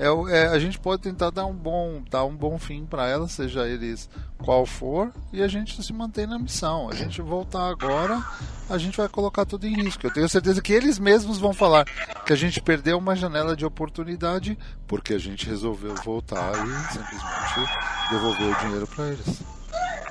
É, 0.00 0.06
é, 0.06 0.46
a 0.46 0.58
gente 0.58 0.78
pode 0.78 1.02
tentar 1.02 1.28
dar 1.28 1.44
um 1.44 1.52
bom, 1.52 2.02
dar 2.10 2.24
um 2.24 2.34
bom 2.34 2.58
fim 2.58 2.86
pra 2.86 3.06
ela, 3.06 3.28
seja 3.28 3.68
eles 3.68 4.08
qual 4.38 4.64
for, 4.64 5.12
e 5.30 5.42
a 5.42 5.46
gente 5.46 5.82
se 5.82 5.92
mantém 5.92 6.26
na 6.26 6.38
missão. 6.38 6.88
A 6.88 6.94
gente 6.94 7.20
voltar 7.20 7.68
agora, 7.68 8.24
a 8.70 8.78
gente 8.78 8.96
vai 8.96 9.10
colocar 9.10 9.44
tudo 9.44 9.66
em 9.66 9.74
risco. 9.74 10.06
Eu 10.06 10.10
tenho 10.10 10.26
certeza 10.26 10.62
que 10.62 10.72
eles 10.72 10.98
mesmos 10.98 11.36
vão 11.38 11.52
falar 11.52 11.84
que 12.24 12.32
a 12.32 12.36
gente 12.36 12.62
perdeu 12.62 12.96
uma 12.96 13.14
janela 13.14 13.54
de 13.54 13.66
oportunidade 13.66 14.56
porque 14.86 15.12
a 15.12 15.18
gente 15.18 15.46
resolveu 15.46 15.94
voltar 15.96 16.50
e 16.54 16.92
simplesmente 16.94 17.70
devolver 18.10 18.56
o 18.56 18.60
dinheiro 18.60 18.86
pra 18.86 19.06
eles. 19.08 19.59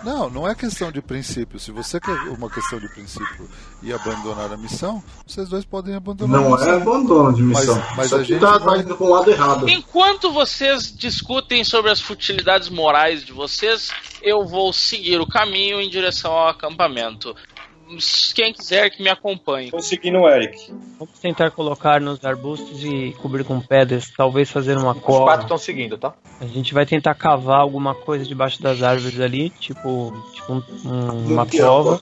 Não, 0.04 0.30
não 0.30 0.48
é 0.48 0.56
questão 0.56 0.92
de 0.92 1.02
princípio. 1.02 1.60
Se 1.60 1.72
você 1.72 2.00
quer 2.00 2.14
uma 2.30 2.50
questão 2.50 2.80
de 2.80 2.88
princípio 2.90 3.50
e 3.84 3.92
abandonar 3.92 4.52
a 4.52 4.58
missão, 4.58 5.04
vocês 5.28 5.50
dois 5.50 5.66
podem 5.66 5.94
abandonar 5.96 6.40
a 6.40 6.44
Não 6.44 6.52
missão. 6.52 6.70
é 6.70 6.76
abandono 6.82 7.34
de 7.34 7.42
missão. 7.44 7.76
Mas- 7.76 7.96
mas 7.98 8.06
Isso 8.08 8.16
a 8.16 8.24
gente 8.24 8.40
tá, 8.40 8.58
vai- 8.58 8.78
tá 8.78 8.84
indo 8.84 8.96
pra 8.96 9.06
um 9.06 9.10
lado 9.10 9.30
errado. 9.30 9.70
Enquanto 9.70 10.32
vocês 10.32 10.94
discutem 10.96 11.64
sobre 11.64 11.92
as 11.92 12.00
futilidades 12.00 12.70
morais 12.70 13.24
de 13.26 13.34
vocês, 13.34 13.92
eu 14.22 14.46
vou 14.46 14.72
seguir 14.72 15.20
o 15.20 15.28
caminho 15.28 15.82
em 15.82 15.90
direção 15.90 16.32
ao 16.32 16.48
acampamento. 16.48 17.36
Quem 18.36 18.54
quiser 18.54 18.90
que 18.90 19.02
me 19.02 19.10
acompanhe. 19.10 19.72
Tô 19.72 19.80
seguindo 19.80 20.20
o 20.20 20.30
Eric. 20.30 20.72
Vamos 21.00 21.18
tentar 21.20 21.50
colocar 21.52 22.00
nos 22.00 22.24
arbustos 22.24 22.84
e 22.84 23.14
cobrir 23.22 23.44
com 23.44 23.60
pedras, 23.60 24.12
talvez 24.16 24.50
fazer 24.52 24.78
uma 24.78 24.92
Os 24.92 25.00
quatro 25.02 25.16
cova. 25.26 25.42
estão 25.42 25.58
seguindo, 25.58 25.98
tá? 25.98 26.14
A 26.40 26.46
gente 26.46 26.74
vai 26.74 26.86
tentar 26.86 27.16
cavar 27.16 27.60
alguma 27.62 27.96
coisa 27.96 28.26
debaixo 28.26 28.62
das 28.62 28.84
árvores 28.84 29.20
ali, 29.20 29.50
tipo, 29.50 30.14
tipo 30.34 30.54
um- 30.54 30.64
um- 30.86 31.34
uma 31.34 31.46
cova, 31.46 32.02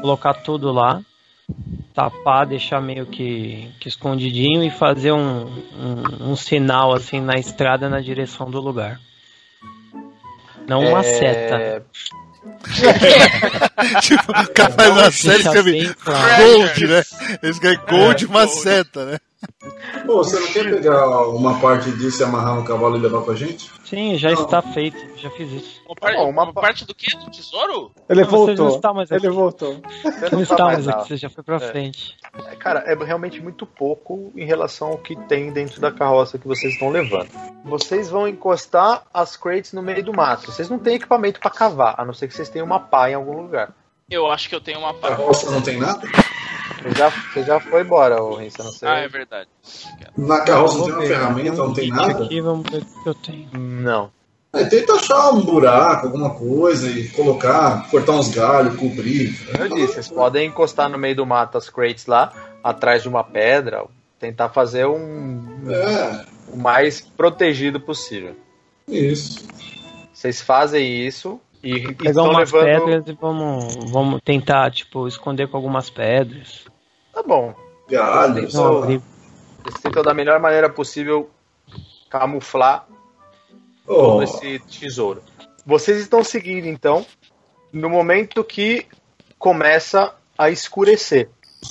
colocar 0.00 0.34
tudo 0.34 0.70
lá, 0.70 1.02
tapar, 1.94 2.46
deixar 2.46 2.80
meio 2.80 3.06
que, 3.06 3.70
que 3.80 3.88
escondidinho 3.88 4.62
e 4.62 4.70
fazer 4.70 5.12
um, 5.12 5.46
um, 5.46 6.30
um 6.32 6.36
sinal 6.36 6.92
assim 6.94 7.20
na 7.20 7.34
estrada 7.34 7.88
na 7.88 8.00
direção 8.00 8.50
do 8.50 8.60
lugar. 8.60 9.00
Não 10.68 10.80
uma 10.80 11.00
É, 11.00 11.02
seta. 11.02 11.86
tipo, 14.02 14.32
o 14.32 14.48
cara 14.52 14.72
faz 14.72 14.90
uma 14.90 15.10
série 15.10 15.40
e 15.40 15.42
Deixa 15.42 15.48
escreve 15.48 15.72
bem 15.72 15.94
claro. 15.94 16.44
Gold, 16.44 16.86
né? 16.86 17.02
Ele 17.42 17.52
escreve 17.52 17.76
Gold 17.88 18.26
uma 18.26 18.46
seta, 18.48 19.04
né? 19.06 19.18
Pô, 20.06 20.18
você 20.18 20.38
não 20.38 20.46
quer 20.52 20.64
pegar 20.70 21.26
uma 21.28 21.58
parte 21.60 21.90
disso 21.92 22.22
e 22.22 22.24
amarrar 22.24 22.54
no 22.54 22.64
cavalo 22.64 22.96
e 22.96 23.00
levar 23.00 23.22
com 23.22 23.30
a 23.32 23.34
gente? 23.34 23.70
Sim, 23.84 24.16
já 24.16 24.30
está 24.32 24.62
feito, 24.62 24.96
já 25.16 25.28
fiz 25.30 25.50
isso. 25.52 25.82
Uma, 25.86 25.94
par- 25.96 26.14
bom, 26.14 26.30
uma 26.30 26.42
uma 26.44 26.52
parte 26.52 26.84
do 26.84 26.94
quê? 26.94 27.16
Do 27.16 27.30
tesouro? 27.30 27.90
Ele 28.08 28.22
Não, 28.22 28.30
vocês 28.30 28.58
não 28.58 28.64
voltou. 28.66 28.76
estão 28.76 28.94
mais 28.94 29.12
aqui. 29.12 29.26
Ele 29.26 29.34
voltou. 29.34 29.74
Você 30.02 30.10
Você 30.12 30.20
não 30.24 30.30
não 30.32 30.42
está 30.42 30.56
tá 30.56 30.64
mais 30.64 30.88
aqui, 30.88 31.08
você 31.08 31.16
já 31.16 31.28
foi 31.28 31.42
pra 31.44 31.56
É. 31.56 31.58
frente. 31.58 32.16
Cara, 32.58 32.80
é 32.86 32.94
realmente 32.94 33.40
muito 33.40 33.66
pouco 33.66 34.32
em 34.36 34.44
relação 34.44 34.88
ao 34.88 34.98
que 34.98 35.16
tem 35.26 35.50
dentro 35.52 35.80
da 35.80 35.90
carroça 35.92 36.38
que 36.38 36.46
vocês 36.46 36.72
estão 36.74 36.88
levando. 36.90 37.28
Vocês 37.64 38.08
vão 38.08 38.26
encostar 38.28 39.02
as 39.12 39.36
crates 39.36 39.72
no 39.72 39.82
meio 39.82 40.02
do 40.04 40.12
mato. 40.12 40.50
Vocês 40.52 40.68
não 40.70 40.78
têm 40.78 40.94
equipamento 40.96 41.40
pra 41.40 41.50
cavar, 41.50 41.94
a 41.98 42.04
não 42.04 42.12
ser 42.14 42.28
que 42.28 42.34
vocês 42.34 42.48
tenham 42.48 42.66
uma 42.66 42.78
pá 42.80 43.10
em 43.10 43.14
algum 43.14 43.40
lugar. 43.42 43.72
Eu 44.10 44.30
acho 44.30 44.48
que 44.48 44.54
eu 44.54 44.60
tenho 44.60 44.78
uma 44.78 44.90
A 44.90 44.94
parte. 44.94 45.20
roça 45.20 45.50
não 45.50 45.60
tem 45.60 45.78
nada? 45.78 46.00
Você 46.86 46.94
já, 46.98 47.10
você 47.10 47.42
já 47.42 47.60
foi 47.60 47.82
embora, 47.82 48.22
ô 48.22 48.36
Renzo, 48.36 48.58
não 48.58 48.70
sei. 48.70 48.88
Ah, 48.88 48.98
é 49.00 49.08
verdade. 49.08 49.48
Na 50.16 50.40
carroça 50.42 50.78
não 50.78 50.84
tem 50.86 50.94
uma 50.94 51.02
ferramenta, 51.06 51.56
não 51.56 51.72
tem 51.72 51.90
nada? 51.90 52.24
Aqui, 52.24 52.40
vamos 52.40 52.70
ver 52.70 52.82
o 52.82 53.02
que 53.02 53.08
eu 53.08 53.14
tenho. 53.14 53.48
Não. 53.54 54.10
É, 54.52 54.64
tenta 54.64 54.94
achar 54.94 55.30
um 55.30 55.40
buraco, 55.44 56.06
alguma 56.06 56.30
coisa 56.30 56.88
e 56.88 57.08
colocar, 57.08 57.90
cortar 57.90 58.12
uns 58.12 58.28
galhos, 58.28 58.76
cobrir. 58.76 59.36
Eu 59.58 59.68
disse, 59.68 59.94
vocês 59.94 60.08
podem 60.08 60.48
encostar 60.48 60.88
no 60.88 60.96
meio 60.96 61.16
do 61.16 61.26
mato 61.26 61.58
as 61.58 61.68
crates 61.68 62.06
lá, 62.06 62.32
atrás 62.64 63.02
de 63.02 63.08
uma 63.08 63.22
pedra, 63.24 63.84
tentar 64.18 64.48
fazer 64.48 64.86
um 64.86 65.44
É, 65.68 66.24
o 66.52 66.56
mais 66.56 67.00
protegido 67.00 67.80
possível. 67.80 68.34
isso. 68.88 69.46
Vocês 70.14 70.40
fazem 70.40 71.06
isso 71.06 71.38
e, 71.62 71.92
Pegar 71.92 72.10
estão 72.10 72.30
umas 72.30 72.50
levando. 72.50 72.84
pedras 72.86 73.04
e 73.08 73.12
vamos, 73.20 73.90
vamos 73.90 74.20
tentar, 74.24 74.70
tipo, 74.70 75.06
esconder 75.06 75.48
com 75.48 75.56
algumas 75.58 75.90
pedras. 75.90 76.64
Tá 77.16 77.22
bom. 77.22 77.54
Lá. 78.70 78.82
abrir. 78.82 79.00
Vocês 79.64 79.80
tentam 79.82 80.02
da 80.02 80.12
melhor 80.12 80.38
maneira 80.38 80.68
possível 80.68 81.30
camuflar 82.10 82.86
Oh, 83.86 83.94
todo 83.94 84.22
esse 84.24 84.58
tesouro. 84.58 85.22
Vocês 85.64 85.98
estão 85.98 86.22
seguindo 86.22 86.66
então 86.66 87.06
no 87.72 87.88
momento 87.88 88.44
que 88.44 88.84
começa 89.38 90.14
a 90.36 90.50
escurecer. 90.50 91.30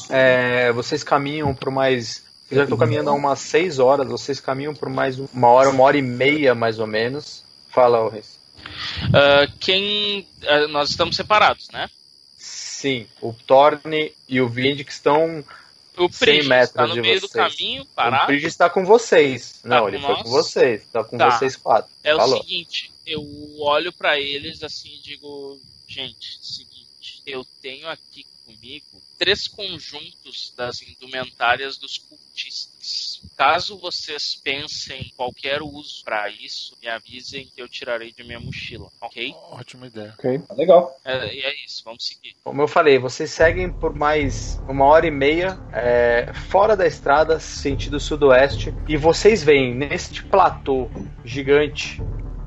É, 0.09 0.71
vocês 0.71 1.03
caminham 1.03 1.53
por 1.53 1.69
mais. 1.69 2.25
Eu 2.49 2.57
já 2.57 2.63
estou 2.63 2.77
caminhando 2.77 3.11
há 3.11 3.13
umas 3.13 3.39
6 3.39 3.77
horas, 3.77 4.07
vocês 4.07 4.39
caminham 4.39 4.73
por 4.73 4.89
mais 4.89 5.19
uma 5.19 5.49
hora, 5.49 5.69
uma 5.69 5.83
hora 5.83 5.97
e 5.97 6.01
meia 6.01 6.55
mais 6.55 6.79
ou 6.79 6.87
menos. 6.87 7.45
Fala, 7.69 8.01
ô 8.01 8.09
Reis. 8.09 8.39
Ah, 9.13 9.45
quem. 9.59 10.27
ah, 10.47 10.67
nós 10.69 10.89
estamos 10.89 11.15
separados, 11.15 11.69
né? 11.71 11.87
Sim, 12.85 13.07
o 13.19 13.33
Thorne 13.33 14.13
e 14.29 14.39
o 14.39 14.47
Vind 14.47 14.83
que 14.83 14.91
estão. 14.91 15.43
O 15.97 16.07
100 16.07 16.19
Prigis 16.19 16.47
metros 16.47 16.89
no 16.89 16.93
de 16.95 17.01
meio 17.01 17.21
do 17.21 17.27
vocês. 17.27 17.55
caminho, 17.55 17.81
O 17.81 17.85
parado. 17.87 18.27
Bridge 18.27 18.45
está 18.45 18.69
com 18.69 18.85
vocês. 18.85 19.53
Tá 19.63 19.69
Não, 19.69 19.81
com 19.83 19.87
ele 19.87 19.99
foi 19.99 20.09
nós? 20.09 20.21
com 20.23 20.29
vocês. 20.29 20.81
Está 20.81 21.03
com 21.03 21.17
Tá. 21.17 21.31
vocês 21.31 21.55
quatro. 21.55 21.89
É 22.03 22.13
o 22.13 22.17
Falou. 22.17 22.41
seguinte, 22.43 22.91
eu 23.07 23.23
olho 23.61 23.91
pra 23.93 24.19
eles 24.19 24.61
assim 24.61 24.93
e 24.93 24.99
digo, 24.99 25.59
gente, 25.87 26.37
seguinte, 26.45 27.21
eu 27.25 27.43
tenho 27.61 27.87
aqui 27.87 28.25
comigo 28.45 28.85
três 29.17 29.47
conjuntos 29.47 30.53
das 30.55 30.81
indumentárias 30.81 31.77
dos 31.77 31.97
cultistas. 31.97 33.14
Caso 33.35 33.77
vocês 33.77 34.39
pensem 34.41 35.01
em 35.01 35.15
qualquer 35.15 35.61
uso 35.61 36.03
pra 36.03 36.29
isso, 36.29 36.75
me 36.81 36.87
avisem 36.87 37.47
que 37.53 37.61
eu 37.61 37.67
tirarei 37.67 38.13
de 38.13 38.23
minha 38.23 38.39
mochila, 38.39 38.87
ok? 39.01 39.33
Ótima 39.51 39.87
ideia. 39.87 40.13
Ok. 40.17 40.39
Tá 40.39 40.53
legal. 40.53 40.97
É, 41.03 41.33
e 41.33 41.41
é 41.41 41.53
isso, 41.65 41.81
vamos 41.83 42.05
seguir. 42.05 42.35
Como 42.43 42.61
eu 42.61 42.67
falei, 42.67 42.97
vocês 42.97 43.31
seguem 43.31 43.69
por 43.69 43.93
mais 43.93 44.59
uma 44.69 44.85
hora 44.85 45.05
e 45.05 45.11
meia 45.11 45.59
é, 45.73 46.31
fora 46.49 46.77
da 46.77 46.87
estrada, 46.87 47.39
sentido 47.39 47.99
sudoeste, 47.99 48.73
e 48.87 48.95
vocês 48.95 49.43
veem 49.43 49.75
nesse 49.75 50.23
platô 50.23 50.89
gigante 51.25 52.01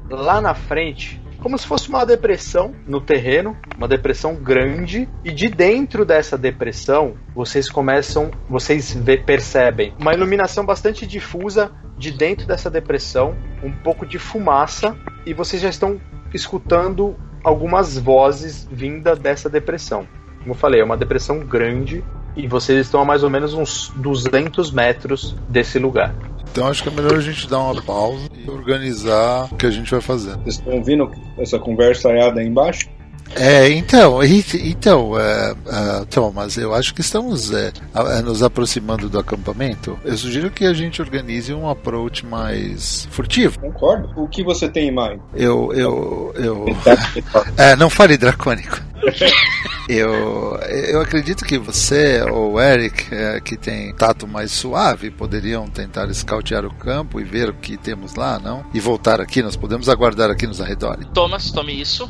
lá 0.09 0.41
na 0.41 0.55
frente, 0.55 1.21
como 1.41 1.59
se 1.59 1.67
fosse 1.67 1.89
uma 1.89 2.05
depressão 2.05 2.75
no 2.87 3.01
terreno, 3.01 3.57
uma 3.77 3.89
depressão 3.89 4.35
grande, 4.35 5.09
e 5.25 5.31
de 5.31 5.49
dentro 5.49 6.05
dessa 6.05 6.37
depressão 6.37 7.15
vocês 7.35 7.71
começam, 7.71 8.31
vocês 8.49 8.93
vê- 8.95 9.17
percebem 9.17 9.95
uma 9.99 10.15
iluminação 10.15 10.65
bastante 10.65 11.07
difusa 11.07 11.71
de 11.97 12.11
dentro 12.11 12.47
dessa 12.47 12.71
depressão, 12.71 13.37
um 13.63 13.73
pouco 13.73 14.05
de 14.07 14.19
fumaça, 14.19 14.97
e 15.25 15.33
vocês 15.33 15.61
já 15.63 15.69
estão 15.69 16.01
escutando 16.33 17.17
algumas 17.43 17.99
vozes 17.99 18.69
vinda 18.71 19.15
dessa 19.17 19.49
depressão. 19.49 20.07
Como 20.41 20.51
eu 20.53 20.55
falei, 20.55 20.81
é 20.81 20.85
uma 20.85 20.97
depressão 20.97 21.41
grande 21.41 22.05
e 22.39 22.47
vocês 22.47 22.79
estão 22.87 23.01
a 23.01 23.05
mais 23.05 23.23
ou 23.23 23.29
menos 23.31 23.53
uns 23.53 23.93
200 23.97 24.71
metros 24.71 25.35
desse 25.49 25.79
lugar. 25.79 26.15
Então 26.51 26.67
acho 26.67 26.83
que 26.83 26.89
é 26.89 26.93
melhor 26.93 27.15
a 27.17 27.21
gente 27.21 27.47
dar 27.49 27.59
uma 27.59 27.83
pausa 27.83 28.27
e 28.35 28.49
organizar 28.51 29.49
o 29.53 29.57
que 29.57 29.67
a 29.67 29.71
gente 29.71 29.91
vai 29.91 30.01
fazer. 30.01 30.33
Vocês 30.39 30.55
estão 30.57 30.73
ouvindo 30.75 31.11
essa 31.37 31.59
conversa 31.59 32.09
aí 32.09 32.47
embaixo? 32.47 32.89
É, 33.37 33.69
então, 33.69 34.25
e- 34.25 34.43
então, 34.71 35.13
é, 35.21 35.51
é, 35.67 36.05
Thomas, 36.07 36.57
eu 36.57 36.75
acho 36.75 36.95
que 36.95 37.03
estamos 37.03 37.53
é, 37.53 37.73
a- 37.93 38.15
é, 38.19 38.23
nos 38.23 38.43
aproximando 38.43 39.07
do 39.11 39.19
acampamento. 39.19 39.99
Eu 40.03 40.17
sugiro 40.17 40.51
que 40.51 40.65
a 40.65 40.73
gente 40.73 41.03
organize 41.03 41.53
um 41.53 41.69
approach 41.69 42.25
mais 42.25 43.07
furtivo. 43.11 43.59
Concordo. 43.61 44.09
O 44.17 44.27
que 44.27 44.43
você 44.43 44.67
tem 44.67 44.89
em 44.89 44.91
mind? 44.91 45.21
Eu, 45.35 45.71
eu, 45.75 46.33
eu. 46.37 46.65
É, 47.59 47.77
não 47.77 47.91
fale 47.91 48.17
dracônico. 48.17 48.81
Eu, 49.89 50.57
eu 50.59 51.01
acredito 51.01 51.45
que 51.45 51.59
você 51.59 52.23
ou 52.23 52.53
o 52.53 52.61
Eric, 52.61 53.15
é, 53.15 53.41
que 53.41 53.57
tem 53.57 53.95
tato 53.95 54.27
mais 54.27 54.53
suave, 54.53 55.11
poderiam 55.11 55.67
tentar 55.69 56.11
escautear 56.11 56.67
o 56.67 56.75
campo 56.75 57.19
e 57.19 57.25
ver 57.25 57.49
o 57.49 57.55
que 57.55 57.77
temos 57.77 58.15
lá, 58.15 58.39
não? 58.39 58.65
E 58.75 58.81
voltar 58.81 59.21
aqui, 59.21 59.43
nós 59.43 59.57
podemos 59.57 59.89
aguardar 59.89 60.31
aqui 60.31 60.47
nos 60.47 60.61
arredores. 60.61 61.07
Thomas, 61.15 61.51
tome 61.51 61.73
isso. 61.73 62.09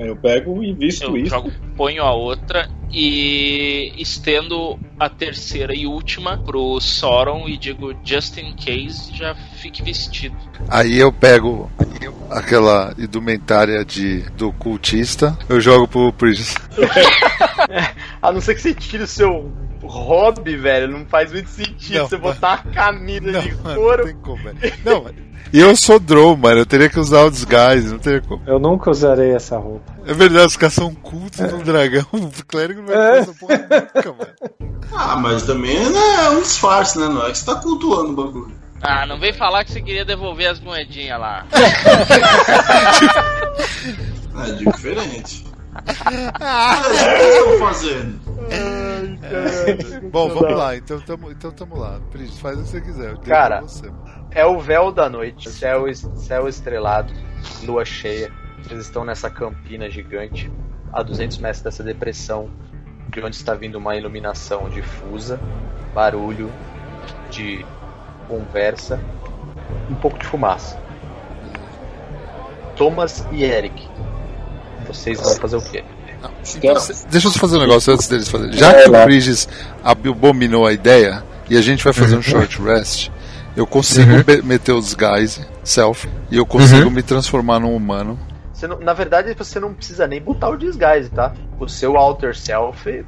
Eu 0.00 0.16
pego 0.16 0.62
e 0.62 0.72
visto 0.72 1.04
Eu 1.04 1.16
isso. 1.16 1.30
jogo, 1.30 1.52
ponho 1.76 2.02
a 2.02 2.12
outra 2.12 2.68
e 2.92 3.92
estendo 3.98 4.78
a 4.98 5.08
terceira 5.08 5.74
e 5.74 5.86
última 5.86 6.38
pro 6.38 6.80
Sauron 6.80 7.48
e 7.48 7.56
digo, 7.56 7.94
just 8.04 8.36
in 8.38 8.54
case, 8.54 9.14
já 9.14 9.34
fique 9.34 9.82
vestido. 9.82 10.36
Aí 10.68 10.98
eu 10.98 11.12
pego 11.12 11.70
aquela 12.30 12.94
indumentária 12.98 13.84
de, 13.84 14.22
do 14.30 14.52
cultista, 14.52 15.38
eu 15.48 15.60
jogo 15.60 15.86
pro 15.86 16.12
Prigis. 16.12 16.54
A 18.22 18.32
não 18.32 18.40
ser 18.40 18.54
que 18.54 18.62
você 18.62 18.74
tire 18.74 19.02
o 19.02 19.06
seu 19.06 19.52
hobby, 19.86 20.56
velho, 20.56 20.88
não 20.88 21.04
faz 21.06 21.32
muito 21.32 21.48
sentido 21.48 21.98
Não, 21.98 22.08
você 22.08 22.16
mano. 22.16 22.34
botar 22.34 22.52
a 22.54 22.58
camisa 22.58 23.40
de 23.40 23.54
mano, 23.56 23.74
couro. 23.80 23.98
não 23.98 24.04
tem 24.12 24.16
como, 24.22 24.36
velho. 24.42 24.58
Não, 24.84 25.02
mano. 25.04 25.16
E 25.52 25.58
eu 25.58 25.74
sou 25.74 25.98
Drow, 25.98 26.36
mano. 26.36 26.60
Eu 26.60 26.66
teria 26.66 26.88
que 26.88 26.98
usar 27.00 27.22
o 27.24 27.30
disguise, 27.30 27.88
não 27.90 27.98
teria 27.98 28.20
como. 28.20 28.40
Eu 28.46 28.58
nunca 28.58 28.90
usarei 28.90 29.32
essa 29.34 29.56
roupa. 29.56 29.92
É 30.06 30.12
verdade, 30.14 30.46
os 30.46 30.56
caras 30.56 30.74
são 30.74 30.94
cultos 30.94 31.40
no 31.40 31.62
dragão. 31.62 32.06
O 32.12 32.44
clérigo 32.46 32.80
não 32.82 32.88
vai 32.88 32.96
fazer 32.96 33.18
essa 33.20 33.34
porra 33.34 33.58
nunca, 33.58 34.12
mano. 34.12 34.32
Ah, 34.92 35.16
mas 35.16 35.42
também 35.44 35.78
né, 35.90 35.98
é 36.26 36.30
um 36.30 36.40
disfarce, 36.42 36.98
né? 36.98 37.06
Não 37.08 37.26
é 37.26 37.30
que 37.32 37.38
você 37.38 37.46
tá 37.46 37.54
cultuando 37.56 38.10
o 38.12 38.16
bagulho. 38.16 38.52
Ah, 38.82 39.04
não 39.06 39.18
vem 39.20 39.32
falar 39.32 39.64
que 39.64 39.72
você 39.72 39.80
queria 39.82 40.04
devolver 40.04 40.46
as 40.50 40.60
moedinhas 40.60 41.18
lá. 41.20 41.46
É 44.46 44.52
diferente. 44.52 45.44
Ah, 46.40 46.80
o 46.84 46.90
que 46.90 46.96
vocês 46.96 47.36
estão 47.36 47.58
fazendo? 47.58 48.20
Bom, 50.10 50.28
vamos 50.28 50.56
lá, 50.56 50.76
então 50.76 51.00
tamo, 51.00 51.30
então 51.30 51.50
tamo 51.50 51.76
lá. 51.76 52.00
Pris, 52.10 52.38
faz 52.38 52.58
o 52.58 52.62
que 52.62 52.68
você 52.68 52.80
quiser. 52.80 53.16
Cara. 53.18 53.60
você. 53.62 53.90
É 54.30 54.44
o 54.44 54.58
véu 54.58 54.92
da 54.92 55.08
noite, 55.08 55.50
céu, 55.50 55.84
céu 55.94 56.48
estrelado, 56.48 57.12
lua 57.64 57.84
cheia. 57.84 58.32
Vocês 58.62 58.80
estão 58.80 59.04
nessa 59.04 59.30
campina 59.30 59.90
gigante, 59.90 60.50
a 60.92 61.02
200 61.02 61.38
metros 61.38 61.62
dessa 61.62 61.82
depressão, 61.82 62.50
de 63.08 63.20
onde 63.20 63.36
está 63.36 63.54
vindo 63.54 63.76
uma 63.76 63.96
iluminação 63.96 64.68
difusa, 64.68 65.40
barulho 65.94 66.50
de 67.30 67.64
conversa, 68.28 69.00
um 69.90 69.94
pouco 69.94 70.18
de 70.18 70.26
fumaça. 70.26 70.80
Thomas 72.76 73.26
e 73.32 73.42
Eric, 73.42 73.88
vocês 74.86 75.20
vão 75.20 75.34
fazer 75.36 75.56
o 75.56 75.62
quê? 75.62 75.84
Então, 76.56 76.74
Deixa 77.10 77.26
eu 77.28 77.30
só 77.32 77.38
fazer 77.38 77.56
um 77.56 77.60
negócio 77.60 77.92
antes 77.92 78.06
deles 78.08 78.28
fazerem. 78.28 78.52
Já 78.56 78.74
que 78.82 78.88
o 78.90 79.04
Bridges 79.04 79.48
abominou 79.82 80.66
a 80.66 80.72
ideia 80.72 81.22
e 81.48 81.56
a 81.56 81.62
gente 81.62 81.82
vai 81.82 81.92
fazer 81.92 82.16
um 82.16 82.22
short 82.22 82.60
rest, 82.62 83.10
eu 83.56 83.66
consigo 83.66 84.10
Uhum. 84.12 84.42
meter 84.44 84.72
os 84.72 84.94
guys 84.94 85.40
self 85.64 86.08
e 86.30 86.36
eu 86.36 86.44
consigo 86.46 86.84
Uhum. 86.84 86.90
me 86.90 87.02
transformar 87.02 87.58
num 87.60 87.74
humano. 87.74 88.18
Você 88.52 88.66
não- 88.66 88.78
na 88.80 88.92
verdade, 88.92 89.32
você 89.34 89.58
não 89.58 89.72
precisa 89.72 90.06
nem 90.06 90.20
botar 90.20 90.50
o 90.50 90.56
disguise, 90.56 91.08
tá? 91.10 91.32
O 91.58 91.66
seu 91.66 91.96
alter 91.96 92.36
self, 92.36 93.04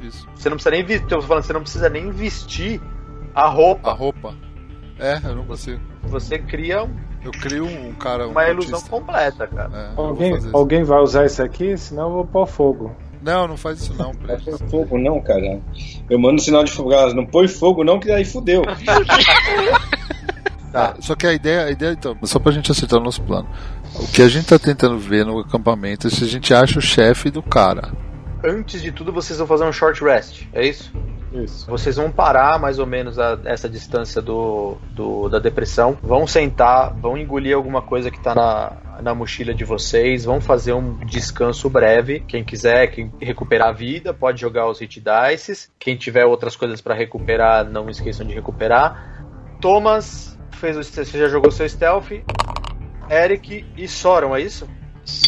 Isso. 0.00 0.26
você 0.34 0.48
não 0.48 0.56
precisa 0.56 0.70
nem 0.70 0.84
vestir, 0.84 1.22
falando, 1.22 1.42
você 1.42 1.52
não 1.52 1.62
precisa 1.62 1.88
nem 1.88 2.10
vestir 2.12 2.80
a 3.34 3.48
roupa. 3.48 3.90
A 3.90 3.94
roupa. 3.94 4.34
É, 4.98 5.20
eu 5.24 5.34
não 5.34 5.44
consigo. 5.44 5.80
Você 6.04 6.38
cria 6.38 6.84
um- 6.84 6.94
Eu 7.24 7.30
crio 7.32 7.66
um 7.66 7.92
cara. 7.94 8.28
Um 8.28 8.32
uma 8.32 8.48
ilusão 8.48 8.74
autista. 8.74 8.90
completa, 8.90 9.46
cara. 9.46 9.70
É, 9.74 9.92
Alguém, 9.96 10.38
alguém 10.52 10.84
vai 10.84 11.00
usar 11.00 11.24
isso 11.24 11.42
aqui? 11.42 11.76
Senão 11.76 12.04
eu 12.08 12.12
vou 12.12 12.26
pôr 12.26 12.46
fogo. 12.46 12.94
Não, 13.22 13.48
não 13.48 13.56
faz 13.56 13.80
isso 13.80 13.94
não, 13.94 14.12
Não 14.12 14.58
põe 14.58 14.68
fogo 14.68 14.98
não, 14.98 15.20
cara. 15.22 15.58
Eu 16.10 16.18
mando 16.18 16.42
sinal 16.42 16.62
de 16.62 16.70
fogo. 16.70 16.92
Ah, 16.94 17.14
Não 17.14 17.24
põe 17.24 17.48
fogo 17.48 17.82
não, 17.82 17.98
que 17.98 18.10
aí 18.12 18.24
fudeu. 18.24 18.62
Tá. 20.70 20.96
Só 20.98 21.14
que 21.14 21.24
a 21.24 21.32
ideia, 21.32 21.66
a 21.66 21.70
ideia, 21.70 21.92
então, 21.92 22.16
só 22.24 22.40
pra 22.40 22.50
gente 22.50 22.68
acertar 22.68 22.98
o 22.98 23.04
nosso 23.04 23.22
plano. 23.22 23.48
O 23.94 24.08
que 24.08 24.20
a 24.20 24.26
gente 24.26 24.48
tá 24.48 24.58
tentando 24.58 24.98
ver 24.98 25.24
no 25.24 25.38
acampamento 25.38 26.08
é 26.08 26.10
se 26.10 26.24
a 26.24 26.26
gente 26.26 26.52
acha 26.52 26.80
o 26.80 26.82
chefe 26.82 27.30
do 27.30 27.40
cara. 27.40 27.92
Antes 28.44 28.82
de 28.82 28.90
tudo, 28.90 29.12
vocês 29.12 29.38
vão 29.38 29.46
fazer 29.46 29.62
um 29.64 29.72
short 29.72 30.02
rest, 30.02 30.42
é 30.52 30.66
isso? 30.66 30.92
Isso. 31.34 31.66
Vocês 31.68 31.96
vão 31.96 32.12
parar 32.12 32.60
mais 32.60 32.78
ou 32.78 32.86
menos 32.86 33.18
a 33.18 33.38
essa 33.44 33.68
distância 33.68 34.22
do, 34.22 34.76
do- 34.92 35.28
da 35.28 35.40
depressão, 35.40 35.98
vão 36.00 36.26
sentar, 36.28 36.94
vão 36.94 37.18
engolir 37.18 37.56
alguma 37.56 37.82
coisa 37.82 38.08
que 38.10 38.20
tá 38.20 38.34
na, 38.36 39.00
na 39.02 39.14
mochila 39.14 39.52
de 39.52 39.64
vocês, 39.64 40.24
vão 40.24 40.40
fazer 40.40 40.72
um 40.72 40.96
descanso 41.04 41.68
breve. 41.68 42.20
Quem 42.20 42.44
quiser 42.44 42.86
quem 42.86 43.12
recuperar 43.20 43.68
a 43.70 43.72
vida, 43.72 44.14
pode 44.14 44.40
jogar 44.40 44.68
os 44.68 44.78
hit 44.78 45.00
dices. 45.02 45.70
Quem 45.78 45.96
tiver 45.96 46.24
outras 46.24 46.54
coisas 46.54 46.80
pra 46.80 46.94
recuperar, 46.94 47.64
não 47.68 47.88
esqueçam 47.90 48.24
de 48.24 48.32
recuperar. 48.32 49.26
Thomas 49.60 50.38
fez 50.52 50.76
o, 50.76 50.84
você 50.84 51.04
já 51.18 51.26
jogou 51.28 51.50
seu 51.50 51.68
stealth. 51.68 52.12
Eric 53.10 53.66
e 53.76 53.88
Soron, 53.88 54.34
é 54.36 54.40
isso? 54.40 54.68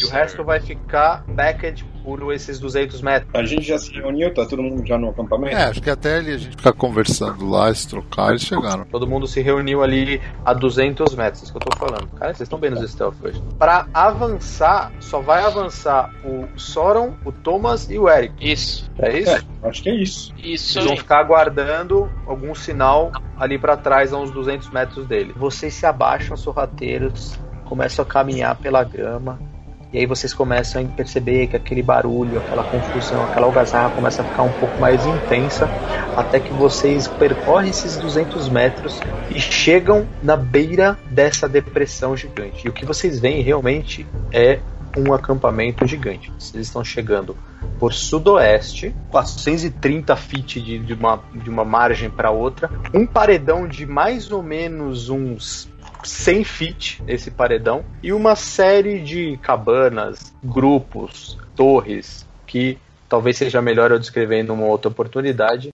E 0.01 0.05
o 0.05 0.11
resto 0.11 0.43
vai 0.45 0.61
ficar 0.61 1.24
backed 1.29 1.85
por 2.07 2.33
esses 2.33 2.61
200 2.61 3.03
metros. 3.03 3.29
A 3.35 3.45
gente 3.45 3.62
já 3.62 3.77
se 3.79 3.93
reuniu, 3.93 4.33
tá 4.33 4.47
todo 4.47 4.62
mundo 4.62 4.87
já 4.87 4.97
no 4.97 5.11
acampamento? 5.11 5.57
É, 5.57 5.64
acho 5.64 5.83
que 5.83 5.91
até 5.91 6.18
ali 6.18 6.33
a 6.33 6.39
gente 6.39 6.57
ficar 6.57 6.72
conversando 6.72 7.49
lá, 7.49 7.74
se 7.74 7.89
trocar, 7.89 8.31
eles 8.31 8.43
chegaram. 8.43 8.85
Todo 8.85 9.07
mundo 9.07 9.27
se 9.27 9.41
reuniu 9.41 9.83
ali 9.83 10.20
a 10.45 10.55
200 10.55 11.14
metros, 11.16 11.43
isso 11.43 11.53
que 11.53 11.59
eu 11.59 11.62
tô 11.68 11.77
falando. 11.77 12.07
Cara, 12.11 12.33
vocês 12.33 12.47
estão 12.47 12.59
bem 12.59 12.70
nos 12.70 12.89
stealth 12.89 13.16
hoje. 13.22 13.43
Pra 13.59 13.89
avançar, 13.93 14.93
só 15.01 15.20
vai 15.20 15.43
avançar 15.43 16.14
o 16.24 16.47
Soron, 16.59 17.14
o 17.24 17.33
Thomas 17.33 17.91
e 17.91 17.99
o 17.99 18.09
Eric. 18.09 18.35
Isso, 18.41 18.89
É 19.01 19.18
isso? 19.18 19.31
É, 19.31 19.68
acho 19.68 19.83
que 19.83 19.89
é 19.89 19.95
isso. 19.95 20.33
isso 20.39 20.74
Vocês 20.74 20.85
vão 20.85 20.97
ficar 20.97 21.18
aguardando 21.18 22.09
algum 22.27 22.55
sinal 22.55 23.11
ali 23.37 23.59
pra 23.59 23.77
trás, 23.77 24.12
a 24.12 24.18
uns 24.18 24.31
200 24.31 24.70
metros 24.70 25.07
dele. 25.07 25.33
Vocês 25.37 25.74
se 25.74 25.85
abaixam, 25.85 26.37
sorrateiros, 26.37 27.39
começam 27.64 28.05
a 28.05 28.07
caminhar 28.07 28.57
pela 28.57 28.85
grama. 28.85 29.39
E 29.93 29.99
aí 29.99 30.07
vocês 30.07 30.34
começam 30.34 30.82
a 30.82 30.84
perceber 30.84 31.47
que 31.47 31.57
aquele 31.57 31.82
barulho, 31.82 32.39
aquela 32.39 32.64
confusão, 32.64 33.24
aquela 33.24 33.47
algazarra 33.47 33.91
começa 33.91 34.22
a 34.22 34.24
ficar 34.24 34.43
um 34.43 34.53
pouco 34.53 34.78
mais 34.80 35.05
intensa, 35.07 35.68
até 36.16 36.41
que 36.41 36.53
vocês 36.53 37.07
percorrem 37.07 37.70
esses 37.70 37.97
200 37.97 38.49
metros 38.49 39.01
e 39.30 39.41
chegam 39.41 40.07
na 40.22 40.37
beira 40.37 40.99
dessa 41.11 41.49
depressão 41.49 42.16
gigante. 42.16 42.66
E 42.66 42.68
o 42.68 42.72
que 42.72 42.84
vocês 42.84 43.20
veem 43.20 43.43
realmente 43.43 44.07
é 44.32 44.59
um 44.97 45.12
acampamento 45.12 45.87
gigante. 45.87 46.32
Vocês 46.39 46.66
estão 46.66 46.82
chegando 46.82 47.37
por 47.78 47.93
sudoeste, 47.93 48.95
430 49.11 50.16
feet 50.16 50.61
de, 50.61 50.78
de 50.78 50.95
uma, 50.95 51.20
de 51.34 51.51
uma 51.51 51.64
margem 51.64 52.09
para 52.09 52.30
outra, 52.30 52.70
um 52.95 53.07
paredão 53.07 53.68
de 53.68 53.84
mais 53.84 54.30
ou 54.32 54.43
menos 54.43 55.11
uns 55.11 55.68
100 56.07 56.45
feet, 56.45 57.03
esse 57.07 57.31
paredão, 57.31 57.85
e 58.03 58.13
uma 58.13 58.37
série 58.37 59.01
de 59.01 59.37
cabanas, 59.39 60.33
grupos, 60.43 61.37
torres, 61.55 62.27
que 62.47 62.79
talvez 63.09 63.37
seja 63.37 63.61
melhor 63.61 63.91
eu 63.91 63.99
descrever 63.99 64.41
em 64.41 64.51
uma 64.51 64.67
outra 64.67 64.89
oportunidade. 64.89 65.71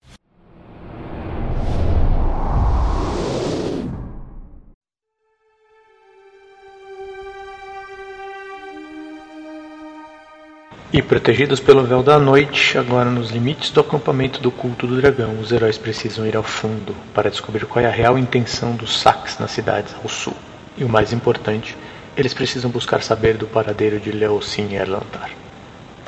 E 10.92 11.00
protegidos 11.00 11.58
pelo 11.58 11.84
véu 11.84 12.02
da 12.02 12.18
noite, 12.18 12.76
agora 12.76 13.08
nos 13.08 13.30
limites 13.30 13.70
do 13.70 13.80
acampamento 13.80 14.42
do 14.42 14.50
culto 14.50 14.86
do 14.86 15.00
dragão, 15.00 15.40
os 15.40 15.50
heróis 15.50 15.78
precisam 15.78 16.26
ir 16.26 16.36
ao 16.36 16.42
fundo 16.42 16.94
para 17.14 17.30
descobrir 17.30 17.64
qual 17.64 17.82
é 17.82 17.88
a 17.88 17.90
real 17.90 18.18
intenção 18.18 18.76
dos 18.76 19.00
saques 19.00 19.38
nas 19.38 19.52
cidades 19.52 19.94
ao 19.94 20.06
sul. 20.06 20.34
E 20.76 20.84
o 20.84 20.90
mais 20.90 21.10
importante, 21.10 21.74
eles 22.14 22.34
precisam 22.34 22.70
buscar 22.70 23.02
saber 23.02 23.38
do 23.38 23.46
paradeiro 23.46 23.98
de 23.98 24.12
Leocin 24.12 24.74
Erlantar. 24.74 25.30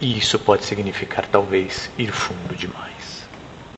E 0.03 0.19
isso 0.19 0.39
pode 0.39 0.67
significar 0.67 1.27
talvez 1.29 1.91
ir 1.97 2.13
fundo 2.13 2.55
demais. 2.55 2.94